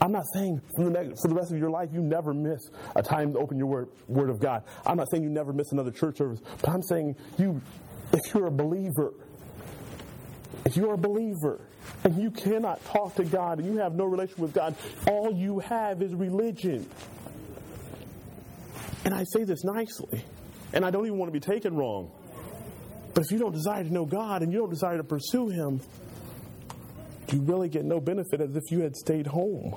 I'm 0.00 0.12
not 0.12 0.24
saying 0.34 0.60
for 0.76 0.84
the, 0.84 0.90
next, 0.90 1.22
for 1.22 1.28
the 1.28 1.34
rest 1.34 1.50
of 1.50 1.58
your 1.58 1.70
life 1.70 1.88
you 1.92 2.00
never 2.00 2.34
miss 2.34 2.60
a 2.94 3.02
time 3.02 3.32
to 3.32 3.38
open 3.38 3.58
your 3.58 3.66
word, 3.66 3.88
word 4.06 4.28
of 4.28 4.40
God. 4.40 4.62
I'm 4.84 4.96
not 4.96 5.10
saying 5.10 5.22
you 5.22 5.30
never 5.30 5.52
miss 5.52 5.72
another 5.72 5.90
church 5.90 6.18
service, 6.18 6.40
but 6.60 6.70
I'm 6.70 6.82
saying 6.82 7.16
you, 7.38 7.60
if 8.12 8.34
you're 8.34 8.46
a 8.46 8.50
believer, 8.50 9.14
if 10.66 10.76
you're 10.76 10.94
a 10.94 10.98
believer 10.98 11.66
and 12.04 12.22
you 12.22 12.30
cannot 12.30 12.84
talk 12.84 13.14
to 13.16 13.24
God 13.24 13.58
and 13.58 13.66
you 13.66 13.80
have 13.80 13.94
no 13.94 14.04
relation 14.04 14.36
with 14.40 14.52
God, 14.52 14.76
all 15.08 15.32
you 15.32 15.58
have 15.60 16.02
is 16.02 16.14
religion. 16.14 16.86
And 19.04 19.14
I 19.14 19.24
say 19.24 19.44
this 19.44 19.64
nicely, 19.64 20.24
and 20.72 20.84
I 20.84 20.90
don't 20.90 21.06
even 21.06 21.18
want 21.18 21.32
to 21.32 21.38
be 21.38 21.44
taken 21.44 21.74
wrong. 21.74 22.10
But 23.14 23.24
if 23.24 23.30
you 23.30 23.38
don't 23.38 23.52
desire 23.52 23.84
to 23.84 23.92
know 23.92 24.04
God 24.04 24.42
and 24.42 24.52
you 24.52 24.58
don't 24.58 24.70
desire 24.70 24.96
to 24.96 25.04
pursue 25.04 25.48
Him, 25.48 25.80
you 27.32 27.40
really 27.40 27.68
get 27.68 27.84
no 27.84 28.00
benefit 28.00 28.40
as 28.40 28.54
if 28.54 28.70
you 28.70 28.80
had 28.80 28.96
stayed 28.96 29.26
home. 29.26 29.76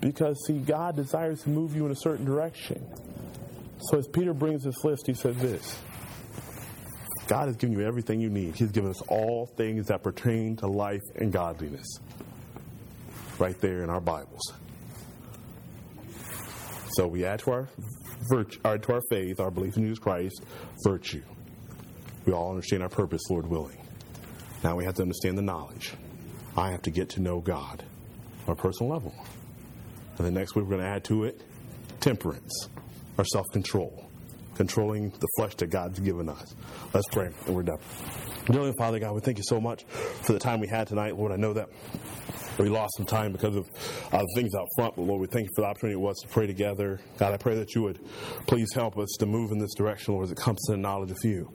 Because, 0.00 0.42
see, 0.46 0.58
God 0.58 0.96
desires 0.96 1.42
to 1.42 1.50
move 1.50 1.76
you 1.76 1.84
in 1.84 1.92
a 1.92 1.96
certain 1.96 2.24
direction. 2.24 2.86
So, 3.82 3.98
as 3.98 4.08
Peter 4.08 4.32
brings 4.32 4.64
this 4.64 4.82
list, 4.82 5.06
he 5.06 5.14
says 5.14 5.36
this 5.36 5.78
God 7.30 7.46
has 7.46 7.54
given 7.54 7.78
you 7.78 7.86
everything 7.86 8.20
you 8.20 8.28
need. 8.28 8.56
He's 8.56 8.72
given 8.72 8.90
us 8.90 9.00
all 9.02 9.46
things 9.46 9.86
that 9.86 10.02
pertain 10.02 10.56
to 10.56 10.66
life 10.66 11.04
and 11.14 11.32
godliness. 11.32 11.86
Right 13.38 13.56
there 13.60 13.84
in 13.84 13.88
our 13.88 14.00
Bibles. 14.00 14.40
So 16.94 17.06
we 17.06 17.24
add 17.24 17.38
to 17.40 17.52
our 17.52 17.68
virtue, 18.28 18.58
add 18.64 18.82
to 18.82 18.94
our 18.94 19.00
faith, 19.10 19.38
our 19.38 19.52
belief 19.52 19.76
in 19.76 19.84
Jesus 19.84 20.00
Christ, 20.00 20.42
virtue. 20.82 21.22
We 22.26 22.32
all 22.32 22.50
understand 22.50 22.82
our 22.82 22.88
purpose, 22.88 23.22
Lord 23.30 23.46
willing. 23.46 23.78
Now 24.64 24.74
we 24.74 24.84
have 24.84 24.96
to 24.96 25.02
understand 25.02 25.38
the 25.38 25.42
knowledge. 25.42 25.92
I 26.56 26.72
have 26.72 26.82
to 26.82 26.90
get 26.90 27.10
to 27.10 27.22
know 27.22 27.38
God 27.38 27.84
on 28.48 28.54
a 28.54 28.56
personal 28.56 28.92
level. 28.92 29.14
And 30.18 30.26
then 30.26 30.34
next 30.34 30.56
week 30.56 30.64
we're 30.64 30.72
going 30.72 30.82
to 30.82 30.88
add 30.88 31.04
to 31.04 31.22
it 31.22 31.40
temperance, 32.00 32.68
or 33.16 33.24
self 33.24 33.46
control 33.52 34.09
controlling 34.60 35.08
the 35.08 35.28
flesh 35.36 35.54
that 35.54 35.70
God's 35.70 35.98
given 36.00 36.28
us. 36.28 36.54
Let's 36.92 37.08
pray, 37.08 37.30
and 37.46 37.56
we're 37.56 37.62
done. 37.62 37.78
Dear 38.44 38.74
Father 38.76 38.98
God, 38.98 39.14
we 39.14 39.22
thank 39.22 39.38
you 39.38 39.44
so 39.46 39.58
much 39.58 39.84
for 39.84 40.34
the 40.34 40.38
time 40.38 40.60
we 40.60 40.68
had 40.68 40.86
tonight. 40.86 41.16
Lord, 41.16 41.32
I 41.32 41.36
know 41.36 41.54
that 41.54 41.70
we 42.58 42.68
lost 42.68 42.92
some 42.98 43.06
time 43.06 43.32
because 43.32 43.56
of 43.56 43.66
uh, 44.12 44.22
things 44.34 44.54
out 44.54 44.68
front, 44.76 44.96
but 44.96 45.02
Lord, 45.04 45.18
we 45.18 45.28
thank 45.28 45.44
you 45.44 45.50
for 45.56 45.62
the 45.62 45.66
opportunity 45.66 45.98
it 45.98 46.02
was 46.02 46.18
to 46.18 46.28
pray 46.28 46.46
together. 46.46 47.00
God, 47.16 47.32
I 47.32 47.38
pray 47.38 47.54
that 47.54 47.74
you 47.74 47.84
would 47.84 48.00
please 48.46 48.68
help 48.74 48.98
us 48.98 49.08
to 49.20 49.24
move 49.24 49.50
in 49.50 49.58
this 49.58 49.72
direction, 49.72 50.12
Lord, 50.12 50.24
as 50.24 50.32
it 50.32 50.36
comes 50.36 50.60
to 50.66 50.72
the 50.72 50.78
knowledge 50.78 51.10
of 51.10 51.24
you. 51.24 51.50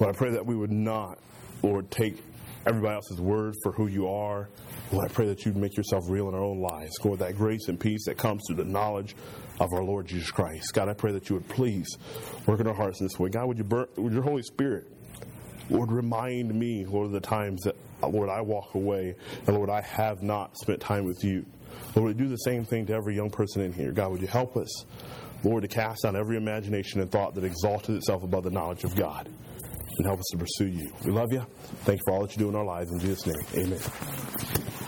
Lord, 0.00 0.12
I 0.12 0.18
pray 0.18 0.30
that 0.32 0.44
we 0.44 0.56
would 0.56 0.72
not, 0.72 1.20
Lord, 1.62 1.88
take 1.92 2.20
everybody 2.66 2.96
else's 2.96 3.20
word 3.20 3.54
for 3.62 3.70
who 3.70 3.86
you 3.86 4.08
are. 4.08 4.48
Lord, 4.92 5.10
I 5.10 5.12
pray 5.12 5.26
that 5.28 5.44
you'd 5.44 5.56
make 5.56 5.76
yourself 5.76 6.04
real 6.08 6.28
in 6.28 6.34
our 6.34 6.42
own 6.42 6.60
lives. 6.60 6.92
Lord, 7.04 7.20
that 7.20 7.36
grace 7.36 7.68
and 7.68 7.78
peace 7.78 8.06
that 8.06 8.18
comes 8.18 8.42
through 8.46 8.56
the 8.56 8.64
knowledge 8.64 9.14
of 9.60 9.72
our 9.72 9.84
Lord 9.84 10.06
Jesus 10.06 10.30
Christ. 10.30 10.72
God, 10.74 10.88
I 10.88 10.94
pray 10.94 11.12
that 11.12 11.28
you 11.28 11.36
would 11.36 11.48
please 11.48 11.96
work 12.46 12.60
in 12.60 12.66
our 12.66 12.74
hearts 12.74 13.00
in 13.00 13.06
this 13.06 13.18
way. 13.18 13.28
God, 13.28 13.46
would 13.46 13.58
you 13.58 13.64
burn, 13.64 13.86
would 13.96 14.12
your 14.12 14.22
Holy 14.22 14.42
Spirit 14.42 14.86
Lord, 15.70 15.92
remind 15.92 16.52
me, 16.52 16.84
Lord, 16.84 17.06
of 17.06 17.12
the 17.12 17.20
times 17.20 17.62
that, 17.62 17.76
Lord, 18.02 18.28
I 18.28 18.40
walk 18.40 18.74
away, 18.74 19.14
and 19.46 19.56
Lord, 19.56 19.70
I 19.70 19.80
have 19.82 20.20
not 20.20 20.56
spent 20.58 20.80
time 20.80 21.04
with 21.04 21.22
you. 21.22 21.46
Lord, 21.94 22.18
you 22.18 22.24
do 22.24 22.28
the 22.28 22.36
same 22.36 22.64
thing 22.64 22.86
to 22.86 22.92
every 22.92 23.14
young 23.14 23.30
person 23.30 23.62
in 23.62 23.72
here? 23.72 23.92
God, 23.92 24.10
would 24.10 24.20
you 24.20 24.26
help 24.26 24.56
us, 24.56 24.84
Lord, 25.44 25.62
to 25.62 25.68
cast 25.68 26.02
down 26.02 26.16
every 26.16 26.36
imagination 26.36 27.00
and 27.00 27.10
thought 27.10 27.34
that 27.36 27.44
exalted 27.44 27.96
itself 27.96 28.24
above 28.24 28.42
the 28.42 28.50
knowledge 28.50 28.82
of 28.82 28.96
God, 28.96 29.28
and 29.28 30.06
help 30.06 30.18
us 30.18 30.26
to 30.32 30.38
pursue 30.38 30.66
you. 30.66 30.92
We 31.04 31.12
love 31.12 31.32
you. 31.32 31.46
Thank 31.84 32.00
you 32.00 32.02
for 32.04 32.14
all 32.14 32.22
that 32.22 32.32
you 32.32 32.38
do 32.38 32.48
in 32.48 32.56
our 32.56 32.64
lives. 32.64 32.90
In 32.90 32.98
Jesus' 32.98 33.26
name, 33.26 33.66
amen. 33.66 34.79